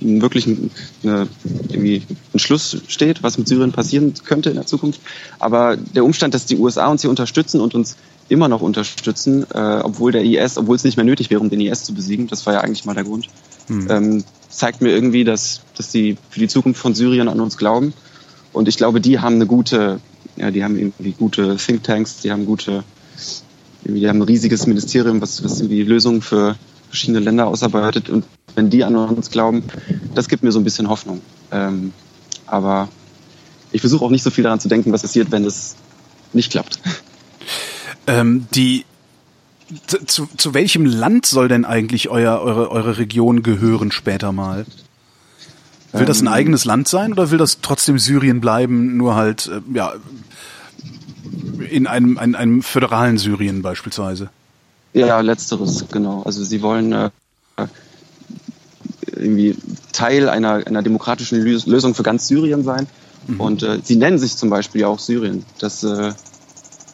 wirklich 0.00 0.46
ein, 0.46 0.70
eine, 1.02 1.28
irgendwie 1.68 2.02
ein 2.34 2.38
Schluss 2.38 2.78
steht, 2.88 3.22
was 3.22 3.38
mit 3.38 3.48
Syrien 3.48 3.72
passieren 3.72 4.14
könnte 4.24 4.50
in 4.50 4.56
der 4.56 4.66
Zukunft. 4.66 5.00
Aber 5.38 5.76
der 5.76 6.04
Umstand, 6.04 6.34
dass 6.34 6.46
die 6.46 6.56
USA 6.56 6.88
uns 6.88 7.02
hier 7.02 7.10
unterstützen 7.10 7.60
und 7.60 7.74
uns 7.74 7.96
immer 8.28 8.48
noch 8.48 8.60
unterstützen, 8.60 9.46
äh, 9.54 9.80
obwohl 9.82 10.12
der 10.12 10.22
IS, 10.24 10.58
obwohl 10.58 10.76
es 10.76 10.84
nicht 10.84 10.96
mehr 10.96 11.04
nötig 11.04 11.30
wäre, 11.30 11.40
um 11.40 11.50
den 11.50 11.60
IS 11.60 11.84
zu 11.84 11.94
besiegen, 11.94 12.26
das 12.26 12.46
war 12.46 12.54
ja 12.54 12.60
eigentlich 12.60 12.84
mal 12.84 12.94
der 12.94 13.04
Grund, 13.04 13.28
hm. 13.68 13.86
ähm, 13.90 14.24
zeigt 14.48 14.82
mir 14.82 14.90
irgendwie, 14.90 15.24
dass, 15.24 15.62
dass 15.76 15.90
die 15.90 16.16
für 16.30 16.40
die 16.40 16.48
Zukunft 16.48 16.80
von 16.80 16.94
Syrien 16.94 17.28
an 17.28 17.40
uns 17.40 17.56
glauben. 17.56 17.94
Und 18.52 18.68
ich 18.68 18.76
glaube, 18.76 19.00
die 19.00 19.18
haben 19.18 19.36
eine 19.36 19.46
gute, 19.46 20.00
ja, 20.36 20.50
die 20.50 20.64
haben 20.64 20.78
irgendwie 20.78 21.12
gute 21.12 21.56
Thinktanks, 21.56 22.20
die 22.20 22.30
haben 22.30 22.44
gute, 22.44 22.84
die 23.84 24.08
haben 24.08 24.18
ein 24.18 24.22
riesiges 24.22 24.66
Ministerium, 24.66 25.20
was, 25.20 25.42
was 25.44 25.60
irgendwie 25.60 25.82
Lösungen 25.82 26.22
für 26.22 26.56
verschiedene 26.88 27.20
Länder 27.20 27.46
ausarbeitet. 27.46 28.08
Und 28.08 28.24
wenn 28.54 28.70
die 28.70 28.84
an 28.84 28.96
uns 28.96 29.30
glauben, 29.30 29.62
das 30.14 30.28
gibt 30.28 30.42
mir 30.42 30.52
so 30.52 30.58
ein 30.58 30.64
bisschen 30.64 30.88
Hoffnung. 30.88 31.20
Ähm, 31.50 31.92
aber 32.46 32.88
ich 33.72 33.80
versuche 33.80 34.04
auch 34.04 34.10
nicht 34.10 34.22
so 34.22 34.30
viel 34.30 34.44
daran 34.44 34.60
zu 34.60 34.68
denken, 34.68 34.92
was 34.92 35.02
passiert, 35.02 35.30
wenn 35.30 35.44
es 35.44 35.76
nicht 36.32 36.50
klappt. 36.50 36.80
Ähm, 38.06 38.46
die 38.54 38.84
zu, 40.06 40.26
zu 40.26 40.54
welchem 40.54 40.86
Land 40.86 41.26
soll 41.26 41.48
denn 41.48 41.64
eigentlich 41.64 42.08
euer, 42.08 42.40
eure, 42.40 42.70
eure 42.70 42.98
Region 42.98 43.42
gehören 43.42 43.92
später 43.92 44.32
mal? 44.32 44.64
Will 45.92 46.06
das 46.06 46.20
ein 46.20 46.26
ähm, 46.26 46.32
eigenes 46.32 46.64
Land 46.64 46.88
sein 46.88 47.12
oder 47.12 47.30
will 47.30 47.38
das 47.38 47.60
trotzdem 47.60 47.98
Syrien 47.98 48.40
bleiben, 48.40 48.96
nur 48.96 49.14
halt 49.14 49.48
äh, 49.48 49.60
ja 49.74 49.94
in 51.70 51.86
einem, 51.86 52.18
einem, 52.18 52.34
einem 52.34 52.62
föderalen 52.62 53.18
Syrien 53.18 53.62
beispielsweise? 53.62 54.30
Ja, 54.94 55.20
letzteres, 55.20 55.84
genau. 55.90 56.22
Also 56.22 56.42
sie 56.42 56.62
wollen 56.62 56.92
äh, 56.92 57.10
irgendwie 59.18 59.56
Teil 59.92 60.28
einer, 60.28 60.66
einer 60.66 60.82
demokratischen 60.82 61.40
Lösung 61.40 61.94
für 61.94 62.02
ganz 62.02 62.28
Syrien 62.28 62.64
sein. 62.64 62.86
Mhm. 63.26 63.40
Und 63.40 63.62
äh, 63.62 63.80
sie 63.82 63.96
nennen 63.96 64.18
sich 64.18 64.36
zum 64.36 64.50
Beispiel 64.50 64.82
ja 64.82 64.88
auch 64.88 64.98
Syrien. 64.98 65.44
Das, 65.58 65.82
äh, 65.82 66.12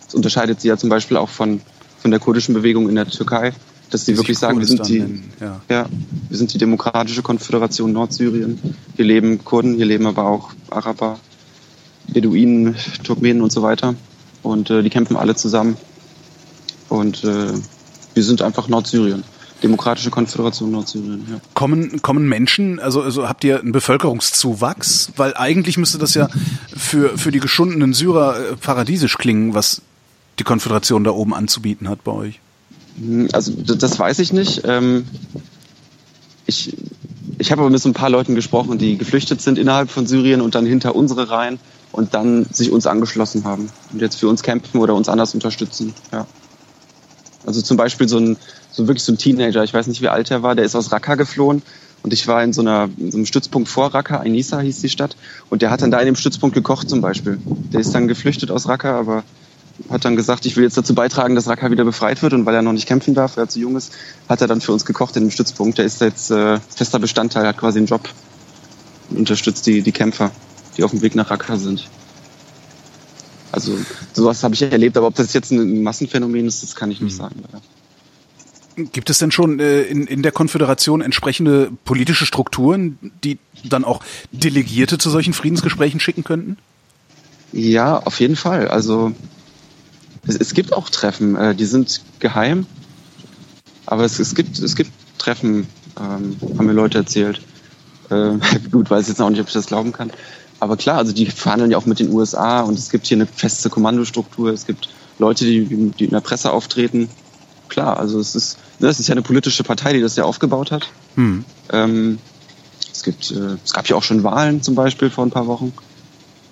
das 0.04 0.14
unterscheidet 0.14 0.60
sie 0.60 0.68
ja 0.68 0.76
zum 0.76 0.90
Beispiel 0.90 1.16
auch 1.16 1.28
von, 1.28 1.60
von 1.98 2.10
der 2.10 2.20
kurdischen 2.20 2.54
Bewegung 2.54 2.88
in 2.88 2.94
der 2.94 3.06
Türkei, 3.06 3.52
dass 3.90 4.04
sie 4.06 4.16
wirklich 4.16 4.38
sagen, 4.38 4.58
wir 4.58 4.66
sind 4.66 4.88
die, 4.88 5.22
ja. 5.40 5.60
ja. 5.68 5.86
wir 6.28 6.36
sind 6.36 6.52
die 6.52 6.58
demokratische 6.58 7.22
Konföderation 7.22 7.92
Nordsyrien. 7.92 8.58
Hier 8.96 9.04
leben 9.04 9.44
Kurden, 9.44 9.74
hier 9.76 9.86
leben 9.86 10.06
aber 10.06 10.24
auch 10.24 10.52
Araber, 10.70 11.18
Beduinen, 12.08 12.74
Turkmenen 13.02 13.42
und 13.42 13.52
so 13.52 13.62
weiter. 13.62 13.94
Und 14.42 14.70
äh, 14.70 14.82
die 14.82 14.90
kämpfen 14.90 15.16
alle 15.16 15.34
zusammen. 15.36 15.76
Und 16.88 17.24
äh, 17.24 17.52
wir 18.14 18.22
sind 18.22 18.42
einfach 18.42 18.68
Nordsyrien. 18.68 19.24
Demokratische 19.62 20.10
Konföderation 20.10 20.70
Nordsyrien, 20.72 21.26
ja. 21.30 21.40
Kommen, 21.54 22.02
kommen 22.02 22.28
Menschen, 22.28 22.80
also, 22.80 23.00
also 23.00 23.28
habt 23.28 23.44
ihr 23.44 23.60
einen 23.60 23.72
Bevölkerungszuwachs? 23.72 25.12
Weil 25.16 25.34
eigentlich 25.36 25.78
müsste 25.78 25.98
das 25.98 26.14
ja 26.14 26.28
für, 26.76 27.16
für 27.16 27.30
die 27.30 27.40
geschundenen 27.40 27.94
Syrer 27.94 28.36
äh, 28.36 28.56
paradiesisch 28.56 29.16
klingen, 29.16 29.54
was 29.54 29.80
die 30.38 30.44
Konföderation 30.44 31.04
da 31.04 31.12
oben 31.12 31.32
anzubieten 31.32 31.88
hat 31.88 32.04
bei 32.04 32.12
euch. 32.12 32.40
Hm, 32.98 33.28
also 33.32 33.52
das 33.52 33.98
weiß 33.98 34.18
ich 34.18 34.32
nicht. 34.32 34.62
Ähm, 34.64 35.06
ich 36.46 36.76
ich 37.38 37.50
habe 37.50 37.62
aber 37.62 37.70
mit 37.70 37.80
so 37.80 37.88
ein 37.88 37.94
paar 37.94 38.10
Leuten 38.10 38.34
gesprochen, 38.34 38.78
die 38.78 38.96
geflüchtet 38.98 39.40
sind 39.40 39.58
innerhalb 39.58 39.90
von 39.90 40.06
Syrien 40.06 40.40
und 40.40 40.54
dann 40.54 40.66
hinter 40.66 40.94
unsere 40.94 41.30
Reihen 41.30 41.58
und 41.92 42.14
dann 42.14 42.46
sich 42.50 42.70
uns 42.70 42.86
angeschlossen 42.86 43.44
haben 43.44 43.70
und 43.92 44.00
jetzt 44.00 44.16
für 44.16 44.28
uns 44.28 44.42
kämpfen 44.42 44.78
oder 44.78 44.94
uns 44.94 45.08
anders 45.08 45.34
unterstützen. 45.34 45.94
Ja. 46.12 46.26
Also 47.46 47.62
zum 47.62 47.76
Beispiel 47.76 48.08
so 48.08 48.18
ein, 48.18 48.36
so 48.70 48.86
wirklich 48.86 49.04
so 49.04 49.12
ein 49.12 49.18
Teenager, 49.18 49.62
ich 49.64 49.74
weiß 49.74 49.86
nicht, 49.86 50.02
wie 50.02 50.08
alt 50.08 50.30
er 50.30 50.42
war, 50.42 50.54
der 50.54 50.64
ist 50.64 50.74
aus 50.74 50.92
Raqqa 50.92 51.14
geflohen 51.14 51.62
und 52.02 52.12
ich 52.12 52.26
war 52.26 52.42
in 52.42 52.52
so, 52.52 52.60
einer, 52.60 52.88
in 52.98 53.10
so 53.10 53.18
einem 53.18 53.26
Stützpunkt 53.26 53.68
vor 53.68 53.94
Raqqa, 53.94 54.20
Ainissa 54.20 54.60
hieß 54.60 54.80
die 54.80 54.88
Stadt, 54.88 55.16
und 55.50 55.62
der 55.62 55.70
hat 55.70 55.82
dann 55.82 55.90
da 55.90 56.00
in 56.00 56.06
dem 56.06 56.16
Stützpunkt 56.16 56.54
gekocht 56.54 56.88
zum 56.88 57.00
Beispiel. 57.00 57.38
Der 57.72 57.80
ist 57.80 57.94
dann 57.94 58.08
geflüchtet 58.08 58.50
aus 58.50 58.68
Raqqa, 58.68 58.98
aber 58.98 59.24
hat 59.90 60.04
dann 60.04 60.14
gesagt, 60.16 60.46
ich 60.46 60.56
will 60.56 60.64
jetzt 60.64 60.76
dazu 60.76 60.94
beitragen, 60.94 61.34
dass 61.34 61.48
Raqqa 61.48 61.70
wieder 61.70 61.84
befreit 61.84 62.22
wird 62.22 62.32
und 62.32 62.46
weil 62.46 62.54
er 62.54 62.62
noch 62.62 62.72
nicht 62.72 62.86
kämpfen 62.86 63.14
darf, 63.14 63.36
weil 63.36 63.44
er 63.44 63.48
zu 63.48 63.58
jung 63.58 63.76
ist, 63.76 63.92
hat 64.28 64.40
er 64.40 64.46
dann 64.46 64.60
für 64.60 64.72
uns 64.72 64.84
gekocht 64.84 65.16
in 65.16 65.24
dem 65.24 65.30
Stützpunkt. 65.30 65.78
Der 65.78 65.84
ist 65.84 66.00
jetzt 66.00 66.30
äh, 66.30 66.60
fester 66.74 66.98
Bestandteil, 66.98 67.46
hat 67.46 67.58
quasi 67.58 67.78
einen 67.78 67.86
Job 67.86 68.08
und 69.10 69.18
unterstützt 69.18 69.66
die, 69.66 69.82
die 69.82 69.92
Kämpfer, 69.92 70.30
die 70.76 70.84
auf 70.84 70.90
dem 70.90 71.02
Weg 71.02 71.14
nach 71.14 71.30
Raqqa 71.30 71.56
sind. 71.56 71.88
Also 73.54 73.78
sowas 74.12 74.42
habe 74.42 74.54
ich 74.54 74.62
erlebt, 74.62 74.96
aber 74.96 75.06
ob 75.06 75.14
das 75.14 75.32
jetzt 75.32 75.52
ein 75.52 75.84
Massenphänomen 75.84 76.46
ist, 76.46 76.64
das 76.64 76.74
kann 76.74 76.90
ich 76.90 77.00
nicht 77.00 77.12
hm. 77.12 77.18
sagen. 77.18 77.44
Gibt 78.92 79.08
es 79.08 79.18
denn 79.18 79.30
schon 79.30 79.60
äh, 79.60 79.82
in, 79.82 80.08
in 80.08 80.22
der 80.22 80.32
Konföderation 80.32 81.00
entsprechende 81.00 81.70
politische 81.84 82.26
Strukturen, 82.26 82.98
die 83.22 83.38
dann 83.62 83.84
auch 83.84 84.02
Delegierte 84.32 84.98
zu 84.98 85.10
solchen 85.10 85.32
Friedensgesprächen 85.32 86.00
schicken 86.00 86.24
könnten? 86.24 86.56
Ja, 87.52 87.98
auf 87.98 88.18
jeden 88.18 88.34
Fall. 88.34 88.66
Also 88.66 89.12
es, 90.26 90.34
es 90.34 90.54
gibt 90.54 90.72
auch 90.72 90.90
Treffen, 90.90 91.36
äh, 91.36 91.54
die 91.54 91.66
sind 91.66 92.02
geheim, 92.18 92.66
aber 93.86 94.04
es, 94.04 94.18
es 94.18 94.34
gibt 94.34 94.58
es 94.58 94.74
gibt 94.74 94.90
Treffen, 95.18 95.68
ähm, 95.96 96.36
haben 96.58 96.66
mir 96.66 96.72
Leute 96.72 96.98
erzählt. 96.98 97.40
Äh, 98.10 98.32
gut, 98.72 98.90
weiß 98.90 99.06
jetzt 99.06 99.22
auch 99.22 99.30
nicht, 99.30 99.40
ob 99.40 99.46
ich 99.46 99.54
das 99.54 99.66
glauben 99.66 99.92
kann. 99.92 100.10
Aber 100.60 100.76
klar, 100.76 100.98
also 100.98 101.12
die 101.12 101.26
verhandeln 101.26 101.70
ja 101.70 101.78
auch 101.78 101.86
mit 101.86 101.98
den 101.98 102.10
USA 102.12 102.60
und 102.60 102.78
es 102.78 102.90
gibt 102.90 103.06
hier 103.06 103.16
eine 103.16 103.26
feste 103.26 103.70
Kommandostruktur, 103.70 104.50
es 104.50 104.66
gibt 104.66 104.88
Leute, 105.18 105.44
die, 105.44 105.64
die 105.64 106.04
in 106.04 106.10
der 106.10 106.20
Presse 106.20 106.52
auftreten. 106.52 107.08
Klar, 107.68 107.98
also 107.98 108.18
es 108.20 108.34
ist, 108.34 108.58
ne, 108.78 108.88
es 108.88 109.00
ist 109.00 109.08
ja 109.08 109.12
eine 109.12 109.22
politische 109.22 109.64
Partei, 109.64 109.92
die 109.92 110.00
das 110.00 110.16
ja 110.16 110.24
aufgebaut 110.24 110.70
hat. 110.70 110.88
Hm. 111.16 111.44
Ähm, 111.72 112.18
es 112.92 113.02
gibt, 113.02 113.30
äh, 113.30 113.56
es 113.64 113.72
gab 113.72 113.88
ja 113.88 113.96
auch 113.96 114.02
schon 114.02 114.22
Wahlen 114.22 114.62
zum 114.62 114.74
Beispiel 114.74 115.10
vor 115.10 115.24
ein 115.24 115.30
paar 115.30 115.46
Wochen. 115.46 115.72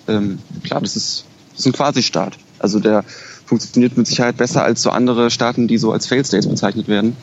Ähm, 0.09 0.38
klar, 0.65 0.81
das 0.81 0.97
ist, 0.97 1.25
das 1.51 1.61
ist 1.61 1.67
ein 1.67 1.73
Quasi-Staat. 1.73 2.38
Also 2.59 2.81
der 2.81 3.05
funktioniert 3.47 3.97
mit 3.97 4.07
Sicherheit 4.07 4.37
besser 4.37 4.65
als 4.65 4.83
so 4.83 4.91
andere 4.91 5.31
Staaten, 5.31 5.69
die 5.69 5.79
so 5.79 5.93
als 5.93 6.07
Fail 6.07 6.25
States 6.25 6.47
bezeichnet 6.47 6.88
werden. 6.88 7.17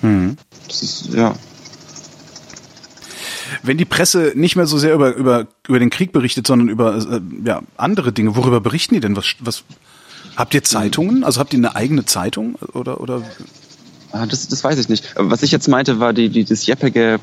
Hm. 0.00 0.36
Das 0.68 0.82
ist, 0.82 1.08
ja, 1.12 1.34
wenn 3.62 3.78
die 3.78 3.84
Presse 3.84 4.32
nicht 4.34 4.56
mehr 4.56 4.66
so 4.66 4.78
sehr 4.78 4.94
über, 4.94 5.14
über, 5.14 5.46
über 5.68 5.78
den 5.78 5.90
Krieg 5.90 6.12
berichtet, 6.12 6.46
sondern 6.46 6.68
über 6.68 6.96
äh, 6.96 7.20
ja, 7.44 7.62
andere 7.76 8.12
Dinge, 8.12 8.36
worüber 8.36 8.60
berichten 8.60 8.94
die 8.94 9.00
denn? 9.00 9.16
Was, 9.16 9.34
was 9.40 9.64
habt 10.36 10.54
ihr 10.54 10.64
Zeitungen? 10.64 11.24
Also 11.24 11.40
habt 11.40 11.52
ihr 11.52 11.58
eine 11.58 11.76
eigene 11.76 12.04
Zeitung 12.04 12.56
oder 12.72 13.00
oder? 13.00 13.22
Ah, 14.12 14.26
das, 14.26 14.48
das 14.48 14.64
weiß 14.64 14.78
ich 14.78 14.88
nicht. 14.88 15.14
Was 15.16 15.42
ich 15.42 15.52
jetzt 15.52 15.68
meinte, 15.68 16.00
war 16.00 16.12
die, 16.12 16.28
die 16.28 16.44
das 16.44 16.66
jeppige 16.66 17.20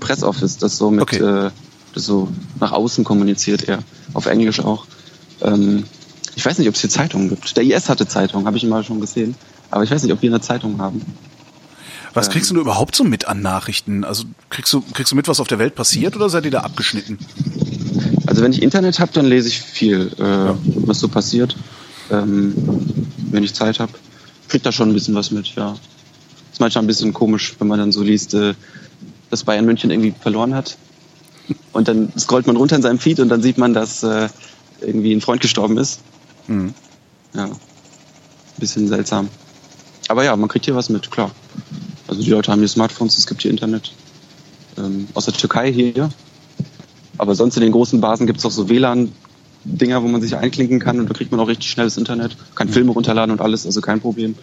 Press 0.00 0.22
Office, 0.22 0.56
das 0.56 0.78
so 0.78 0.90
mit 0.90 1.02
okay. 1.02 1.18
äh, 1.18 1.50
das 1.94 2.04
so 2.04 2.28
nach 2.60 2.72
außen 2.72 3.04
kommuniziert, 3.04 3.68
eher 3.68 3.80
auf 4.14 4.26
Englisch 4.26 4.60
auch. 4.60 4.86
Ähm, 5.42 5.84
ich 6.36 6.44
weiß 6.44 6.58
nicht, 6.58 6.68
ob 6.68 6.74
es 6.74 6.80
hier 6.80 6.90
Zeitungen 6.90 7.28
gibt. 7.28 7.56
Der 7.56 7.64
IS 7.64 7.88
hatte 7.88 8.06
Zeitungen, 8.06 8.46
habe 8.46 8.56
ich 8.56 8.64
mal 8.64 8.84
schon 8.84 9.00
gesehen. 9.00 9.34
Aber 9.70 9.84
ich 9.84 9.90
weiß 9.90 10.02
nicht, 10.02 10.12
ob 10.12 10.22
wir 10.22 10.30
eine 10.30 10.40
Zeitung 10.40 10.80
haben. 10.80 11.02
Was 12.14 12.26
ähm. 12.26 12.32
kriegst 12.32 12.50
du 12.50 12.56
überhaupt 12.60 12.96
so 12.96 13.04
mit 13.04 13.26
an 13.28 13.42
Nachrichten? 13.42 14.04
Also 14.04 14.24
kriegst 14.48 14.72
du, 14.72 14.82
kriegst 14.92 15.12
du 15.12 15.16
mit, 15.16 15.28
was 15.28 15.40
auf 15.40 15.48
der 15.48 15.58
Welt 15.58 15.74
passiert 15.74 16.16
oder 16.16 16.28
seid 16.28 16.44
ihr 16.44 16.50
da 16.50 16.60
abgeschnitten? 16.60 17.18
Also 18.26 18.42
wenn 18.42 18.52
ich 18.52 18.62
Internet 18.62 19.00
habe, 19.00 19.12
dann 19.12 19.26
lese 19.26 19.48
ich 19.48 19.60
viel, 19.60 20.12
äh, 20.18 20.22
ja. 20.22 20.58
was 20.86 21.00
so 21.00 21.08
passiert. 21.08 21.56
Ähm, 22.10 22.54
wenn 23.30 23.44
ich 23.44 23.54
Zeit 23.54 23.80
habe, 23.80 23.92
krieg 24.48 24.62
da 24.62 24.72
schon 24.72 24.90
ein 24.90 24.94
bisschen 24.94 25.14
was 25.14 25.30
mit, 25.30 25.54
ja. 25.54 25.76
Ist 26.52 26.60
manchmal 26.60 26.84
ein 26.84 26.86
bisschen 26.86 27.12
komisch, 27.12 27.54
wenn 27.58 27.68
man 27.68 27.78
dann 27.78 27.92
so 27.92 28.02
liest, 28.02 28.34
äh, 28.34 28.54
dass 29.30 29.44
Bayern 29.44 29.64
München 29.64 29.90
irgendwie 29.90 30.14
verloren 30.20 30.54
hat. 30.54 30.76
Und 31.72 31.88
dann 31.88 32.12
scrollt 32.18 32.46
man 32.46 32.56
runter 32.56 32.76
in 32.76 32.82
seinem 32.82 32.98
Feed 32.98 33.20
und 33.20 33.28
dann 33.28 33.42
sieht 33.42 33.58
man, 33.58 33.74
dass 33.74 34.02
äh, 34.02 34.28
irgendwie 34.80 35.12
ein 35.12 35.20
Freund 35.20 35.40
gestorben 35.40 35.78
ist. 35.78 36.00
Mhm. 36.46 36.74
Ja. 37.34 37.48
Bisschen 38.58 38.88
seltsam. 38.88 39.28
Aber 40.08 40.24
ja, 40.24 40.34
man 40.36 40.48
kriegt 40.48 40.64
hier 40.64 40.74
was 40.74 40.88
mit, 40.88 41.10
klar. 41.10 41.30
Also 42.10 42.22
die 42.24 42.30
Leute 42.30 42.50
haben 42.50 42.58
hier 42.58 42.68
Smartphones, 42.68 43.16
es 43.16 43.26
gibt 43.28 43.42
hier 43.42 43.52
Internet. 43.52 43.92
Ähm, 44.76 45.06
aus 45.14 45.26
der 45.26 45.34
Türkei 45.34 45.72
hier. 45.72 46.10
Aber 47.18 47.36
sonst 47.36 47.56
in 47.56 47.62
den 47.62 47.70
großen 47.70 48.00
Basen 48.00 48.26
gibt 48.26 48.40
es 48.40 48.44
auch 48.44 48.50
so 48.50 48.68
WLAN-Dinger, 48.68 50.02
wo 50.02 50.08
man 50.08 50.20
sich 50.20 50.36
einklinken 50.36 50.80
kann 50.80 50.98
und 50.98 51.08
da 51.08 51.14
kriegt 51.14 51.30
man 51.30 51.38
auch 51.38 51.46
richtig 51.46 51.70
schnelles 51.70 51.96
Internet. 51.96 52.36
Kann 52.56 52.66
mhm. 52.66 52.72
Filme 52.72 52.92
runterladen 52.92 53.30
und 53.30 53.40
alles, 53.40 53.64
also 53.64 53.80
kein 53.80 54.00
Problem. 54.00 54.34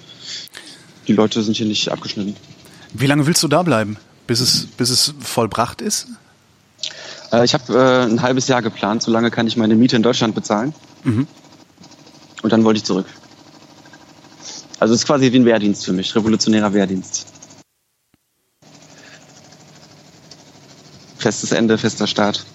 Die 1.10 1.14
Leute 1.14 1.44
sind 1.44 1.58
hier 1.58 1.66
nicht 1.66 1.92
abgeschnitten. 1.92 2.38
Wie 2.94 3.06
lange 3.06 3.28
willst 3.28 3.44
du 3.44 3.50
da 3.50 3.64
bleiben? 3.64 3.98
Bis 4.28 4.40
es, 4.40 4.68
bis 4.78 4.90
es 4.90 5.14
vollbracht 5.20 5.82
ist? 5.82 6.08
Äh, 7.34 7.44
ich 7.44 7.54
habe 7.54 7.74
äh, 7.74 8.10
ein 8.10 8.22
halbes 8.22 8.48
Jahr 8.48 8.62
geplant. 8.62 9.04
So 9.04 9.12
lange 9.12 9.30
kann 9.30 9.46
ich 9.46 9.58
meine 9.58 9.76
Miete 9.76 9.98
in 9.98 10.04
Deutschland 10.04 10.36
bezahlen. 10.36 10.74
Mhm. 11.04 11.28
Und 12.44 12.54
dann 12.54 12.64
wollte 12.64 12.78
ich 12.78 12.86
zurück. 12.86 13.08
Also 14.80 14.94
es 14.94 15.02
ist 15.02 15.06
quasi 15.06 15.34
wie 15.34 15.38
ein 15.38 15.46
Wehrdienst 15.46 15.84
für 15.84 15.92
mich, 15.92 16.16
revolutionärer 16.16 16.74
Wehrdienst. 16.74 17.37
Festes 21.18 21.52
Ende, 21.52 21.78
fester 21.78 22.08
Start. 22.08 22.46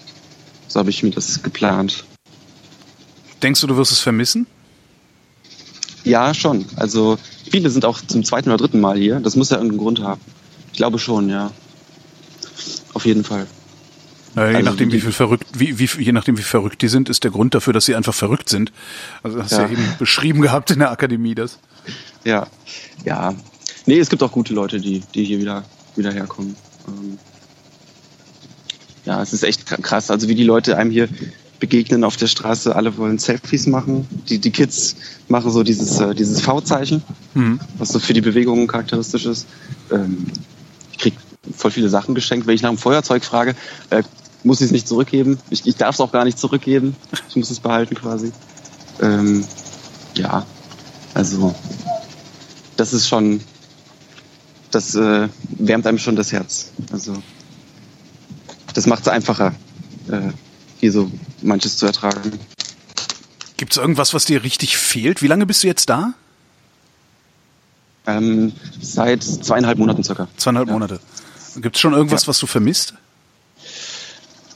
So 0.67 0.79
habe 0.79 0.89
ich 0.89 1.03
mir 1.03 1.11
das 1.11 1.43
geplant. 1.43 2.03
Denkst 3.41 3.61
du, 3.61 3.67
du 3.67 3.77
wirst 3.77 3.91
es 3.91 3.99
vermissen? 3.99 4.47
Ja, 6.03 6.33
schon. 6.33 6.65
Also 6.75 7.17
viele 7.49 7.69
sind 7.69 7.85
auch 7.85 8.01
zum 8.01 8.23
zweiten 8.23 8.49
oder 8.49 8.57
dritten 8.57 8.79
Mal 8.79 8.97
hier. 8.97 9.19
Das 9.19 9.35
muss 9.35 9.49
ja 9.49 9.57
irgendeinen 9.57 9.79
Grund 9.79 10.01
haben. 10.01 10.21
Ich 10.71 10.77
glaube 10.77 10.99
schon, 10.99 11.29
ja. 11.29 11.51
Auf 12.93 13.05
jeden 13.05 13.23
Fall. 13.23 13.47
Naja, 14.35 14.49
je 14.49 14.55
Also 14.57 14.69
nachdem, 14.71 14.91
wie 14.91 14.99
viel 14.99 15.11
verrückt, 15.11 15.47
wie, 15.53 15.77
wie, 15.77 16.03
je 16.03 16.11
nachdem, 16.11 16.37
wie 16.37 16.43
verrückt 16.43 16.81
die 16.81 16.87
sind, 16.87 17.07
ist 17.09 17.23
der 17.23 17.31
Grund 17.31 17.53
dafür, 17.53 17.73
dass 17.73 17.85
sie 17.85 17.95
einfach 17.95 18.13
verrückt 18.13 18.49
sind. 18.49 18.71
Also 19.21 19.41
hast 19.41 19.51
du 19.51 19.57
ja. 19.57 19.63
Ja. 19.63 19.69
eben 19.69 19.83
beschrieben 19.99 20.41
gehabt 20.41 20.71
in 20.71 20.79
der 20.79 20.91
Akademie, 20.91 21.35
das. 21.35 21.59
Ja. 22.23 22.47
Ja. 23.05 23.33
Nee, 23.85 23.99
es 23.99 24.09
gibt 24.09 24.23
auch 24.23 24.31
gute 24.31 24.53
Leute, 24.53 24.79
die, 24.79 25.03
die 25.13 25.23
hier 25.23 25.39
wieder, 25.39 25.63
wieder 25.95 26.11
herkommen. 26.11 26.55
Ähm, 26.87 27.19
ja, 29.05 29.21
es 29.21 29.33
ist 29.33 29.43
echt 29.43 29.65
krass. 29.65 30.09
Also 30.11 30.27
wie 30.27 30.35
die 30.35 30.43
Leute 30.43 30.77
einem 30.77 30.91
hier 30.91 31.09
begegnen 31.59 32.03
auf 32.03 32.17
der 32.17 32.27
Straße, 32.27 32.75
alle 32.75 32.97
wollen 32.97 33.19
Selfies 33.19 33.67
machen. 33.67 34.07
Die, 34.27 34.39
die 34.39 34.51
Kids 34.51 34.95
machen 35.29 35.49
so 35.51 35.63
dieses, 35.63 35.99
äh, 35.99 36.13
dieses 36.13 36.41
V-Zeichen, 36.41 37.03
Mhm. 37.33 37.59
was 37.77 37.89
so 37.89 37.99
für 37.99 38.13
die 38.13 38.21
Bewegungen 38.21 38.67
charakteristisch 38.67 39.25
ist. 39.25 39.47
Ähm, 39.91 40.25
ich 40.91 40.97
krieg 40.97 41.13
voll 41.55 41.71
viele 41.71 41.89
Sachen 41.89 42.15
geschenkt. 42.15 42.47
Wenn 42.47 42.55
ich 42.55 42.61
nach 42.61 42.69
dem 42.69 42.77
Feuerzeug 42.77 43.23
frage, 43.23 43.55
äh, 43.89 44.03
muss 44.43 44.59
ich 44.59 44.65
es 44.67 44.71
nicht 44.71 44.87
zurückgeben. 44.87 45.39
Ich, 45.49 45.65
ich 45.65 45.75
darf 45.77 45.95
es 45.95 46.01
auch 46.01 46.11
gar 46.11 46.25
nicht 46.25 46.37
zurückgeben. 46.37 46.95
Ich 47.29 47.35
muss 47.37 47.49
es 47.49 47.59
behalten 47.61 47.95
quasi. 47.95 48.31
Ähm, 49.01 49.45
ja, 50.15 50.45
also 51.13 51.55
das 52.75 52.93
ist 52.93 53.07
schon, 53.07 53.39
das 54.71 54.95
äh, 54.95 55.29
wärmt 55.59 55.87
einem 55.87 55.97
schon 55.97 56.15
das 56.15 56.31
Herz. 56.33 56.71
Also 56.91 57.13
das 58.73 58.85
macht 58.87 59.01
es 59.03 59.07
einfacher, 59.07 59.53
äh, 60.09 60.31
hier 60.79 60.91
so 60.91 61.11
manches 61.41 61.77
zu 61.77 61.85
ertragen. 61.85 62.39
Gibt 63.57 63.71
es 63.73 63.77
irgendwas, 63.77 64.13
was 64.13 64.25
dir 64.25 64.43
richtig 64.43 64.77
fehlt? 64.77 65.21
Wie 65.21 65.27
lange 65.27 65.45
bist 65.45 65.63
du 65.63 65.67
jetzt 65.67 65.89
da? 65.89 66.13
Ähm, 68.05 68.51
seit 68.81 69.23
zweieinhalb 69.23 69.77
Monaten 69.77 70.03
circa. 70.03 70.27
Zweieinhalb 70.37 70.67
Ja. 70.67 70.73
Monate. 70.73 70.99
Gibt 71.55 71.75
es 71.75 71.81
schon 71.81 71.93
irgendwas, 71.93 72.23
Ja. 72.23 72.27
was 72.29 72.39
du 72.39 72.47
vermisst? 72.47 72.95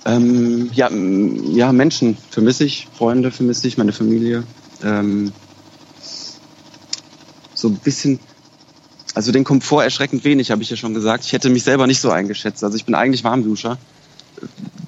Ähm, 0.05 0.70
ja, 0.74 0.89
ja, 0.89 1.72
Menschen 1.72 2.18
vermisse 2.30 2.63
ich, 2.65 2.88
Freunde 2.97 3.32
vermisse 3.32 3.68
ich, 3.68 3.78
meine 3.78 3.93
Familie. 3.93 4.43
Ähm, 4.84 5.32
so 7.53 7.70
ein 7.70 7.76
bisschen, 7.78 8.20
also 9.13 9.32
den 9.32 9.43
Komfort 9.43 9.84
erschreckend 9.84 10.24
wenig, 10.24 10.51
habe 10.51 10.61
ich 10.63 10.70
ja 10.70 10.76
schon 10.78 10.93
gesagt. 10.93 11.26
Ich 11.26 11.34
hätte 11.34 11.49
mich 11.49 11.63
selber 11.63 11.88
nicht 11.88 11.99
so 11.99 12.09
eingeschätzt. 12.11 12.63
Also 12.63 12.78
ich 12.78 12.86
bin 12.86 12.95
eigentlich 12.95 13.24
Warmduscher. 13.24 13.78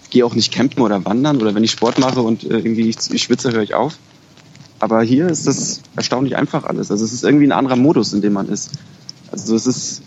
Gehe 0.10 0.26
auch 0.26 0.36
nicht 0.36 0.52
campen 0.52 0.82
oder 0.82 1.06
wandern 1.06 1.41
oder 1.41 1.54
wenn 1.54 1.64
ich 1.64 1.72
Sport 1.72 2.00
mache 2.00 2.22
und 2.22 2.43
äh, 2.43 2.58
irgendwie 2.58 2.89
ich, 2.89 2.97
ich 3.12 3.24
schwitze, 3.24 3.52
höre 3.52 3.64
ich 3.64 3.74
auf. 3.74 3.97
Aber 4.80 5.02
hier 5.04 5.28
ist 5.28 5.45
das 5.45 5.82
erstaunlich 5.95 6.36
einfach 6.36 6.64
alles. 6.64 6.89
Also 6.89 7.04
es 7.04 7.14
ist 7.14 7.24
irgendwie 7.24 7.45
ein 7.45 7.52
anderer 7.52 7.76
Modus, 7.76 8.14
in 8.14 8.22
dem 8.22 8.34
man 8.34 8.47
ist. 8.47 8.72
Also 9.32 9.56
es 9.56 9.68
ist, 9.68 10.02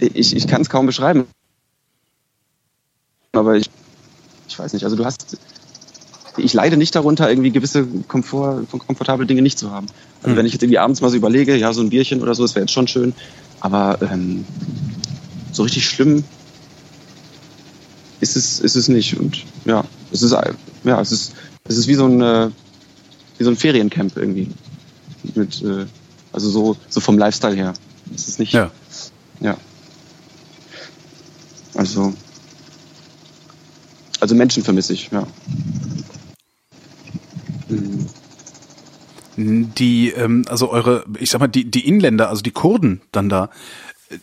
ich, 0.00 0.34
ich 0.34 0.46
kann 0.48 0.62
es 0.62 0.70
kaum 0.70 0.86
beschreiben. 0.86 1.26
Aber 3.32 3.56
ich, 3.56 3.70
ich 4.48 4.58
weiß 4.58 4.72
nicht, 4.72 4.84
also 4.84 4.96
du 4.96 5.04
hast, 5.04 5.36
ich 6.36 6.52
leide 6.52 6.76
nicht 6.76 6.94
darunter, 6.94 7.28
irgendwie 7.28 7.50
gewisse 7.50 7.86
Komfort, 8.08 8.64
komfortable 8.86 9.26
Dinge 9.26 9.42
nicht 9.42 9.58
zu 9.58 9.70
haben. 9.70 9.86
Also 10.22 10.30
Hm. 10.30 10.36
wenn 10.36 10.46
ich 10.46 10.52
jetzt 10.52 10.62
irgendwie 10.62 10.78
abends 10.78 11.00
mal 11.00 11.10
so 11.10 11.16
überlege, 11.16 11.56
ja, 11.56 11.72
so 11.72 11.82
ein 11.82 11.90
Bierchen 11.90 12.22
oder 12.22 12.34
so, 12.34 12.42
das 12.42 12.54
wäre 12.54 12.64
jetzt 12.64 12.72
schon 12.72 12.88
schön. 12.88 13.14
Aber 13.60 13.98
ähm, 14.02 14.44
so 15.52 15.62
richtig 15.62 15.86
schlimm 15.86 16.24
ist 18.22 18.36
es, 18.36 18.60
ist 18.60 18.76
es 18.76 18.88
nicht. 18.88 19.18
Und 19.18 19.44
ja, 19.64 19.84
es 20.12 20.22
ist, 20.22 20.34
ja, 20.84 21.00
es 21.00 21.12
ist, 21.12 21.34
es 21.64 21.76
ist 21.76 21.88
wie 21.88 21.94
so 21.94 22.06
ein, 22.06 22.22
äh, 22.22 22.50
wie 23.36 23.44
so 23.44 23.50
ein 23.50 23.56
Feriencamp 23.56 24.16
irgendwie. 24.16 24.48
Mit, 25.34 25.60
äh, 25.62 25.86
also 26.32 26.48
so, 26.48 26.76
so 26.88 27.00
vom 27.00 27.18
Lifestyle 27.18 27.56
her. 27.56 27.74
Es 28.14 28.28
ist 28.28 28.38
nicht, 28.38 28.52
Ja. 28.52 28.70
ja. 29.40 29.56
Also, 31.74 32.12
also 34.20 34.34
Menschen 34.34 34.62
vermisse 34.62 34.92
ich, 34.92 35.10
ja. 35.10 35.26
Mhm. 37.68 38.06
Die, 39.74 40.10
ähm, 40.10 40.44
also 40.48 40.70
eure, 40.70 41.04
ich 41.18 41.30
sag 41.30 41.40
mal, 41.40 41.48
die, 41.48 41.68
die 41.68 41.88
Inländer, 41.88 42.28
also 42.28 42.42
die 42.42 42.50
Kurden 42.50 43.00
dann 43.10 43.28
da, 43.30 43.48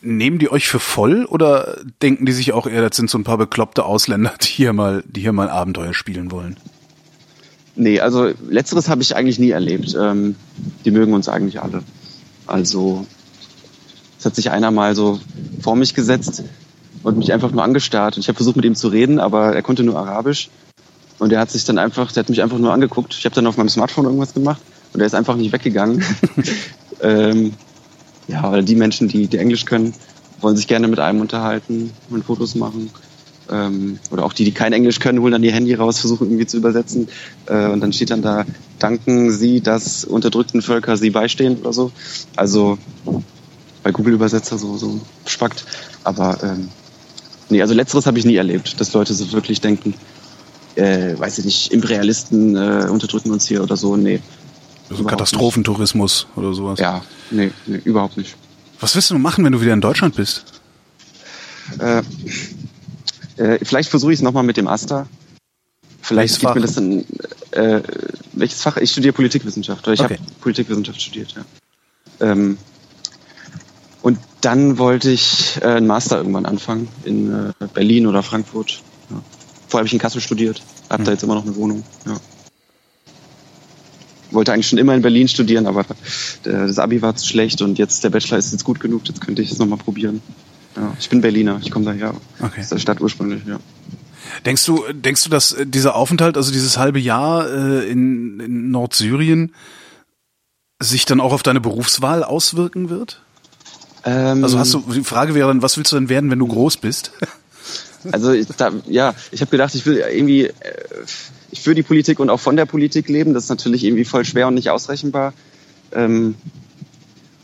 nehmen 0.02 0.40
die 0.40 0.52
euch 0.52 0.68
für 0.68 0.80
voll 0.80 1.26
oder 1.26 1.78
denken 2.02 2.26
die 2.26 2.32
sich 2.32 2.54
auch 2.54 2.68
eher, 2.68 2.88
das 2.88 2.98
sind 2.98 3.10
so 3.10 3.18
ein 3.18 3.24
paar 3.24 3.38
bekloppte 3.38 3.86
Ausländer, 3.86 4.34
die 4.42 4.48
hier 4.48 4.74
mal, 4.74 5.04
die 5.08 5.22
hier 5.22 5.34
mal 5.34 5.50
Abenteuer 5.50 5.94
spielen 5.94 6.32
wollen? 6.32 6.58
Nee, 7.76 8.00
also 8.02 8.32
letzteres 8.50 8.90
habe 8.90 9.02
ich 9.02 9.16
eigentlich 9.16 9.40
nie 9.40 9.52
erlebt. 9.52 9.96
Ähm, 10.00 10.36
die 10.84 10.92
mögen 10.92 11.14
uns 11.14 11.30
eigentlich 11.30 11.62
alle. 11.62 11.82
Also 12.46 13.06
es 14.18 14.26
hat 14.26 14.36
sich 14.36 14.52
einer 14.52 14.72
mal 14.72 14.96
so 14.96 15.20
vor 15.62 15.76
mich 15.76 15.94
gesetzt 15.94 16.44
und 17.04 17.18
mich 17.18 17.32
einfach 17.32 17.52
nur 17.52 17.64
angestarrt. 17.64 18.18
Und 18.18 18.22
ich 18.22 18.28
habe 18.28 18.36
versucht 18.36 18.58
mit 18.58 18.66
ihm 18.66 18.76
zu 18.76 18.90
reden, 18.90 19.20
aber 19.20 19.56
er 19.56 19.62
konnte 19.62 19.84
nur 19.84 19.98
Arabisch. 19.98 20.50
Und 21.20 21.32
er 21.32 21.40
hat 21.40 21.52
sich 21.52 21.64
dann 21.66 21.78
einfach, 21.78 22.12
der 22.12 22.24
hat 22.24 22.30
mich 22.30 22.42
einfach 22.42 22.58
nur 22.58 22.74
angeguckt. 22.74 23.16
Ich 23.18 23.26
habe 23.26 23.36
dann 23.36 23.48
auf 23.48 23.58
meinem 23.58 23.70
Smartphone 23.70 24.06
irgendwas 24.06 24.34
gemacht 24.34 24.62
und 24.94 25.00
er 25.00 25.06
ist 25.06 25.16
einfach 25.16 25.36
nicht 25.36 25.54
weggegangen. 25.54 26.04
ähm, 27.02 27.54
ja, 28.30 28.43
aber 28.43 28.61
die 28.61 28.75
Menschen, 28.75 29.07
die, 29.07 29.27
die 29.27 29.38
Englisch 29.38 29.65
können, 29.65 29.93
wollen 30.39 30.55
sich 30.55 30.67
gerne 30.67 30.88
mit 30.88 30.99
einem 30.99 31.21
unterhalten 31.21 31.91
und 32.09 32.23
Fotos 32.23 32.55
machen. 32.55 32.91
Ähm, 33.51 33.99
oder 34.11 34.23
auch 34.23 34.34
die, 34.34 34.43
die 34.43 34.51
kein 34.51 34.73
Englisch 34.73 34.99
können, 34.99 35.19
holen 35.21 35.32
dann 35.32 35.43
ihr 35.43 35.51
Handy 35.51 35.73
raus, 35.73 35.99
versuchen 35.99 36.27
irgendwie 36.27 36.45
zu 36.45 36.57
übersetzen. 36.57 37.07
Äh, 37.47 37.67
und 37.67 37.82
dann 37.82 37.91
steht 37.91 38.11
dann 38.11 38.21
da, 38.21 38.45
danken 38.77 39.32
Sie, 39.32 39.61
dass 39.61 40.05
unterdrückten 40.05 40.61
Völker 40.61 40.95
Sie 40.97 41.09
beistehen 41.09 41.57
oder 41.57 41.73
so. 41.73 41.91
Also 42.36 42.77
bei 43.82 43.91
Google 43.91 44.13
Übersetzer 44.13 44.59
so, 44.59 44.77
so 44.77 44.99
spackt. 45.25 45.65
Aber 46.03 46.38
ähm, 46.43 46.69
nee, 47.49 47.61
also 47.61 47.73
letzteres 47.73 48.05
habe 48.05 48.19
ich 48.19 48.25
nie 48.25 48.36
erlebt, 48.36 48.80
dass 48.80 48.93
Leute 48.93 49.15
so 49.15 49.32
wirklich 49.32 49.61
denken, 49.61 49.95
äh, 50.75 51.17
weiß 51.17 51.39
ich 51.39 51.45
nicht, 51.45 51.73
Imperialisten 51.73 52.55
äh, 52.55 52.88
unterdrücken 52.89 53.32
uns 53.32 53.47
hier 53.47 53.63
oder 53.63 53.75
so. 53.75 53.97
Nee. 53.97 54.19
Also 54.90 55.04
Katastrophentourismus 55.04 56.28
oder 56.36 56.54
sowas. 56.54 56.80
Ja, 56.80 57.04
nee, 57.32 57.52
nee, 57.68 57.80
überhaupt 57.84 58.18
nicht. 58.18 58.36
Was 58.80 58.96
willst 58.96 59.12
du 59.12 59.18
machen, 59.18 59.44
wenn 59.46 59.52
du 59.52 59.62
wieder 59.62 59.74
in 59.74 59.82
Deutschland 59.82 60.16
bist? 60.16 60.46
Äh, 61.80 62.02
äh, 63.38 63.64
vielleicht 63.64 63.90
versuche 63.90 64.12
ich 64.14 64.20
es 64.20 64.24
nochmal 64.24 64.44
mit 64.44 64.58
dem 64.58 64.68
Asta. 64.68 65.08
Vielleicht 66.02 66.42
Welches 66.42 66.56
mir 66.56 66.62
das 66.62 66.74
dann. 66.76 67.06
Äh, 67.52 67.82
welches 68.34 68.62
Fach? 68.62 68.78
Ich 68.78 68.92
studiere 68.92 69.14
Politikwissenschaft. 69.14 69.86
Oder 69.86 69.94
ich 69.94 70.00
Okay. 70.02 70.18
habe 70.18 70.30
Politikwissenschaft 70.42 71.02
studiert, 71.02 71.36
ja. 71.36 71.46
Ähm, 72.32 72.58
und 74.02 74.18
dann 74.42 74.78
wollte 74.78 75.12
ich 75.12 75.58
äh, 75.62 75.66
einen 75.66 75.88
Master 75.88 76.18
irgendwann 76.18 76.46
anfangen 76.46 76.88
in 77.04 77.32
äh, 77.34 77.54
Berlin 77.74 78.08
oder 78.08 78.24
Frankfurt. 78.24 78.82
Ja. 79.10 79.22
Vorher 79.68 79.80
habe 79.82 79.88
ich 79.88 79.94
in 79.94 80.00
Kassel 80.00 80.22
studiert, 80.22 80.62
habe 80.90 81.04
da 81.04 81.08
Hm. 81.12 81.14
jetzt 81.16 81.24
immer 81.24 81.36
noch 81.36 81.44
eine 81.46 81.56
Wohnung. 81.56 81.84
Ja. 82.06 82.16
Wollte 84.32 84.53
eigentlich 84.53 84.67
schon 84.67 84.77
immer 84.80 84.93
in 84.93 85.01
Berlin 85.01 85.27
studieren, 85.27 85.65
aber 85.65 85.82
äh, 85.82 85.86
das 86.43 86.77
Abi 86.80 87.01
war 87.01 87.15
zu 87.15 87.27
schlecht 87.27 87.61
und 87.61 87.80
jetzt 87.80 88.03
der 88.03 88.09
Bachelor 88.09 88.38
ist 88.38 88.51
jetzt 88.51 88.63
gut 88.63 88.80
genug, 88.80 89.07
jetzt 89.07 89.21
könnte 89.21 89.41
ich 89.41 89.51
es 89.51 89.57
nochmal 89.59 89.77
probieren. 89.80 90.21
Ja, 90.75 90.93
ich 90.99 91.09
bin 91.09 91.21
Berliner, 91.21 91.59
ich 91.61 91.71
komme 91.71 91.86
daher. 91.86 92.13
Okay. 92.39 92.61
Aus 92.61 92.69
der 92.69 92.77
Stadt 92.77 93.01
ursprünglich, 93.01 93.41
ja. 93.47 93.59
Denkst 94.45 94.65
du, 94.65 94.84
denkst 94.93 95.23
du, 95.23 95.30
dass 95.30 95.51
äh, 95.51 95.65
dieser 95.65 95.95
Aufenthalt, 95.95 96.38
also 96.38 96.51
dieses 96.51 96.77
halbe 96.77 96.99
Jahr 96.99 97.49
äh, 97.49 97.89
in, 97.89 98.39
in 98.39 98.71
Nordsyrien, 98.71 99.53
sich 100.80 101.05
dann 101.05 101.19
auch 101.19 101.34
auf 101.34 101.43
deine 101.43 101.59
Berufswahl 101.59 102.23
auswirken 102.23 102.89
wird? 102.89 103.21
Ähm, 104.05 104.43
Also 104.43 104.59
hast 104.59 104.73
du, 104.73 104.84
die 104.93 105.03
Frage 105.03 105.36
wäre 105.36 105.49
dann, 105.49 105.61
was 105.61 105.77
willst 105.77 105.91
du 105.91 105.95
denn 105.97 106.09
werden, 106.09 106.30
wenn 106.30 106.39
du 106.39 106.47
groß 106.47 106.77
bist? 106.77 107.11
Also 108.12 108.32
ich, 108.32 108.47
da, 108.47 108.72
ja, 108.88 109.14
ich 109.32 109.41
habe 109.41 109.52
gedacht, 109.52 109.76
ich 109.76 109.86
will 109.86 109.97
irgendwie 109.97 110.45
äh, 110.45 110.54
ich 111.52 111.62
für 111.62 111.76
die 111.76 111.84
Politik 111.84 112.20
und 112.20 112.30
auch 112.30 112.39
von 112.39 112.56
der 112.56 112.66
Politik 112.66 113.10
leben. 113.10 113.34
Das 113.34 113.43
ist 113.43 113.50
natürlich 113.50 113.84
irgendwie 113.84 114.06
voll 114.06 114.26
schwer 114.26 114.47
und 114.47 114.54
nicht 114.54 114.70
ausrechenbar. 114.70 115.34
Ähm, 115.91 116.36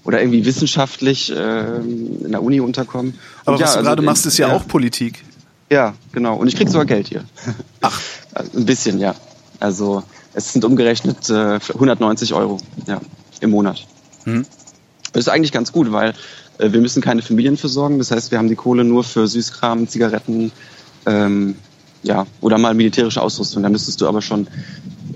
oder 0.03 0.22
irgendwie 0.22 0.45
wissenschaftlich 0.45 1.34
ähm, 1.36 2.24
in 2.24 2.32
der 2.32 2.43
Uni 2.43 2.60
unterkommen. 2.60 3.14
Und 3.14 3.20
Aber 3.45 3.60
was 3.60 3.72
du 3.72 3.78
also, 3.80 3.89
gerade 3.89 4.03
äh, 4.03 4.06
machst, 4.06 4.26
ist 4.26 4.38
ja, 4.38 4.53
auch 4.53 4.68
Politik. 4.68 5.24
Ja, 5.72 5.95
genau. 6.12 6.36
Und 6.36 6.47
ich 6.47 6.56
krieg 6.56 6.70
sogar 6.70 6.86
Geld 6.86 7.08
hier. 7.08 7.26
Ach. 7.82 7.99
Ein 8.36 8.66
bisschen, 8.66 8.99
ja. 8.99 9.16
Also 9.60 10.03
es 10.34 10.53
sind 10.53 10.64
umgerechnet 10.64 11.30
äh, 11.30 11.60
190 11.74 12.34
Euro 12.34 12.60
ja, 12.86 13.01
im 13.39 13.49
Monat. 13.49 13.88
Hm. 14.26 14.45
Das 15.14 15.22
ist 15.22 15.30
eigentlich 15.30 15.53
ganz 15.53 15.72
gut, 15.72 15.91
weil 15.91 16.10
äh, 16.10 16.14
wir 16.58 16.82
müssen 16.82 17.01
keine 17.01 17.22
Familien 17.22 17.58
versorgen. 17.58 17.97
Das 17.97 18.12
heißt, 18.12 18.32
wir 18.32 18.38
haben 18.38 18.49
die 18.49 18.56
Kohle 18.56 18.84
nur 18.84 19.03
für 19.03 19.28
Süßkram, 19.28 19.88
Zigaretten, 19.88 20.51
ähm, 21.06 21.56
ja, 22.03 22.26
oder 22.41 22.58
mal 22.58 22.74
militärische 22.74 23.22
Ausrüstung. 23.22 23.64
Da 23.64 23.70
müsstest 23.70 24.01
du 24.01 24.08
aber 24.08 24.22
schon 24.22 24.47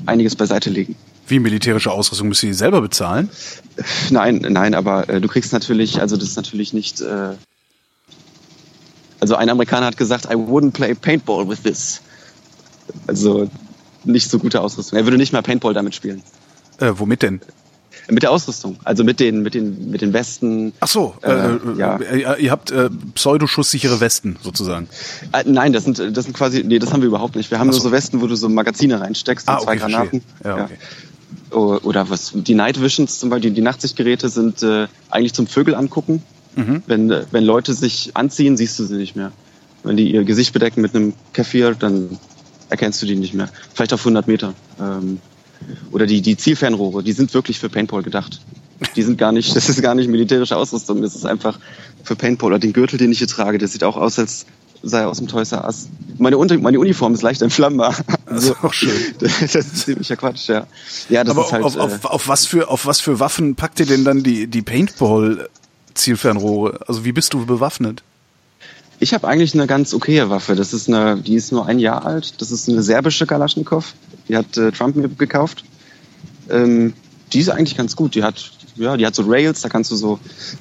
einiges 0.06 0.36
beiseite 0.36 0.70
legen. 0.70 0.96
Wie 1.28 1.40
militärische 1.40 1.92
Ausrüstung 1.92 2.30
müsst 2.30 2.44
ihr 2.44 2.56
selber 2.56 2.82
bezahlen? 2.82 3.30
Nein, 4.10 4.46
nein, 4.50 4.74
aber 4.74 5.08
äh, 5.10 5.22
du 5.22 5.28
kriegst 5.28 5.54
natürlich, 5.54 6.02
also 6.02 6.18
das 6.18 6.30
ist 6.30 6.36
natürlich 6.36 6.74
nicht. 6.74 7.02
Äh, 7.02 7.36
also 9.20 9.36
ein 9.36 9.50
Amerikaner 9.50 9.86
hat 9.86 9.98
gesagt, 9.98 10.26
I 10.26 10.36
wouldn't 10.36 10.72
play 10.72 10.96
Paintball 10.96 11.48
with 11.48 11.62
this. 11.62 12.02
Also 13.06 13.50
nicht 14.04 14.30
so 14.30 14.40
gute 14.40 14.62
Ausrüstung. 14.62 14.98
Er 14.98 15.06
würde 15.06 15.18
nicht 15.18 15.34
mal 15.34 15.44
Paintball 15.44 15.74
damit 15.74 15.94
spielen. 15.94 16.24
Äh, 16.80 16.94
womit 16.96 17.22
denn? 17.22 17.42
Mit 18.12 18.24
der 18.24 18.32
Ausrüstung, 18.32 18.78
also 18.84 19.04
mit 19.04 19.20
den 19.20 19.42
mit 19.44 19.54
den 19.54 19.92
mit 19.92 20.02
den 20.02 20.14
Westen. 20.14 20.74
Ach 20.80 20.88
so, 20.88 21.14
äh, 21.22 21.32
Äh, 21.32 21.60
ja. 21.78 21.98
äh, 21.98 22.42
ihr 22.44 22.52
habt 22.52 22.72
äh, 22.72 22.90
pseudoschusssichere 23.14 24.00
Westen 24.00 24.38
sozusagen. 24.42 24.88
Äh, 25.32 25.44
nein, 25.46 25.74
das 25.74 25.84
sind 25.84 26.00
das 26.18 26.26
sind 26.26 26.34
quasi 26.36 26.64
nee, 26.64 26.80
das 26.80 26.92
haben 26.92 27.02
wir 27.02 27.08
überhaupt 27.08 27.36
nicht. 27.36 27.52
Wir 27.52 27.60
haben 27.60 27.70
Ach 27.70 27.74
nur 27.74 27.82
so. 27.82 27.90
so 27.90 27.92
Westen, 27.92 28.22
wo 28.22 28.28
du 28.28 28.36
so 28.36 28.50
Magazine 28.50 29.00
reinsteckst 29.00 29.48
und 29.48 29.54
Ah, 29.54 29.60
zwei 29.60 29.72
okay, 29.72 29.80
verstehe. 29.80 29.98
Granaten. 29.98 30.22
Ja, 30.44 30.64
okay. 30.66 30.78
Mhm. 36.56 36.84
Wenn 36.88 37.12
äh, 37.12 37.24
wenn 37.32 37.44
Leute 37.44 37.74
sich 37.74 38.12
anziehen, 38.16 38.58
siehst 38.58 38.80
du 38.80 38.86
sie 38.86 38.96
nicht 38.96 39.16
mehr. 39.16 39.32
Wenn 39.84 39.98
die 39.98 40.12
ihr 40.12 40.24
Gesicht 40.24 40.52
bedecken 40.54 40.82
mit 40.82 40.96
einem 40.96 41.14
Kefir, 41.34 41.76
dann 41.76 42.18
erkennst 42.70 43.02
du 43.02 43.06
die 43.06 43.16
nicht 43.16 43.34
mehr. 43.34 43.50
Vielleicht 43.74 43.94
auf 43.94 44.02
100 44.02 44.28
Meter. 44.28 44.54
Ähm, 44.80 45.20
oder 45.92 46.06
die, 46.06 46.22
die 46.22 46.38
Zielfernrohre, 46.38 47.04
die 47.04 47.14
sind 47.14 47.34
wirklich 47.34 47.60
für 47.60 47.70
Paintball 47.70 48.04
gedacht. 48.04 48.42
Die 48.96 49.04
sind 49.04 49.18
gar 49.18 49.32
nicht, 49.32 49.56
das 49.56 49.70
ist 49.70 49.82
gar 49.82 49.96
nicht 49.96 50.10
militärische 50.10 50.56
Ausrüstung, 50.56 51.02
das 51.02 51.16
ist 51.16 51.26
einfach 51.26 51.60
für 52.04 52.16
Paintball. 52.16 52.52
Oder 52.52 52.60
den 52.60 52.74
Gürtel, 52.74 52.98
den 52.98 53.12
ich 53.12 53.20
hier 53.20 53.28
trage, 53.28 53.58
der 53.58 53.68
sieht 53.68 53.84
auch 53.84 53.98
aus, 53.98 54.20
als 54.20 54.46
sei 54.82 55.02
er 55.02 55.10
aus 55.10 55.18
dem 55.18 55.28
Toys 55.28 55.52
R 55.52 55.66
Us. 55.66 55.90
Meine, 56.18 56.38
meine 56.38 56.80
Uniform 56.80 57.14
ist 57.14 57.22
leicht 57.22 57.42
entflammbar. 57.42 57.96
Das 58.30 58.44
ist 58.44 58.64
auch 58.64 58.74
schön. 58.74 58.94
Das 59.20 59.56
ist 59.56 59.78
ziemlicher 59.78 60.16
Quatsch, 60.16 60.50
ja. 60.50 60.68
Ja, 61.10 61.24
das 61.24 61.36
Aber 61.36 61.48
ist 61.48 61.52
halt. 61.52 61.64
auf, 61.64 61.76
äh, 61.76 61.80
auf, 61.80 62.06
auf, 62.06 62.28
was 62.28 62.46
für, 62.46 62.70
auf 62.70 62.86
was 62.86 63.02
für 63.02 63.20
Waffen 63.20 63.56
packt 63.56 63.80
ihr 63.80 63.88
denn 63.88 64.04
dann 64.04 64.22
die, 64.22 64.46
die 64.46 64.62
Paintball-Zielfernrohre? 64.62 66.82
Also 66.88 67.06
wie 67.06 67.12
bist 67.12 67.34
du 67.34 67.48
bewaffnet? 67.48 68.04
Ich 69.00 69.14
habe 69.14 69.28
eigentlich 69.28 69.54
eine 69.54 69.66
ganz 69.68 69.94
okaye 69.94 70.30
Waffe. 70.30 70.56
Das 70.56 70.74
ist 70.74 70.88
eine, 70.90 71.18
die 71.18 71.36
ist 71.36 71.52
nur 71.52 71.66
ein 71.66 71.80
Jahr 71.80 72.06
alt. 72.06 72.42
Das 72.42 72.52
ist 72.52 72.68
eine 72.68 72.82
serbische 72.84 73.26
Kalaschnikow. 73.26 73.94
Die 74.28 74.36
hat 74.36 74.58
äh, 74.58 74.72
Trump 74.72 74.96
mir 74.96 75.08
gekauft. 75.08 75.64
Ähm, 76.50 76.94
die 77.32 77.40
ist 77.40 77.50
eigentlich 77.50 77.78
ganz 77.78 77.96
gut. 77.96 78.16
Die 78.16 78.24
hat, 78.24 78.52
ja, 78.76 78.98
die 78.98 79.06
hat 79.06 79.16
so 79.16 79.24
Rails, 79.26 79.62
da 79.62 79.70
kannst 79.70 79.92
du 79.92 79.96
so 79.96 80.20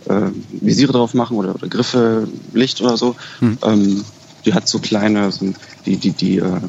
äh, 0.08 0.30
Visiere 0.60 0.92
drauf 0.92 1.14
machen 1.14 1.36
oder, 1.36 1.54
oder 1.54 1.66
Griffe, 1.66 2.28
Licht 2.52 2.80
oder 2.80 2.96
so. 2.96 3.16
Ähm, 3.62 4.04
die 4.44 4.54
hat 4.54 4.68
so 4.68 4.78
kleine, 4.78 5.32
so, 5.32 5.52
die, 5.86 5.96
die, 5.96 6.12
die, 6.12 6.38
äh, 6.38 6.60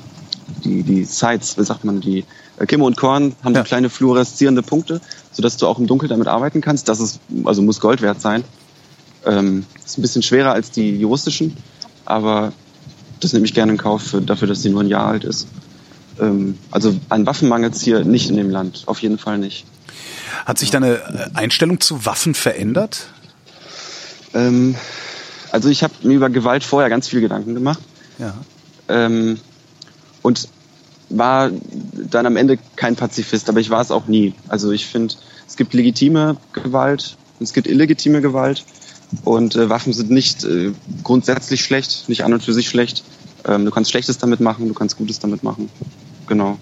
die, 0.63 0.83
die 0.83 1.03
Sights, 1.03 1.57
wie 1.57 1.63
sagt 1.63 1.83
man, 1.85 2.01
die 2.01 2.25
äh, 2.57 2.65
Kimme 2.65 2.85
und 2.85 2.97
Korn 2.97 3.35
haben 3.43 3.53
Ja. 3.53 3.61
so 3.61 3.65
kleine 3.67 3.89
fluoreszierende 3.89 4.63
Punkte, 4.63 5.01
sodass 5.31 5.57
du 5.57 5.67
auch 5.67 5.77
im 5.77 5.85
Dunkeln 5.85 6.09
damit 6.09 6.27
arbeiten 6.27 6.61
kannst. 6.61 6.89
Das 6.89 6.99
ist, 6.99 7.19
also 7.43 7.61
muss 7.61 7.79
Gold 7.79 8.01
wert 8.01 8.21
sein. 8.21 8.43
Ähm, 9.25 9.65
ist 9.85 9.97
ein 9.97 10.01
bisschen 10.01 10.23
schwerer 10.23 10.53
als 10.53 10.71
die 10.71 10.97
juristischen, 10.97 11.57
aber 12.05 12.53
das 13.19 13.33
nehme 13.33 13.45
ich 13.45 13.53
gerne 13.53 13.73
in 13.73 13.77
Kauf 13.77 14.03
für, 14.03 14.21
dafür, 14.21 14.47
dass 14.47 14.61
sie 14.61 14.69
nur 14.69 14.81
ein 14.81 14.87
Jahr 14.87 15.07
alt 15.07 15.23
ist. 15.23 15.47
Ähm, 16.19 16.57
also 16.71 16.95
an 17.09 17.25
Waffen 17.25 17.49
mangelt 17.49 17.75
hier 17.75 18.03
nicht 18.05 18.29
in 18.29 18.37
dem 18.37 18.49
Land, 18.49 18.83
auf 18.85 19.01
jeden 19.01 19.17
Fall 19.17 19.37
nicht. 19.37 19.65
Hat 20.45 20.57
sich 20.57 20.69
deine 20.71 20.95
äh, 20.95 21.29
Einstellung 21.33 21.79
zu 21.81 22.05
Waffen 22.05 22.33
verändert? 22.33 23.07
Ähm, 24.33 24.75
also 25.51 25.69
ich 25.69 25.83
habe 25.83 25.93
mir 26.03 26.15
über 26.15 26.29
Gewalt 26.29 26.63
vorher 26.63 26.89
ganz 26.89 27.07
viel 27.07 27.21
Gedanken 27.21 27.55
gemacht 27.55 27.79
Ja. 28.19 28.33
ähm, 28.87 29.39
und 30.21 30.47
war 31.09 31.49
dann 31.93 32.25
am 32.25 32.37
Ende 32.37 32.59
kein 32.75 32.95
Pazifist, 32.95 33.49
aber 33.49 33.59
ich 33.59 33.69
war 33.71 33.81
es 33.81 33.89
auch 33.89 34.07
nie. 34.07 34.35
Also 34.47 34.71
ich 34.71 34.85
finde, 34.85 35.15
es 35.47 35.57
gibt 35.57 35.73
legitime 35.73 36.37
Gewalt, 36.53 37.17
und 37.39 37.45
es 37.45 37.53
gibt 37.53 37.67
illegitime 37.67 38.21
Gewalt 38.21 38.63
und 39.23 39.55
äh, 39.55 39.69
Waffen 39.69 39.93
sind 39.93 40.11
nicht 40.11 40.43
äh, 40.43 40.71
grundsätzlich 41.03 41.61
schlecht, 41.61 42.09
nicht 42.09 42.23
an 42.23 42.33
und 42.33 42.43
für 42.43 42.53
sich 42.53 42.69
schlecht. 42.69 43.03
Ähm, 43.45 43.65
du 43.65 43.71
kannst 43.71 43.91
Schlechtes 43.91 44.17
damit 44.17 44.39
machen, 44.39 44.67
du 44.67 44.73
kannst 44.73 44.97
Gutes 44.97 45.19
damit 45.19 45.43
machen. 45.43 45.69
Genau. 46.27 46.57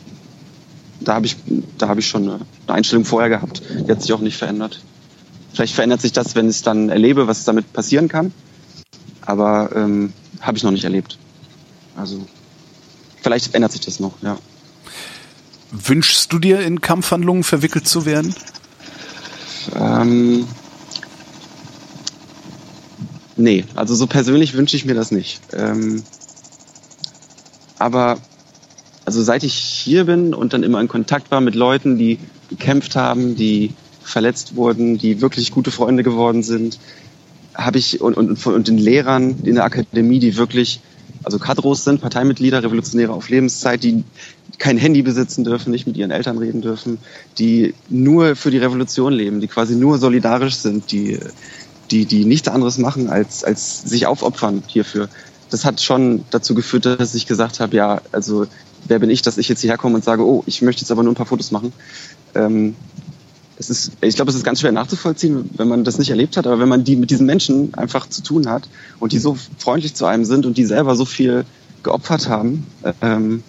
Da 1.01 1.15
habe 1.15 1.25
ich, 1.25 1.35
da 1.77 1.87
habe 1.87 1.99
ich 1.99 2.07
schon 2.07 2.23
eine 2.23 2.39
eine 2.67 2.77
Einstellung 2.77 3.05
vorher 3.05 3.29
gehabt. 3.29 3.61
Die 3.87 3.91
hat 3.91 4.01
sich 4.01 4.13
auch 4.13 4.19
nicht 4.19 4.37
verändert. 4.37 4.81
Vielleicht 5.53 5.73
verändert 5.73 6.01
sich 6.01 6.11
das, 6.11 6.35
wenn 6.35 6.49
ich 6.49 6.57
es 6.57 6.61
dann 6.61 6.89
erlebe, 6.89 7.27
was 7.27 7.45
damit 7.45 7.71
passieren 7.73 8.07
kann. 8.07 8.33
Aber 9.21 9.71
ähm, 9.75 10.13
habe 10.41 10.57
ich 10.57 10.63
noch 10.63 10.71
nicht 10.71 10.83
erlebt. 10.83 11.17
Also 11.95 12.25
vielleicht 13.21 13.55
ändert 13.55 13.71
sich 13.71 13.81
das 13.81 13.99
noch, 13.99 14.13
ja. 14.21 14.37
Wünschst 15.71 16.31
du 16.31 16.39
dir 16.39 16.61
in 16.61 16.79
Kampfhandlungen 16.79 17.43
verwickelt 17.43 17.87
zu 17.87 18.05
werden? 18.05 18.33
Ähm, 19.75 20.47
nee, 23.37 23.63
also 23.75 23.95
so 23.95 24.07
persönlich 24.07 24.55
wünsche 24.55 24.75
ich 24.75 24.85
mir 24.85 24.95
das 24.95 25.11
nicht. 25.11 25.41
Ähm, 25.53 26.03
aber 27.79 28.17
also 29.05 29.21
seit 29.23 29.43
ich 29.43 29.53
hier 29.53 30.05
bin 30.05 30.33
und 30.33 30.53
dann 30.53 30.63
immer 30.63 30.81
in 30.81 30.87
Kontakt 30.87 31.31
war 31.31 31.41
mit 31.41 31.55
Leuten, 31.55 31.97
die 31.97 32.19
gekämpft 32.49 32.95
haben, 32.95 33.35
die 33.35 33.73
verletzt 34.01 34.55
wurden, 34.55 34.97
die 34.97 35.21
wirklich 35.21 35.51
gute 35.51 35.71
Freunde 35.71 36.03
geworden 36.03 36.43
sind, 36.43 36.79
habe 37.53 37.77
ich 37.77 38.01
und, 38.01 38.15
und, 38.15 38.45
und 38.45 38.67
den 38.67 38.77
Lehrern 38.77 39.39
in 39.43 39.55
der 39.55 39.63
Akademie, 39.63 40.19
die 40.19 40.37
wirklich 40.37 40.81
also 41.23 41.39
Kadros 41.39 41.83
sind, 41.83 41.99
Parteimitglieder, 41.99 42.63
Revolutionäre 42.63 43.11
auf 43.11 43.29
Lebenszeit, 43.29 43.83
die 43.83 44.03
kein 44.59 44.77
Handy 44.77 45.01
besitzen 45.01 45.43
dürfen, 45.43 45.71
nicht 45.71 45.85
mit 45.85 45.97
ihren 45.97 46.11
Eltern 46.11 46.37
reden 46.37 46.61
dürfen, 46.61 46.99
die 47.37 47.73
nur 47.89 48.35
für 48.35 48.49
die 48.49 48.57
Revolution 48.57 49.13
leben, 49.13 49.41
die 49.41 49.47
quasi 49.47 49.75
nur 49.75 49.97
solidarisch 49.97 50.55
sind, 50.55 50.91
die, 50.91 51.19
die, 51.91 52.05
die 52.05 52.25
nichts 52.25 52.47
anderes 52.47 52.77
machen, 52.77 53.09
als, 53.09 53.43
als 53.43 53.81
sich 53.83 54.05
aufopfern 54.05 54.63
hierfür. 54.67 55.09
Das 55.49 55.65
hat 55.65 55.81
schon 55.81 56.25
dazu 56.31 56.55
geführt, 56.55 56.85
dass 56.85 57.15
ich 57.15 57.25
gesagt 57.25 57.59
habe, 57.59 57.75
ja, 57.75 58.01
also 58.11 58.47
wer 58.87 58.99
bin 58.99 59.09
ich, 59.09 59.21
dass 59.21 59.37
ich 59.37 59.47
jetzt 59.47 59.61
hierher 59.61 59.77
komme 59.77 59.95
und 59.95 60.03
sage, 60.03 60.25
oh, 60.25 60.43
ich 60.45 60.61
möchte 60.61 60.81
jetzt 60.81 60.91
aber 60.91 61.03
nur 61.03 61.13
ein 61.13 61.15
paar 61.15 61.25
Fotos 61.25 61.51
machen. 61.51 61.73
Ähm, 62.35 62.75
es 63.59 63.69
ist, 63.69 63.91
ich 64.01 64.15
glaube, 64.15 64.29
es 64.29 64.37
ist 64.37 64.43
ganz 64.43 64.61
schwer 64.61 64.71
nachzuvollziehen, 64.71 65.49
wenn 65.55 65.67
man 65.67 65.83
das 65.83 65.97
nicht 65.97 66.09
erlebt 66.09 66.37
hat, 66.37 66.45
aber 66.45 66.59
wenn 66.59 66.69
man 66.69 66.83
die 66.83 66.95
mit 66.95 67.09
diesen 67.09 67.25
Menschen 67.25 67.73
einfach 67.73 68.07
zu 68.07 68.21
tun 68.21 68.47
hat 68.47 68.69
und 68.99 69.13
die 69.13 69.19
so 69.19 69.37
freundlich 69.57 69.95
zu 69.95 70.05
einem 70.05 70.25
sind 70.25 70.45
und 70.45 70.57
die 70.57 70.65
selber 70.65 70.95
so 70.95 71.05
viel 71.05 71.45
geopfert 71.81 72.29
haben, 72.29 72.67
ähm, 73.01 73.43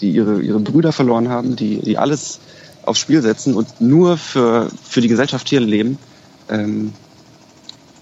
die 0.00 0.10
ihre, 0.10 0.40
ihre 0.40 0.60
Brüder 0.60 0.92
verloren 0.92 1.28
haben, 1.28 1.56
die, 1.56 1.80
die 1.80 1.98
alles 1.98 2.38
aufs 2.82 3.00
Spiel 3.00 3.20
setzen 3.20 3.54
und 3.54 3.80
nur 3.80 4.16
für, 4.16 4.68
für 4.88 5.00
die 5.00 5.08
Gesellschaft 5.08 5.48
hier 5.48 5.60
leben, 5.60 5.98
ähm, 6.48 6.92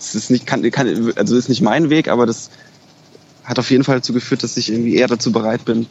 es 0.09 0.15
ist 0.15 0.31
nicht, 0.31 0.47
kann, 0.47 0.69
kann, 0.71 1.13
also 1.17 1.37
ist 1.37 1.49
nicht 1.49 1.63
mein 1.63 1.91
Weg, 1.91 2.09
aber 2.09 2.27
das 2.27 2.51
hat 3.45 3.59
auf 3.59 3.71
jeden 3.71 3.85
Fall 3.85 3.97
dazu 3.97 4.13
geführt, 4.13 4.43
dass 4.43 4.57
ich 4.57 4.71
irgendwie 4.71 4.95
eher 4.97 5.09
dazu 5.09 5.33
bereit 5.33 5.65
bin, 5.65 5.87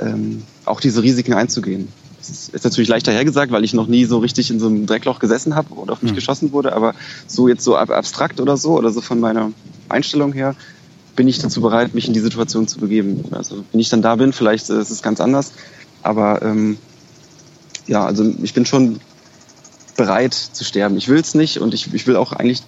ähm, 0.00 0.42
auch 0.64 0.80
diese 0.80 1.02
Risiken 1.02 1.32
einzugehen. 1.32 1.88
Das 2.18 2.30
ist, 2.52 2.64
natürlich 2.64 2.88
leichter 2.88 3.12
hergesagt, 3.12 3.50
weil 3.50 3.64
ich 3.64 3.72
noch 3.72 3.86
nie 3.86 4.04
so 4.04 4.18
richtig 4.18 4.50
in 4.50 4.60
so 4.60 4.66
einem 4.66 4.86
Dreckloch 4.86 5.18
gesessen 5.18 5.54
habe 5.54 5.72
und 5.74 5.90
auf 5.90 6.02
mich 6.02 6.12
Mhm. 6.12 6.16
geschossen 6.16 6.52
wurde, 6.52 6.74
aber 6.74 6.94
so 7.26 7.48
jetzt 7.48 7.64
so 7.64 7.76
ab- 7.76 7.90
abstrakt 7.90 8.40
oder 8.40 8.56
so 8.56 8.72
oder 8.76 8.90
so 8.90 9.00
von 9.00 9.20
meiner 9.20 9.52
Einstellung 9.88 10.32
her 10.32 10.54
bin 11.16 11.28
ich 11.28 11.38
dazu 11.38 11.60
bereit, 11.60 11.94
mich 11.94 12.06
in 12.06 12.14
die 12.14 12.20
Situation 12.20 12.68
zu 12.68 12.78
begeben. 12.78 13.24
Also 13.32 13.64
wenn 13.72 13.80
ich 13.80 13.88
dann 13.88 14.02
da 14.02 14.16
bin, 14.16 14.32
vielleicht 14.32 14.70
äh, 14.70 14.80
ist 14.80 14.90
es 14.90 15.02
ganz 15.02 15.20
anders, 15.20 15.52
aber 16.02 16.42
ähm, 16.42 16.78
ja, 17.86 18.04
also 18.04 18.24
ich 18.42 18.54
bin 18.54 18.66
schon 18.66 19.00
bereit 19.96 20.34
zu 20.34 20.64
sterben. 20.64 20.96
Ich 20.96 21.08
will 21.08 21.20
es 21.20 21.34
nicht 21.34 21.58
und 21.58 21.74
ich, 21.74 21.92
ich 21.92 22.06
will 22.06 22.16
auch 22.16 22.32
eigentlich, 22.32 22.62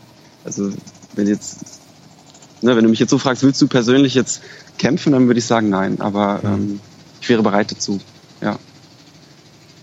also 0.45 0.73
wenn 1.15 1.27
jetzt, 1.27 1.61
ne, 2.63 2.77
wenn 2.77 2.85
du 2.85 2.91
mich 2.91 2.99
jetzt 2.99 3.11
so 3.11 3.19
fragst, 3.19 3.43
willst 3.43 3.61
du 3.61 3.67
persönlich 3.69 4.15
jetzt 4.15 4.43
kämpfen, 4.79 5.13
dann 5.13 5.27
würde 5.27 5.39
ich 5.39 5.47
sagen 5.47 5.69
nein, 5.69 6.01
aber 6.01 6.41
ähm, 6.45 6.81
ich 7.21 7.29
wäre 7.29 7.43
bereit 7.43 7.71
dazu, 7.71 8.01
ja. 8.41 8.59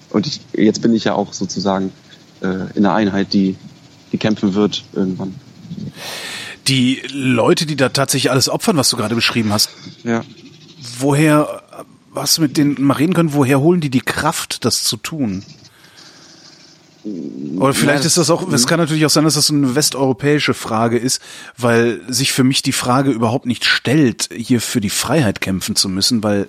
Und 0.10 0.26
ich, 0.28 0.42
jetzt 0.54 0.82
bin 0.82 0.94
ich 0.96 1.04
ja 1.04 1.14
auch 1.14 1.34
sozusagen 1.34 1.92
äh, 2.42 2.48
in 2.48 2.86
einer 2.86 2.94
Einheit, 2.94 3.32
die, 3.34 3.56
die 4.12 4.18
kämpfen 4.18 4.56
wird 4.56 4.84
irgendwann. 4.94 5.36
Die 6.68 7.02
Leute, 7.12 7.66
die 7.66 7.76
da 7.76 7.90
tatsächlich 7.90 8.32
alles 8.32 8.50
opfern, 8.50 8.76
was 8.78 8.90
du 8.90 8.98
gerade 8.98 9.16
beschrieben 9.16 9.54
hast, 9.54 9.70
Ja. 10.04 10.24
woher 10.98 11.62
du 12.38 12.42
mit 12.42 12.58
denen 12.58 12.82
mal 12.82 12.96
reden 12.96 13.14
können, 13.14 13.34
woher 13.34 13.60
holen 13.60 13.82
die 13.82 13.90
die 13.90 14.02
Kraft, 14.02 14.66
das 14.66 14.84
zu 14.84 14.98
tun? 14.98 15.44
Oder 17.58 17.74
vielleicht 17.74 18.02
Ja, 18.04 18.08
ist 18.08 18.18
das 18.18 18.30
auch, 18.30 18.52
es 18.52 18.68
kann 18.68 18.78
natürlich 18.80 19.06
auch 19.06 19.10
sein, 19.10 19.24
dass 19.24 19.36
das 19.36 19.50
eine 19.50 19.74
westeuropäische 19.76 20.54
Frage 20.54 20.98
ist, 20.98 21.22
weil 21.58 22.02
sich 22.10 22.34
für 22.34 22.44
mich 22.44 22.62
die 22.62 22.74
Frage 22.74 23.12
überhaupt 23.12 23.46
nicht 23.46 23.64
stellt, 23.64 24.30
hier 24.36 24.60
für 24.60 24.82
die 24.82 24.90
Freiheit 24.90 25.40
kämpfen 25.40 25.76
zu 25.78 25.88
müssen, 25.88 26.24
weil 26.24 26.48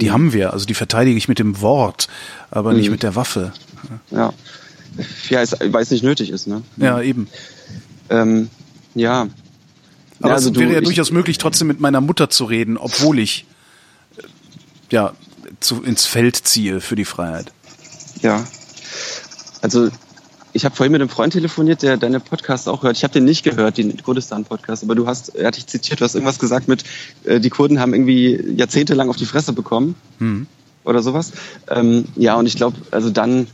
die 0.00 0.12
haben 0.12 0.32
wir, 0.32 0.52
also 0.52 0.66
die 0.66 0.74
verteidige 0.74 1.16
ich 1.16 1.26
mit 1.26 1.40
dem 1.40 1.60
Wort, 1.60 2.06
aber 2.50 2.72
nicht 2.74 2.86
Mhm. 2.86 2.92
mit 2.92 3.02
der 3.02 3.16
Waffe. 3.16 3.52
Ja. 4.12 4.32
Ja, 5.28 5.42
weil 5.72 5.82
es 5.82 5.90
nicht 5.90 6.04
nötig 6.04 6.30
ist, 6.30 6.46
ne? 6.46 6.62
Ja, 6.76 7.00
eben. 7.00 7.28
Ähm, 8.08 8.50
ja. 8.94 9.28
Aber 10.20 10.28
ja, 10.30 10.34
also 10.34 10.50
es 10.50 10.56
wäre 10.58 10.72
ja 10.72 10.78
ich- 10.78 10.84
durchaus 10.84 11.10
möglich, 11.10 11.38
trotzdem 11.38 11.66
mit 11.68 11.80
meiner 11.80 12.00
Mutter 12.00 12.30
zu 12.30 12.44
reden, 12.44 12.76
obwohl 12.76 13.18
ich 13.18 13.46
äh, 14.16 14.22
ja 14.90 15.12
zu, 15.60 15.82
ins 15.82 16.06
Feld 16.06 16.36
ziehe 16.36 16.80
für 16.80 16.94
die 16.96 17.04
Freiheit. 17.04 17.52
Ja. 18.22 18.44
Also 19.62 19.90
ich 20.52 20.64
habe 20.64 20.74
vorhin 20.74 20.92
mit 20.92 21.00
einem 21.00 21.10
Freund 21.10 21.32
telefoniert, 21.32 21.82
der 21.82 21.96
deine 21.96 22.20
Podcasts 22.20 22.68
auch 22.68 22.82
hört. 22.82 22.96
Ich 22.96 23.04
habe 23.04 23.12
den 23.12 23.24
nicht 23.24 23.44
gehört, 23.44 23.78
den 23.78 24.02
Kurdistan-Podcast, 24.02 24.82
aber 24.82 24.94
du 24.94 25.06
hast, 25.06 25.34
er 25.34 25.48
hat 25.48 25.56
dich 25.56 25.66
zitiert, 25.66 26.00
du 26.00 26.04
hast 26.04 26.14
irgendwas 26.14 26.38
gesagt 26.38 26.68
mit, 26.68 26.84
äh, 27.24 27.40
die 27.40 27.50
Kurden 27.50 27.80
haben 27.80 27.92
irgendwie 27.92 28.54
jahrzehntelang 28.56 29.08
auf 29.10 29.16
die 29.16 29.26
Fresse 29.26 29.52
bekommen 29.52 29.94
mhm. 30.18 30.46
oder 30.84 31.02
sowas. 31.02 31.32
Ähm, 31.68 32.06
ja, 32.16 32.36
und 32.36 32.46
ich 32.46 32.56
glaube, 32.56 32.76
also 32.90 33.10
dann 33.10 33.46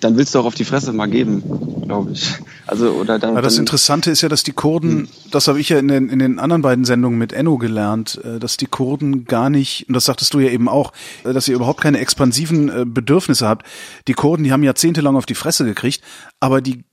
dann 0.00 0.16
willst 0.16 0.34
du 0.34 0.40
auch 0.40 0.44
auf 0.44 0.54
die 0.54 0.64
Fresse 0.64 0.92
mal 0.92 1.06
geben, 1.06 1.42
glaube 1.86 2.12
ich. 2.12 2.34
Also 2.66 2.90
oder 2.92 3.18
dann. 3.18 3.30
Aber 3.30 3.42
das 3.42 3.58
Interessante 3.58 4.10
ist 4.10 4.20
ja, 4.22 4.28
dass 4.28 4.42
die 4.42 4.52
Kurden, 4.52 4.90
hm. 4.90 5.08
das 5.30 5.48
habe 5.48 5.60
ich 5.60 5.68
ja 5.68 5.78
in 5.78 5.88
den, 5.88 6.08
in 6.08 6.18
den 6.18 6.38
anderen 6.38 6.62
beiden 6.62 6.84
Sendungen 6.84 7.18
mit 7.18 7.32
Enno 7.32 7.58
gelernt, 7.58 8.20
äh, 8.24 8.38
dass 8.38 8.56
die 8.56 8.66
Kurden 8.66 9.24
gar 9.24 9.50
nicht, 9.50 9.88
und 9.88 9.94
das 9.94 10.04
sagtest 10.04 10.34
du 10.34 10.40
ja 10.40 10.50
eben 10.50 10.68
auch, 10.68 10.92
äh, 11.24 11.32
dass 11.32 11.48
ihr 11.48 11.54
überhaupt 11.54 11.80
keine 11.80 11.98
expansiven 11.98 12.68
äh, 12.68 12.84
Bedürfnisse 12.86 13.46
habt. 13.46 13.66
Die 14.08 14.14
Kurden, 14.14 14.44
die 14.44 14.52
haben 14.52 14.62
jahrzehntelang 14.62 15.16
auf 15.16 15.26
die 15.26 15.34
Fresse 15.34 15.64
gekriegt, 15.64 16.02
aber 16.40 16.60
die 16.60 16.84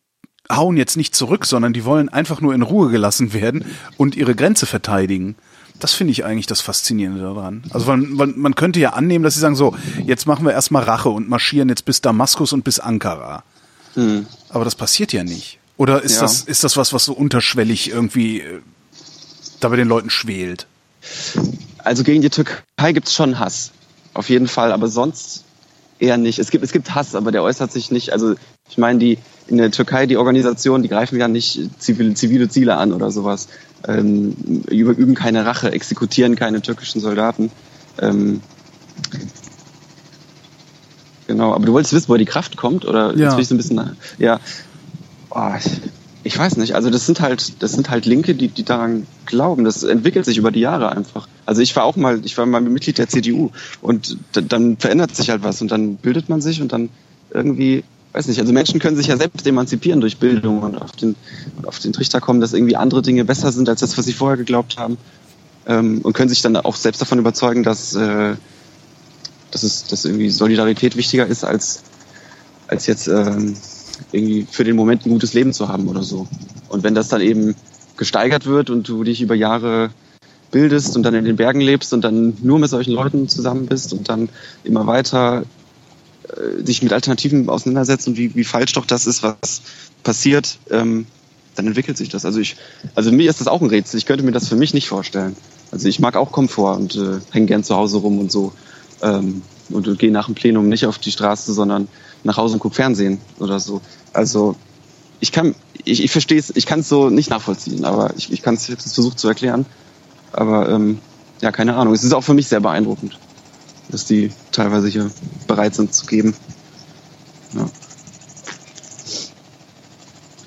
hauen 0.52 0.78
jetzt 0.78 0.98
nicht 0.98 1.16
zurück, 1.16 1.46
sondern 1.46 1.74
die 1.74 1.86
wollen 1.86 2.10
einfach 2.10 2.42
nur 2.42 2.54
in 2.54 2.62
Ruhe 2.62 2.90
gelassen 2.90 3.34
werden 3.34 3.66
und 3.98 4.16
ihre 4.16 4.36
Grenze 4.36 4.66
verteidigen. 4.66 5.36
Das 5.80 5.94
finde 5.94 6.12
ich 6.12 6.26
eigentlich 6.26 6.48
das 6.48 6.62
Faszinierende 6.62 7.22
daran. 7.22 7.64
Also 7.72 7.86
man, 7.86 8.34
man, 8.36 8.56
könnte 8.56 8.80
ja 8.80 8.92
annehmen, 8.92 9.24
dass 9.24 9.36
sie 9.36 9.40
sagen, 9.40 9.56
so, 9.56 9.76
jetzt 10.06 10.26
machen 10.26 10.46
wir 10.46 10.54
erstmal 10.54 10.84
Rache 10.84 11.10
und 11.10 11.30
marschieren 11.30 11.70
jetzt 11.70 11.86
bis 11.86 12.02
Damaskus 12.02 12.52
und 12.54 12.64
bis 12.64 12.80
Ankara. 12.80 13.44
Hm. 13.94 14.26
Aber 14.50 14.64
das 14.64 14.76
passiert 14.76 15.14
ja 15.14 15.24
nicht. 15.24 15.60
Oder 15.78 16.02
ist, 16.02 16.16
ja. 16.16 16.22
das, 16.22 16.42
ist 16.42 16.64
das 16.64 16.78
was, 16.78 16.94
was 16.94 17.06
so 17.06 17.14
unterschwellig 17.14 17.90
irgendwie 17.90 18.42
äh, 18.42 18.62
da 19.60 19.70
bei 19.70 19.76
den 19.76 19.88
Leuten 19.88 20.10
schwelt? 20.10 20.66
Also 21.78 22.04
gegen 22.04 22.22
die 22.22 22.30
Türkei 22.30 22.92
gibt 22.94 23.08
es 23.08 23.14
schon 23.14 23.40
Hass. 23.40 23.72
Auf 24.14 24.30
jeden 24.30 24.48
Fall, 24.48 24.72
aber 24.72 24.88
sonst 24.88 25.44
eher 26.00 26.18
nicht. 26.18 26.40
Es 26.40 26.50
gibt, 26.50 26.64
es 26.64 26.72
gibt 26.72 26.96
Hass, 26.96 27.16
aber 27.16 27.32
der 27.32 27.44
äußert 27.44 27.72
sich 27.72 27.92
nicht. 27.92 28.12
Also 28.12 28.36
ich 28.70 28.78
meine, 28.78 29.00
die 29.00 29.20
in 29.48 29.58
der 29.58 29.72
Türkei, 29.72 30.06
die 30.08 30.18
Organisationen, 30.18 30.84
die 30.84 30.90
greifen 30.90 31.20
ja 31.20 31.28
nicht 31.28 31.70
zivile, 31.80 32.14
zivile 32.16 32.50
Ziele 32.50 32.78
an 32.78 32.94
oder 32.94 33.12
sowas 33.12 33.48
ähm, 33.88 34.36
üben 34.70 35.16
keine 35.16 35.46
Rache, 35.46 35.72
exekutieren 35.72 36.36
keine 36.36 36.62
türkischen 36.62 37.02
Soldaten. 37.02 37.52
Ähm, 38.00 38.42
genau, 41.28 41.54
aber 41.54 41.66
du 41.66 41.74
wolltest 41.74 41.94
wissen, 41.94 42.10
woher 42.10 42.20
die 42.20 42.26
Kraft 42.26 42.58
kommt? 42.58 42.86
Oder 42.86 43.16
ja. 43.16 43.26
jetzt 43.26 43.36
will 43.36 43.42
ich 43.42 43.48
so 43.48 43.56
ein 43.56 43.58
bisschen. 43.58 43.98
Ja. 44.18 44.40
Oh, 45.30 45.52
ich, 45.58 45.72
ich, 46.24 46.38
weiß 46.38 46.58
nicht. 46.58 46.76
Also 46.76 46.90
das 46.90 47.06
sind 47.06 47.22
halt, 47.22 47.62
das 47.62 47.74
sind 47.74 47.90
halt 47.90 48.06
Linke, 48.06 48.36
die, 48.36 48.48
die 48.48 48.64
daran 48.64 49.06
glauben. 49.26 49.64
Das 49.64 49.84
entwickelt 49.84 50.26
sich 50.26 50.38
über 50.38 50.52
die 50.52 50.62
Jahre 50.62 50.92
einfach. 50.92 51.28
Also 51.46 51.62
ich 51.62 51.76
war 51.76 51.84
auch 51.84 51.96
mal, 51.96 52.22
ich 52.24 52.38
war 52.38 52.46
mal 52.46 52.62
Mitglied 52.62 52.98
der 52.98 53.08
CDU 53.08 53.52
und 53.82 54.18
dann 54.32 54.78
verändert 54.78 55.16
sich 55.16 55.30
halt 55.30 55.44
was 55.44 55.62
und 55.62 55.72
dann 55.72 55.98
bildet 55.98 56.30
man 56.30 56.42
sich 56.42 56.62
und 56.62 56.72
dann 56.72 56.90
irgendwie 57.32 57.84
weiß 58.18 58.28
nicht, 58.28 58.40
also 58.40 58.52
Menschen 58.52 58.80
können 58.80 58.98
sich 58.98 59.08
ja 59.08 59.18
selbst 59.18 59.46
emanzipieren 59.46 60.02
durch 60.02 60.18
Bildung 60.18 60.64
und 60.64 60.76
auf 60.76 60.92
den, 60.94 61.16
auf 61.64 61.78
den 61.78 61.94
Trichter 61.94 62.20
kommen, 62.20 62.42
dass 62.42 62.54
irgendwie 62.54 62.76
andere 62.76 63.04
Dinge 63.04 63.24
besser 63.26 63.52
sind 63.52 63.70
als 63.70 63.82
das, 63.82 63.96
was 63.98 64.06
sie 64.06 64.14
vorher 64.14 64.38
geglaubt 64.38 64.78
haben. 64.78 64.98
Ähm, 65.68 66.02
und 66.02 66.14
können 66.14 66.30
sich 66.30 66.42
dann 66.42 66.58
auch 66.58 66.76
selbst 66.76 67.00
davon 67.00 67.20
überzeugen, 67.20 67.62
dass, 67.62 67.94
äh, 67.94 68.36
dass, 69.52 69.64
es, 69.64 69.86
dass 69.86 70.06
irgendwie 70.06 70.32
Solidarität 70.32 70.96
wichtiger 70.98 71.28
ist, 71.28 71.44
als, 71.44 71.84
als 72.68 72.88
jetzt 72.88 73.08
ähm, 73.08 73.56
irgendwie 74.12 74.48
für 74.50 74.64
den 74.64 74.76
Moment 74.76 75.06
ein 75.06 75.10
gutes 75.10 75.34
Leben 75.34 75.54
zu 75.54 75.68
haben 75.68 75.88
oder 75.88 76.02
so. 76.02 76.28
Und 76.70 76.84
wenn 76.84 76.96
das 76.96 77.10
dann 77.10 77.22
eben 77.22 77.56
gesteigert 77.98 78.48
wird 78.48 78.72
und 78.72 78.88
du 78.90 79.04
dich 79.04 79.22
über 79.22 79.36
Jahre 79.36 79.92
bildest 80.50 80.96
und 80.96 81.04
dann 81.04 81.14
in 81.14 81.26
den 81.26 81.36
Bergen 81.36 81.62
lebst 81.62 81.94
und 81.94 82.02
dann 82.02 82.36
nur 82.42 82.58
mit 82.58 82.70
solchen 82.70 82.94
Leuten 82.94 83.28
zusammen 83.28 83.68
bist 83.68 83.94
und 83.94 84.10
dann 84.10 84.30
immer 84.64 84.88
weiter 84.88 85.44
sich 86.64 86.82
mit 86.82 86.94
Alternativen 86.94 87.50
auseinandersetzt 87.50 88.08
und 88.08 88.18
wie, 88.18 88.36
wie 88.36 88.44
falsch 88.44 88.74
doch 88.74 88.86
das 88.86 89.08
ist, 89.08 89.24
was 89.24 89.62
passiert, 90.04 90.58
ähm, 90.70 91.08
dann 91.56 91.68
entwickelt 91.68 91.98
sich 91.98 92.10
das. 92.10 92.26
Also 92.26 92.40
ich, 92.40 92.56
also 92.96 93.12
mir 93.12 93.30
ist 93.30 93.40
das 93.40 93.48
auch 93.48 93.62
ein 93.62 93.70
Rätsel. 93.70 93.98
Ich 93.98 94.06
könnte 94.06 94.24
mir 94.24 94.32
das 94.32 94.48
für 94.48 94.56
mich 94.56 94.74
nicht 94.74 94.88
vorstellen. 94.88 95.36
Also 95.72 95.88
ich 95.88 96.00
mag 96.00 96.16
auch 96.16 96.32
Komfort 96.32 96.78
und 96.78 96.96
äh, 96.96 97.20
hänge 97.32 97.48
gern 97.48 97.64
zu 97.64 97.76
Hause 97.76 97.98
rum 97.98 98.20
und 98.20 98.32
so. 98.32 98.54
Ähm, 99.02 99.42
und, 99.70 99.88
und 99.88 100.00
gehe 100.00 100.12
nach 100.12 100.28
dem 100.28 100.36
Plenum 100.36 100.70
nicht 100.70 100.86
auf 100.86 100.98
die 100.98 101.12
Straße, 101.12 101.54
sondern 101.54 101.88
nach 102.24 102.38
Hause 102.38 102.54
und 102.54 102.60
gucke 102.60 102.76
Fernsehen 102.76 103.20
oder 103.40 103.60
so. 103.60 103.82
Also 104.14 104.56
ich 105.20 105.32
kann, 105.32 105.56
ich, 105.84 106.04
ich 106.04 106.12
verstehe 106.12 106.40
es, 106.40 106.56
ich 106.56 106.66
kann 106.66 106.82
es 106.82 106.90
so 106.90 107.10
nicht 107.10 107.30
nachvollziehen, 107.30 107.86
aber 107.86 108.14
ich, 108.16 108.32
ich 108.32 108.42
kann 108.42 108.56
es, 108.56 108.70
ich 108.70 108.80
versucht 108.80 109.20
zu 109.20 109.28
erklären. 109.28 109.66
Aber 110.32 110.70
ähm, 110.70 111.00
ja, 111.42 111.52
keine 111.52 111.76
Ahnung. 111.76 111.94
Es 111.94 112.04
ist 112.04 112.14
auch 112.14 112.24
für 112.24 112.34
mich 112.34 112.48
sehr 112.48 112.60
beeindruckend 112.60 113.18
dass 113.90 114.06
die 114.06 114.32
teilweise 114.52 114.88
hier 114.88 115.12
bereit 115.48 115.76
sind 115.76 115.94
zu 115.94 116.06
geben. 116.06 116.36
Ja. 117.54 117.70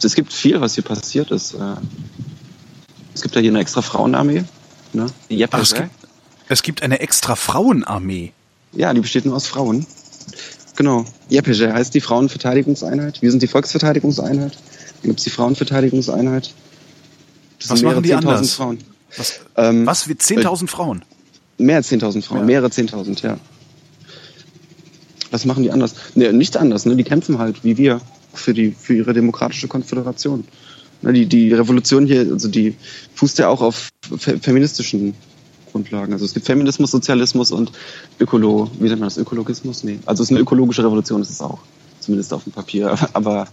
Es 0.02 0.14
gibt 0.14 0.32
viel, 0.32 0.60
was 0.60 0.74
hier 0.74 0.84
passiert 0.84 1.30
ist. 1.30 1.54
Äh, 1.54 1.76
es 3.14 3.22
gibt 3.22 3.34
ja 3.34 3.40
hier 3.40 3.50
eine 3.50 3.60
extra 3.60 3.82
Frauenarmee. 3.82 4.44
Ne? 4.92 5.06
Die 5.28 5.46
Ach, 5.50 5.60
es, 5.60 5.74
gibt, 5.74 5.90
es 6.48 6.62
gibt 6.62 6.82
eine 6.82 7.00
extra 7.00 7.36
Frauenarmee. 7.36 8.32
Ja, 8.72 8.92
die 8.94 9.00
besteht 9.00 9.26
nur 9.26 9.36
aus 9.36 9.46
Frauen. 9.46 9.86
Genau. 10.76 11.04
JPG 11.28 11.72
heißt 11.72 11.94
die 11.94 12.00
Frauenverteidigungseinheit. 12.00 13.20
Wir 13.20 13.30
sind 13.30 13.42
die 13.42 13.46
Volksverteidigungseinheit. 13.46 14.54
Dann 14.54 15.02
gibt 15.02 15.18
es 15.18 15.24
die 15.24 15.30
Frauenverteidigungseinheit. 15.30 16.54
Das 17.58 17.70
was 17.70 17.82
machen 17.82 18.02
die 18.02 18.14
anders? 18.14 18.54
Frauen. 18.54 18.78
Was, 19.16 19.40
ähm, 19.56 19.86
was 19.86 20.08
wie 20.08 20.12
10.000 20.12 20.64
äh, 20.64 20.66
Frauen? 20.68 21.04
Mehr 21.60 21.76
als 21.76 21.90
10.000 21.90 22.22
Frauen, 22.22 22.40
ja. 22.40 22.44
mehrere 22.44 22.68
10.000, 22.68 23.22
ja. 23.22 23.38
Was 25.30 25.44
machen 25.44 25.62
die 25.62 25.70
anders? 25.70 25.94
Nee, 26.14 26.32
nichts 26.32 26.56
anders. 26.56 26.86
Ne? 26.86 26.96
Die 26.96 27.04
kämpfen 27.04 27.38
halt, 27.38 27.62
wie 27.62 27.76
wir, 27.76 28.00
für, 28.34 28.54
die, 28.54 28.72
für 28.72 28.94
ihre 28.94 29.12
demokratische 29.12 29.68
Konföderation. 29.68 30.44
Ne, 31.02 31.12
die, 31.12 31.26
die 31.26 31.52
Revolution 31.52 32.06
hier, 32.06 32.20
also 32.20 32.48
die 32.48 32.74
fußt 33.14 33.38
ja 33.38 33.48
auch 33.48 33.62
auf 33.62 33.88
fe 34.18 34.38
feministischen 34.38 35.14
Grundlagen. 35.72 36.12
Also 36.12 36.24
es 36.24 36.34
gibt 36.34 36.46
Feminismus, 36.46 36.90
Sozialismus 36.90 37.52
und 37.52 37.72
Ökolo, 38.18 38.70
wie 38.78 38.88
nennt 38.88 39.00
man 39.00 39.08
das? 39.08 39.16
Ökologismus? 39.16 39.84
Nee. 39.84 39.98
Also 40.04 40.22
es 40.22 40.30
ist 40.30 40.36
eine 40.36 40.40
ökologische 40.40 40.84
Revolution, 40.84 41.22
ist 41.22 41.30
es 41.30 41.40
auch. 41.40 41.58
Zumindest 42.00 42.32
auf 42.32 42.44
dem 42.44 42.52
Papier. 42.52 42.96
Aber 43.12 43.46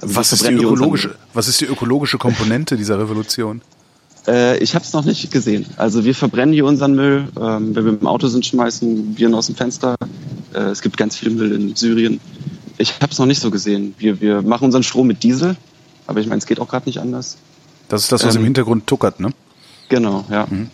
also 0.00 0.16
was, 0.16 0.32
ist 0.32 0.46
die 0.46 0.54
ökologische, 0.54 1.14
was 1.32 1.48
ist 1.48 1.60
die 1.60 1.66
ökologische 1.66 2.18
Komponente 2.18 2.76
dieser 2.76 2.98
Revolution? 2.98 3.62
Äh, 4.26 4.58
ich 4.58 4.74
habe 4.74 4.84
es 4.84 4.92
noch 4.92 5.04
nicht 5.04 5.30
gesehen. 5.30 5.66
Also 5.76 6.04
wir 6.04 6.14
verbrennen 6.14 6.52
hier 6.52 6.66
unseren 6.66 6.94
Müll. 6.94 7.28
Ähm, 7.40 7.74
wenn 7.74 7.84
wir 7.84 7.92
dem 7.92 8.06
Auto 8.06 8.28
sind, 8.28 8.44
schmeißen 8.44 9.16
wir 9.16 9.28
ihn 9.28 9.34
aus 9.34 9.46
dem 9.46 9.56
Fenster. 9.56 9.96
Äh, 10.54 10.58
es 10.60 10.82
gibt 10.82 10.96
ganz 10.96 11.16
viel 11.16 11.30
Müll 11.30 11.52
in 11.52 11.74
Syrien. 11.74 12.20
Ich 12.78 12.94
habe 13.00 13.12
es 13.12 13.18
noch 13.18 13.26
nicht 13.26 13.40
so 13.40 13.50
gesehen. 13.50 13.94
Wir, 13.98 14.20
wir 14.20 14.42
machen 14.42 14.64
unseren 14.64 14.82
Strom 14.82 15.06
mit 15.06 15.22
Diesel, 15.22 15.56
aber 16.06 16.20
ich 16.20 16.26
meine, 16.26 16.38
es 16.38 16.46
geht 16.46 16.60
auch 16.60 16.68
gerade 16.68 16.86
nicht 16.86 16.98
anders. 16.98 17.36
Das 17.88 18.02
ist 18.02 18.12
das, 18.12 18.24
was 18.24 18.34
ähm, 18.34 18.40
im 18.40 18.44
Hintergrund 18.44 18.86
tuckert, 18.86 19.20
ne? 19.20 19.30
Genau, 19.88 20.24
ja. 20.30 20.46
Mhm. 20.48 20.70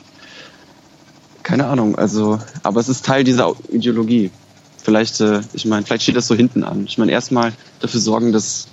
Keine 1.42 1.66
Ahnung, 1.66 1.96
also, 1.96 2.40
aber 2.62 2.80
es 2.80 2.88
ist 2.88 3.04
Teil 3.04 3.24
dieser 3.24 3.54
Ideologie. 3.70 4.30
Vielleicht, 4.76 5.20
äh, 5.20 5.40
ich 5.52 5.64
meine, 5.64 5.84
vielleicht 5.84 6.02
steht 6.02 6.16
das 6.16 6.28
so 6.28 6.34
hinten 6.34 6.62
an. 6.62 6.84
Ich 6.86 6.98
meine, 6.98 7.12
erstmal 7.12 7.52
dafür 7.80 8.00
sorgen, 8.00 8.32
dass 8.32 8.68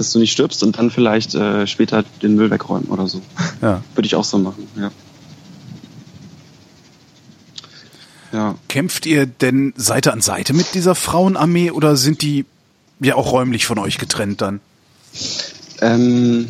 dass 0.00 0.12
du 0.12 0.18
nicht 0.18 0.32
stirbst 0.32 0.62
und 0.62 0.78
dann 0.78 0.90
vielleicht 0.90 1.34
äh, 1.34 1.66
später 1.66 2.04
den 2.22 2.34
Müll 2.34 2.50
wegräumen 2.50 2.88
oder 2.88 3.06
so. 3.06 3.20
Ja. 3.62 3.82
Würde 3.94 4.06
ich 4.06 4.14
auch 4.14 4.24
so 4.24 4.38
machen, 4.38 4.66
ja. 4.76 4.90
Ja. 8.32 8.54
Kämpft 8.68 9.06
ihr 9.06 9.26
denn 9.26 9.74
Seite 9.76 10.12
an 10.12 10.20
Seite 10.20 10.52
mit 10.52 10.74
dieser 10.74 10.94
Frauenarmee 10.94 11.72
oder 11.72 11.96
sind 11.96 12.22
die 12.22 12.44
ja 13.00 13.16
auch 13.16 13.32
räumlich 13.32 13.66
von 13.66 13.78
euch 13.78 13.98
getrennt 13.98 14.40
dann? 14.40 14.60
Ähm, 15.80 16.48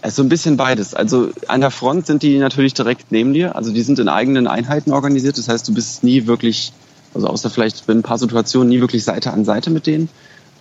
also 0.00 0.22
ein 0.22 0.28
bisschen 0.28 0.56
beides. 0.56 0.94
Also 0.94 1.30
an 1.48 1.60
der 1.60 1.70
Front 1.70 2.06
sind 2.06 2.22
die 2.22 2.38
natürlich 2.38 2.74
direkt 2.74 3.10
neben 3.10 3.34
dir. 3.34 3.56
Also 3.56 3.72
die 3.72 3.82
sind 3.82 3.98
in 3.98 4.08
eigenen 4.08 4.46
Einheiten 4.46 4.92
organisiert. 4.92 5.38
Das 5.38 5.48
heißt, 5.48 5.68
du 5.68 5.74
bist 5.74 6.04
nie 6.04 6.26
wirklich, 6.26 6.72
also 7.12 7.26
außer 7.26 7.50
vielleicht 7.50 7.88
in 7.88 7.98
ein 7.98 8.02
paar 8.02 8.18
Situationen, 8.18 8.68
nie 8.68 8.80
wirklich 8.80 9.04
Seite 9.04 9.32
an 9.32 9.44
Seite 9.44 9.70
mit 9.70 9.86
denen. 9.86 10.08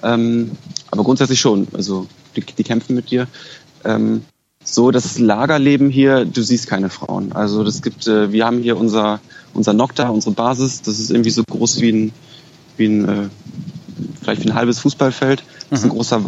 Ähm, 0.04 0.52
aber 0.92 1.04
grundsätzlich 1.04 1.40
schon. 1.40 1.68
Also 1.74 2.08
die, 2.36 2.42
die 2.42 2.64
kämpfen 2.64 2.96
mit 2.96 3.10
dir. 3.12 3.28
Ähm, 3.84 4.24
so 4.64 4.92
das 4.92 5.20
Lagerleben 5.20 5.90
hier, 5.90 6.26
du 6.26 6.42
siehst 6.42 6.68
keine 6.68 6.90
Frauen. 6.90 7.34
Also 7.34 7.64
das 7.64 7.82
gibt, 7.82 8.08
äh, 8.08 8.32
wir 8.32 8.46
haben 8.46 8.62
hier 8.62 8.78
unser 8.78 9.20
unser 9.54 9.74
Nokta, 9.74 10.10
unsere 10.10 10.34
Basis. 10.34 10.82
Das 10.82 11.00
ist 11.00 11.12
irgendwie 11.12 11.30
so 11.30 11.44
groß 11.44 11.82
wie 11.82 11.92
ein 11.92 12.12
wie 12.78 12.88
ein 12.88 13.08
äh, 13.08 13.30
vielleicht 14.22 14.44
wie 14.44 14.50
ein 14.50 14.56
halbes 14.56 14.80
Fußballfeld. 14.80 15.44
Das 15.70 15.80
ist 15.80 15.86
ein 15.86 15.90
mhm. 15.90 15.96
großer 15.96 16.22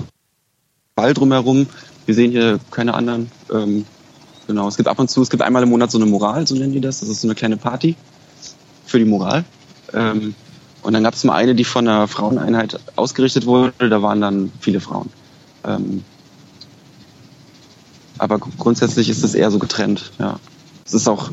Wall 0.95 1.13
drumherum. 1.13 1.67
Wir 2.05 2.15
sehen 2.15 2.32
hier 2.32 2.59
keine 2.71 2.93
anderen. 2.93 3.32
Ähm, 3.51 3.86
genau. 4.47 4.67
Es 4.67 4.78
gibt 4.78 4.88
ab 4.88 4.99
und 4.99 5.09
zu, 5.09 5.21
es 5.21 5.30
gibt 5.30 5.43
einmal 5.43 5.63
im 5.63 5.69
Monat 5.69 5.91
so 5.91 5.97
eine 5.97 6.05
Moral, 6.05 6.45
so 6.45 6.55
nennen 6.55 6.73
die 6.73 6.82
das. 6.82 6.99
Das 6.99 7.09
ist 7.09 7.21
so 7.21 7.28
eine 7.28 7.36
kleine 7.36 7.57
Party 7.57 7.95
für 8.86 8.99
die 8.99 9.05
Moral. 9.05 9.43
Ähm, 9.93 10.36
und 10.86 10.93
dann 10.93 11.03
gab 11.03 11.13
es 11.13 11.23
mal 11.23 11.36
eine, 11.36 11.55
die 11.55 11.63
von 11.63 11.88
einer 11.88 12.07
Fraueneinheit 12.07 12.79
ausgerichtet 12.95 13.45
wurde. 13.45 13.73
Da 13.89 14.01
waren 14.01 14.21
dann 14.21 14.51
viele 14.59 14.79
Frauen. 14.79 15.09
Ähm, 15.65 16.03
aber 18.17 18.39
grundsätzlich 18.39 19.09
ist 19.09 19.23
es 19.23 19.36
eher 19.36 19.51
so 19.51 19.59
getrennt. 19.59 20.11
Ja, 20.19 20.39
es 20.86 20.93
ist 20.93 21.07
auch 21.07 21.31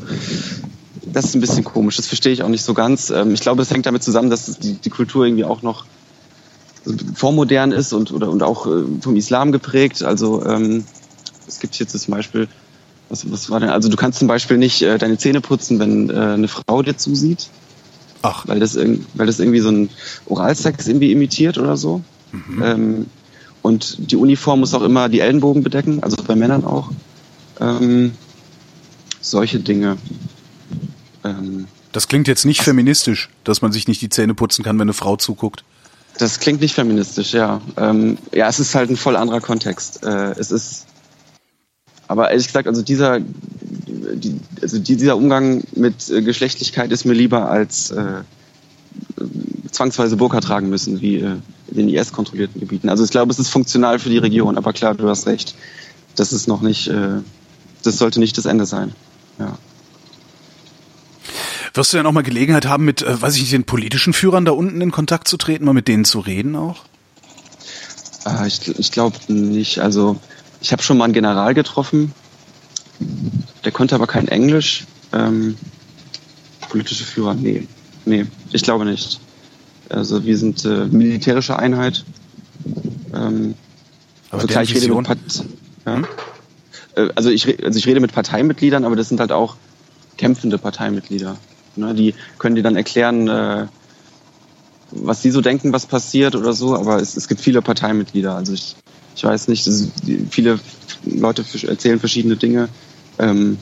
das 1.05 1.25
ist 1.25 1.35
ein 1.35 1.41
bisschen 1.41 1.63
komisch. 1.63 1.97
Das 1.97 2.07
verstehe 2.07 2.33
ich 2.33 2.43
auch 2.43 2.49
nicht 2.49 2.63
so 2.63 2.73
ganz. 2.73 3.09
Ähm, 3.09 3.33
ich 3.33 3.41
glaube, 3.41 3.59
das 3.59 3.71
hängt 3.71 3.85
damit 3.85 4.03
zusammen, 4.03 4.29
dass 4.29 4.45
die, 4.59 4.73
die 4.73 4.89
Kultur 4.89 5.25
irgendwie 5.25 5.45
auch 5.45 5.61
noch 5.61 5.85
vormodern 7.15 7.71
ist 7.71 7.93
und, 7.93 8.11
oder, 8.11 8.29
und 8.29 8.43
auch 8.43 8.67
äh, 8.67 8.83
vom 9.01 9.15
Islam 9.15 9.51
geprägt. 9.51 10.03
Also 10.03 10.45
ähm, 10.45 10.85
es 11.47 11.59
gibt 11.59 11.77
jetzt 11.79 11.97
zum 11.97 12.13
Beispiel, 12.13 12.47
was, 13.09 13.29
was 13.31 13.49
war 13.49 13.59
denn, 13.59 13.69
also 13.69 13.89
du 13.89 13.95
kannst 13.95 14.19
zum 14.19 14.27
Beispiel 14.27 14.57
nicht 14.57 14.81
äh, 14.81 14.97
deine 14.97 15.17
Zähne 15.17 15.41
putzen, 15.41 15.79
wenn 15.79 16.09
äh, 16.09 16.13
eine 16.13 16.47
Frau 16.47 16.81
dir 16.81 16.97
zusieht. 16.97 17.49
Ach. 18.23 18.47
Weil 18.47 18.59
das, 18.59 18.75
weil 18.75 19.27
das 19.27 19.39
irgendwie 19.39 19.59
so 19.59 19.69
ein 19.69 19.89
Oralsex 20.25 20.87
irgendwie 20.87 21.11
imitiert 21.11 21.57
oder 21.59 21.77
so. 21.77 22.01
Mhm. 22.31 22.63
Ähm, 22.63 23.05
und 23.61 24.11
die 24.11 24.15
Uniform 24.15 24.61
muss 24.61 24.73
auch 24.73 24.81
immer 24.81 25.07
die 25.07 25.19
Ellenbogen 25.19 25.63
bedecken, 25.63 26.01
also 26.01 26.17
bei 26.23 26.35
Männern 26.35 26.65
auch. 26.65 26.89
Ähm, 27.59 28.13
solche 29.21 29.59
Dinge. 29.59 29.97
Ähm, 31.23 31.67
das 31.91 32.07
klingt 32.07 32.27
jetzt 32.27 32.45
nicht 32.45 32.61
feministisch, 32.61 33.29
dass 33.43 33.61
man 33.61 33.71
sich 33.71 33.87
nicht 33.87 34.01
die 34.01 34.09
Zähne 34.09 34.33
putzen 34.33 34.63
kann, 34.63 34.77
wenn 34.77 34.83
eine 34.83 34.93
Frau 34.93 35.15
zuguckt. 35.15 35.63
Das 36.17 36.39
klingt 36.39 36.61
nicht 36.61 36.75
feministisch, 36.75 37.33
ja. 37.33 37.61
Ähm, 37.77 38.17
ja, 38.33 38.47
es 38.47 38.59
ist 38.59 38.75
halt 38.75 38.89
ein 38.89 38.97
voll 38.97 39.15
anderer 39.15 39.41
Kontext. 39.41 40.03
Äh, 40.03 40.31
es 40.31 40.51
ist, 40.51 40.85
aber 42.07 42.31
ehrlich 42.31 42.47
gesagt, 42.47 42.67
also 42.67 42.81
dieser, 42.81 43.19
die, 44.15 44.39
also 44.61 44.79
dieser 44.79 45.15
Umgang 45.15 45.63
mit 45.75 46.09
äh, 46.09 46.21
Geschlechtlichkeit 46.21 46.91
ist 46.91 47.05
mir 47.05 47.13
lieber 47.13 47.49
als 47.49 47.91
äh, 47.91 48.21
zwangsweise 49.71 50.17
Burka 50.17 50.39
tragen 50.39 50.69
müssen, 50.69 51.01
wie 51.01 51.17
äh, 51.17 51.37
in 51.67 51.77
den 51.77 51.89
IS-kontrollierten 51.89 52.59
Gebieten. 52.59 52.89
Also 52.89 53.03
ich 53.03 53.09
glaube, 53.09 53.31
es 53.31 53.39
ist 53.39 53.49
funktional 53.49 53.99
für 53.99 54.09
die 54.09 54.17
Region, 54.17 54.57
aber 54.57 54.73
klar, 54.73 54.95
du 54.95 55.07
hast 55.07 55.27
recht. 55.27 55.55
Das 56.15 56.31
ist 56.31 56.47
noch 56.47 56.61
nicht, 56.61 56.87
äh, 56.87 57.21
das 57.83 57.97
sollte 57.97 58.19
nicht 58.19 58.37
das 58.37 58.45
Ende 58.45 58.65
sein. 58.65 58.93
Ja. 59.39 59.57
Wirst 61.73 61.91
du 61.91 61.97
ja 61.97 62.03
noch 62.03 62.11
mal 62.11 62.21
Gelegenheit 62.21 62.67
haben, 62.67 62.85
mit, 62.85 63.01
äh, 63.01 63.19
weiß 63.19 63.35
ich 63.35 63.41
nicht, 63.41 63.53
den 63.53 63.63
politischen 63.63 64.13
Führern 64.13 64.45
da 64.45 64.51
unten 64.51 64.79
in 64.79 64.91
Kontakt 64.91 65.27
zu 65.27 65.37
treten, 65.37 65.65
mal 65.65 65.73
mit 65.73 65.87
denen 65.87 66.05
zu 66.05 66.19
reden 66.19 66.55
auch? 66.55 66.83
Äh, 68.25 68.47
ich 68.47 68.67
ich 68.67 68.91
glaube 68.91 69.17
nicht. 69.27 69.79
Also 69.79 70.17
ich 70.61 70.71
habe 70.71 70.83
schon 70.83 70.97
mal 70.97 71.05
einen 71.05 71.13
General 71.13 71.53
getroffen, 71.53 72.13
der 73.63 73.71
konnte 73.71 73.95
aber 73.95 74.07
kein 74.07 74.27
Englisch. 74.27 74.85
Ähm, 75.11 75.57
politische 76.69 77.03
Führer, 77.03 77.33
nee. 77.33 77.67
Nee, 78.05 78.25
ich 78.51 78.63
glaube 78.63 78.85
nicht. 78.85 79.19
Also 79.89 80.25
wir 80.25 80.37
sind 80.37 80.65
äh, 80.65 80.85
militärische 80.85 81.57
Einheit. 81.57 82.03
Ähm, 83.13 83.55
aber 84.29 84.41
also 84.41 84.47
klar, 84.47 84.63
ich 84.63 84.75
rede 84.75 84.93
mit 84.93 85.05
Part 85.05 85.19
ja? 85.85 85.95
Hm? 85.95 86.07
Äh, 86.95 87.09
also, 87.15 87.29
ich, 87.29 87.63
also 87.63 87.77
ich 87.77 87.87
rede 87.87 87.99
mit 87.99 88.13
Parteimitgliedern, 88.13 88.85
aber 88.85 88.95
das 88.95 89.09
sind 89.09 89.19
halt 89.19 89.31
auch 89.31 89.55
kämpfende 90.17 90.57
Parteimitglieder. 90.57 91.37
Ne? 91.75 91.93
Die 91.93 92.15
können 92.37 92.55
dir 92.55 92.63
dann 92.63 92.75
erklären, 92.75 93.27
äh, 93.27 93.67
was 94.91 95.21
sie 95.21 95.31
so 95.31 95.41
denken, 95.41 95.73
was 95.73 95.85
passiert 95.85 96.35
oder 96.35 96.53
so, 96.53 96.75
aber 96.75 97.01
es, 97.01 97.17
es 97.17 97.27
gibt 97.27 97.41
viele 97.41 97.61
Parteimitglieder. 97.61 98.35
Also 98.35 98.53
ich, 98.53 98.75
ich 99.15 99.23
weiß 99.23 99.47
nicht, 99.47 99.67
viele 100.29 100.59
Leute 101.05 101.45
erzählen 101.67 101.99
verschiedene 101.99 102.35
Dinge. 102.35 102.69
Ähm, 103.19 103.57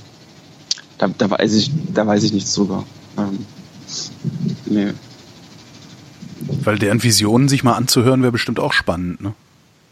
da, 0.98 1.08
da, 1.08 1.30
weiß 1.30 1.54
ich, 1.54 1.72
da 1.94 2.06
weiß 2.06 2.24
ich 2.24 2.34
nichts 2.34 2.54
drüber. 2.54 2.86
Ähm, 3.18 3.46
nee. 4.66 4.94
Weil 6.64 6.80
deren 6.80 7.04
Visionen 7.04 7.50
sich 7.50 7.64
mal 7.64 7.74
anzuhören, 7.74 8.22
wäre 8.22 8.32
bestimmt 8.32 8.60
auch 8.60 8.74
spannend, 8.74 9.22
ne? 9.22 9.34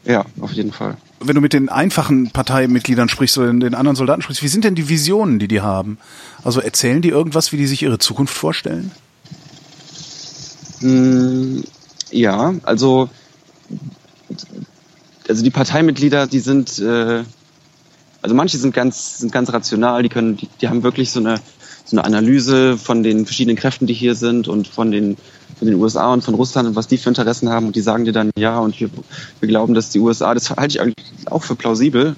Ja, 0.05 0.25
auf 0.39 0.53
jeden 0.53 0.71
Fall. 0.71 0.97
Wenn 1.19 1.35
du 1.35 1.41
mit 1.41 1.51
den 1.51 1.67
einfachen 1.67 2.31
Parteimitgliedern 2.31 3.09
sprichst 3.09 3.37
oder 3.37 3.51
den 3.51 3.75
anderen 3.75 3.97
Soldaten 3.97 4.21
sprichst, 4.21 4.41
wie 4.41 4.47
sind 4.47 4.63
denn 4.63 4.75
die 4.75 4.87
Visionen, 4.87 5.39
die 5.39 5.49
die 5.49 5.59
haben? 5.59 5.97
Also 6.43 6.61
erzählen 6.61 7.01
die 7.01 7.09
irgendwas, 7.09 7.51
wie 7.51 7.57
die 7.57 7.67
sich 7.67 7.83
ihre 7.83 7.99
Zukunft 7.99 8.33
vorstellen? 8.33 8.91
Hm, 10.79 11.63
ja, 12.11 12.53
also 12.63 13.09
also 15.29 15.43
die 15.43 15.51
Parteimitglieder, 15.51 16.27
die 16.27 16.39
sind 16.39 16.79
äh, 16.79 17.23
also 18.21 18.35
manche 18.35 18.57
sind 18.57 18.73
ganz 18.73 19.19
sind 19.19 19.31
ganz 19.31 19.51
rational, 19.51 20.03
die 20.03 20.09
können 20.09 20.37
die, 20.37 20.49
die 20.61 20.67
haben 20.67 20.83
wirklich 20.83 21.11
so 21.11 21.19
eine 21.19 21.39
so 21.89 21.97
eine 21.97 22.05
Analyse 22.05 22.77
von 22.77 23.01
den 23.01 23.25
verschiedenen 23.25 23.57
Kräften, 23.57 23.87
die 23.87 23.93
hier 23.93 24.13
sind 24.13 24.47
und 24.47 24.67
von 24.67 24.91
den, 24.91 25.17
von 25.57 25.67
den 25.67 25.75
USA 25.75 26.13
und 26.13 26.23
von 26.23 26.35
Russland 26.35 26.67
und 26.69 26.75
was 26.75 26.87
die 26.87 26.97
für 26.97 27.09
Interessen 27.09 27.49
haben. 27.49 27.67
Und 27.67 27.75
die 27.75 27.81
sagen 27.81 28.05
dir 28.05 28.11
dann, 28.11 28.29
ja, 28.37 28.59
und 28.59 28.79
wir, 28.79 28.89
wir 29.39 29.49
glauben, 29.49 29.73
dass 29.73 29.89
die 29.89 29.99
USA, 29.99 30.33
das 30.33 30.51
halte 30.51 30.75
ich 30.75 30.81
eigentlich 30.81 31.05
auch 31.25 31.43
für 31.43 31.55
plausibel, 31.55 32.15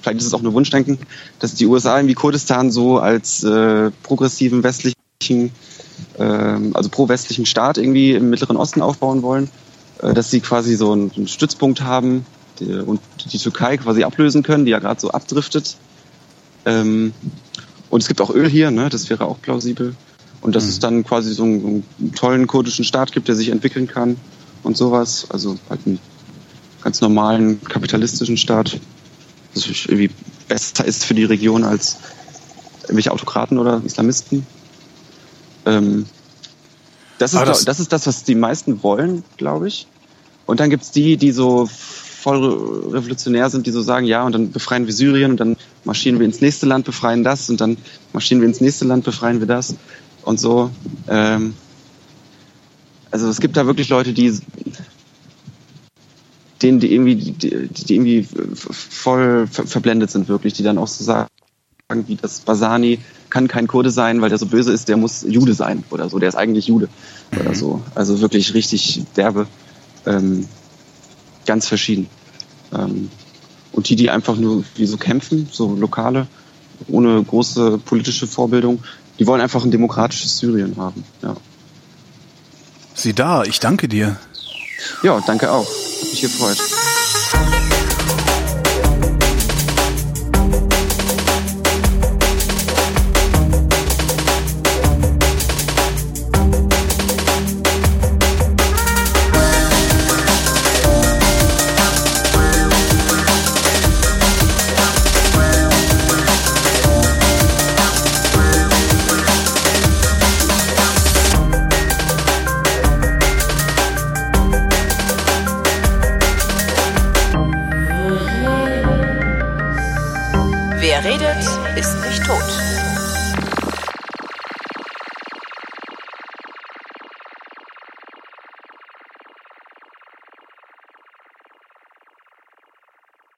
vielleicht 0.00 0.20
ist 0.20 0.26
es 0.26 0.34
auch 0.34 0.42
nur 0.42 0.54
Wunschdenken, 0.54 0.98
dass 1.38 1.54
die 1.54 1.66
USA 1.66 1.98
irgendwie 1.98 2.14
Kurdistan 2.14 2.70
so 2.70 2.98
als 2.98 3.44
äh, 3.44 3.90
progressiven 4.02 4.62
westlichen, 4.62 5.52
äh, 6.18 6.22
also 6.24 6.88
pro-westlichen 6.90 7.44
Staat 7.44 7.76
irgendwie 7.76 8.12
im 8.12 8.30
Mittleren 8.30 8.56
Osten 8.56 8.80
aufbauen 8.80 9.22
wollen, 9.22 9.50
äh, 10.02 10.14
dass 10.14 10.30
sie 10.30 10.40
quasi 10.40 10.76
so 10.76 10.92
einen, 10.92 11.12
einen 11.14 11.28
Stützpunkt 11.28 11.82
haben 11.82 12.24
die, 12.60 12.72
und 12.72 13.00
die 13.32 13.38
Türkei 13.38 13.76
quasi 13.76 14.04
ablösen 14.04 14.42
können, 14.42 14.64
die 14.64 14.70
ja 14.70 14.78
gerade 14.78 15.00
so 15.00 15.10
abdriftet. 15.10 15.76
Ähm, 16.64 17.12
und 17.88 18.02
es 18.02 18.08
gibt 18.08 18.20
auch 18.20 18.30
Öl 18.30 18.48
hier, 18.48 18.70
ne? 18.70 18.88
das 18.88 19.10
wäre 19.10 19.24
auch 19.24 19.40
plausibel. 19.40 19.94
Und 20.40 20.54
dass 20.54 20.64
mhm. 20.64 20.70
es 20.70 20.78
dann 20.78 21.04
quasi 21.04 21.34
so 21.34 21.42
einen, 21.42 21.84
einen, 21.98 22.14
tollen 22.14 22.46
kurdischen 22.46 22.84
Staat 22.84 23.12
gibt, 23.12 23.28
der 23.28 23.34
sich 23.34 23.48
entwickeln 23.48 23.86
kann 23.86 24.16
und 24.62 24.76
sowas. 24.76 25.26
Also 25.30 25.58
halt 25.68 25.80
einen 25.86 25.98
ganz 26.82 27.00
normalen 27.00 27.62
kapitalistischen 27.64 28.36
Staat, 28.36 28.78
das 29.54 29.66
irgendwie 29.66 30.10
besser 30.48 30.84
ist 30.84 31.04
für 31.04 31.14
die 31.14 31.24
Region 31.24 31.64
als 31.64 31.98
irgendwelche 32.82 33.12
Autokraten 33.12 33.58
oder 33.58 33.82
Islamisten. 33.84 34.46
Ähm, 35.66 36.06
das, 37.18 37.34
ist, 37.34 37.40
das, 37.40 37.64
das 37.64 37.80
ist 37.80 37.92
das, 37.92 38.06
was 38.06 38.24
die 38.24 38.34
meisten 38.34 38.82
wollen, 38.82 39.24
glaube 39.36 39.68
ich. 39.68 39.86
Und 40.46 40.60
dann 40.60 40.70
gibt's 40.70 40.90
die, 40.90 41.16
die 41.16 41.32
so 41.32 41.68
voll 42.20 42.44
revolutionär 42.92 43.48
sind, 43.50 43.66
die 43.66 43.70
so 43.70 43.82
sagen, 43.82 44.06
ja, 44.06 44.24
und 44.24 44.32
dann 44.32 44.52
befreien 44.52 44.86
wir 44.86 44.92
Syrien 44.92 45.32
und 45.32 45.40
dann 45.40 45.56
marschieren 45.84 46.18
wir 46.18 46.26
ins 46.26 46.40
nächste 46.40 46.66
Land, 46.66 46.84
befreien 46.84 47.24
das 47.24 47.48
und 47.50 47.60
dann 47.60 47.76
marschieren 48.12 48.40
wir 48.40 48.48
ins 48.48 48.60
nächste 48.60 48.84
Land, 48.84 49.04
befreien 49.04 49.40
wir 49.40 49.46
das 49.46 49.74
und 50.22 50.38
so. 50.38 50.70
Ähm, 51.08 51.54
also 53.10 53.28
es 53.28 53.40
gibt 53.40 53.56
da 53.56 53.66
wirklich 53.66 53.88
Leute, 53.88 54.12
die 54.12 54.38
denen 56.62 56.78
die 56.78 56.92
irgendwie, 56.92 57.16
die, 57.16 57.68
die 57.68 57.94
irgendwie 57.94 58.26
voll 58.52 59.46
verblendet 59.46 60.10
sind 60.10 60.28
wirklich, 60.28 60.52
die 60.52 60.62
dann 60.62 60.76
auch 60.76 60.88
so 60.88 61.02
sagen, 61.02 61.28
wie 62.06 62.16
das 62.16 62.40
Basani 62.40 62.98
kann 63.30 63.48
kein 63.48 63.66
Kurde 63.66 63.90
sein, 63.90 64.20
weil 64.20 64.28
der 64.28 64.38
so 64.38 64.46
böse 64.46 64.72
ist, 64.72 64.88
der 64.88 64.96
muss 64.96 65.24
Jude 65.26 65.54
sein 65.54 65.84
oder 65.90 66.08
so, 66.08 66.18
der 66.18 66.28
ist 66.28 66.34
eigentlich 66.34 66.66
Jude 66.66 66.88
oder 67.32 67.50
mhm. 67.50 67.54
so. 67.54 67.82
Also 67.94 68.20
wirklich 68.20 68.54
richtig 68.54 69.04
derbe. 69.16 69.46
Ähm, 70.06 70.46
ganz 71.46 71.66
verschieden. 71.66 72.08
Ähm, 72.72 73.10
und 73.72 73.88
die, 73.88 73.96
die 73.96 74.10
einfach 74.10 74.36
nur 74.36 74.64
wie 74.74 74.86
so 74.86 74.96
kämpfen, 74.96 75.48
so 75.50 75.74
lokale, 75.74 76.26
ohne 76.88 77.22
große 77.22 77.78
politische 77.78 78.26
Vorbildung, 78.26 78.82
die 79.18 79.26
wollen 79.26 79.40
einfach 79.40 79.64
ein 79.64 79.70
demokratisches 79.70 80.38
Syrien 80.38 80.76
haben. 80.76 81.04
Ja. 81.22 81.36
Sieh 82.94 83.12
da, 83.12 83.44
ich 83.44 83.60
danke 83.60 83.88
dir. 83.88 84.18
Ja, 85.02 85.20
danke 85.26 85.50
auch. 85.52 85.66
Hat 85.66 86.10
mich 86.10 86.20
gefreut. 86.20 86.58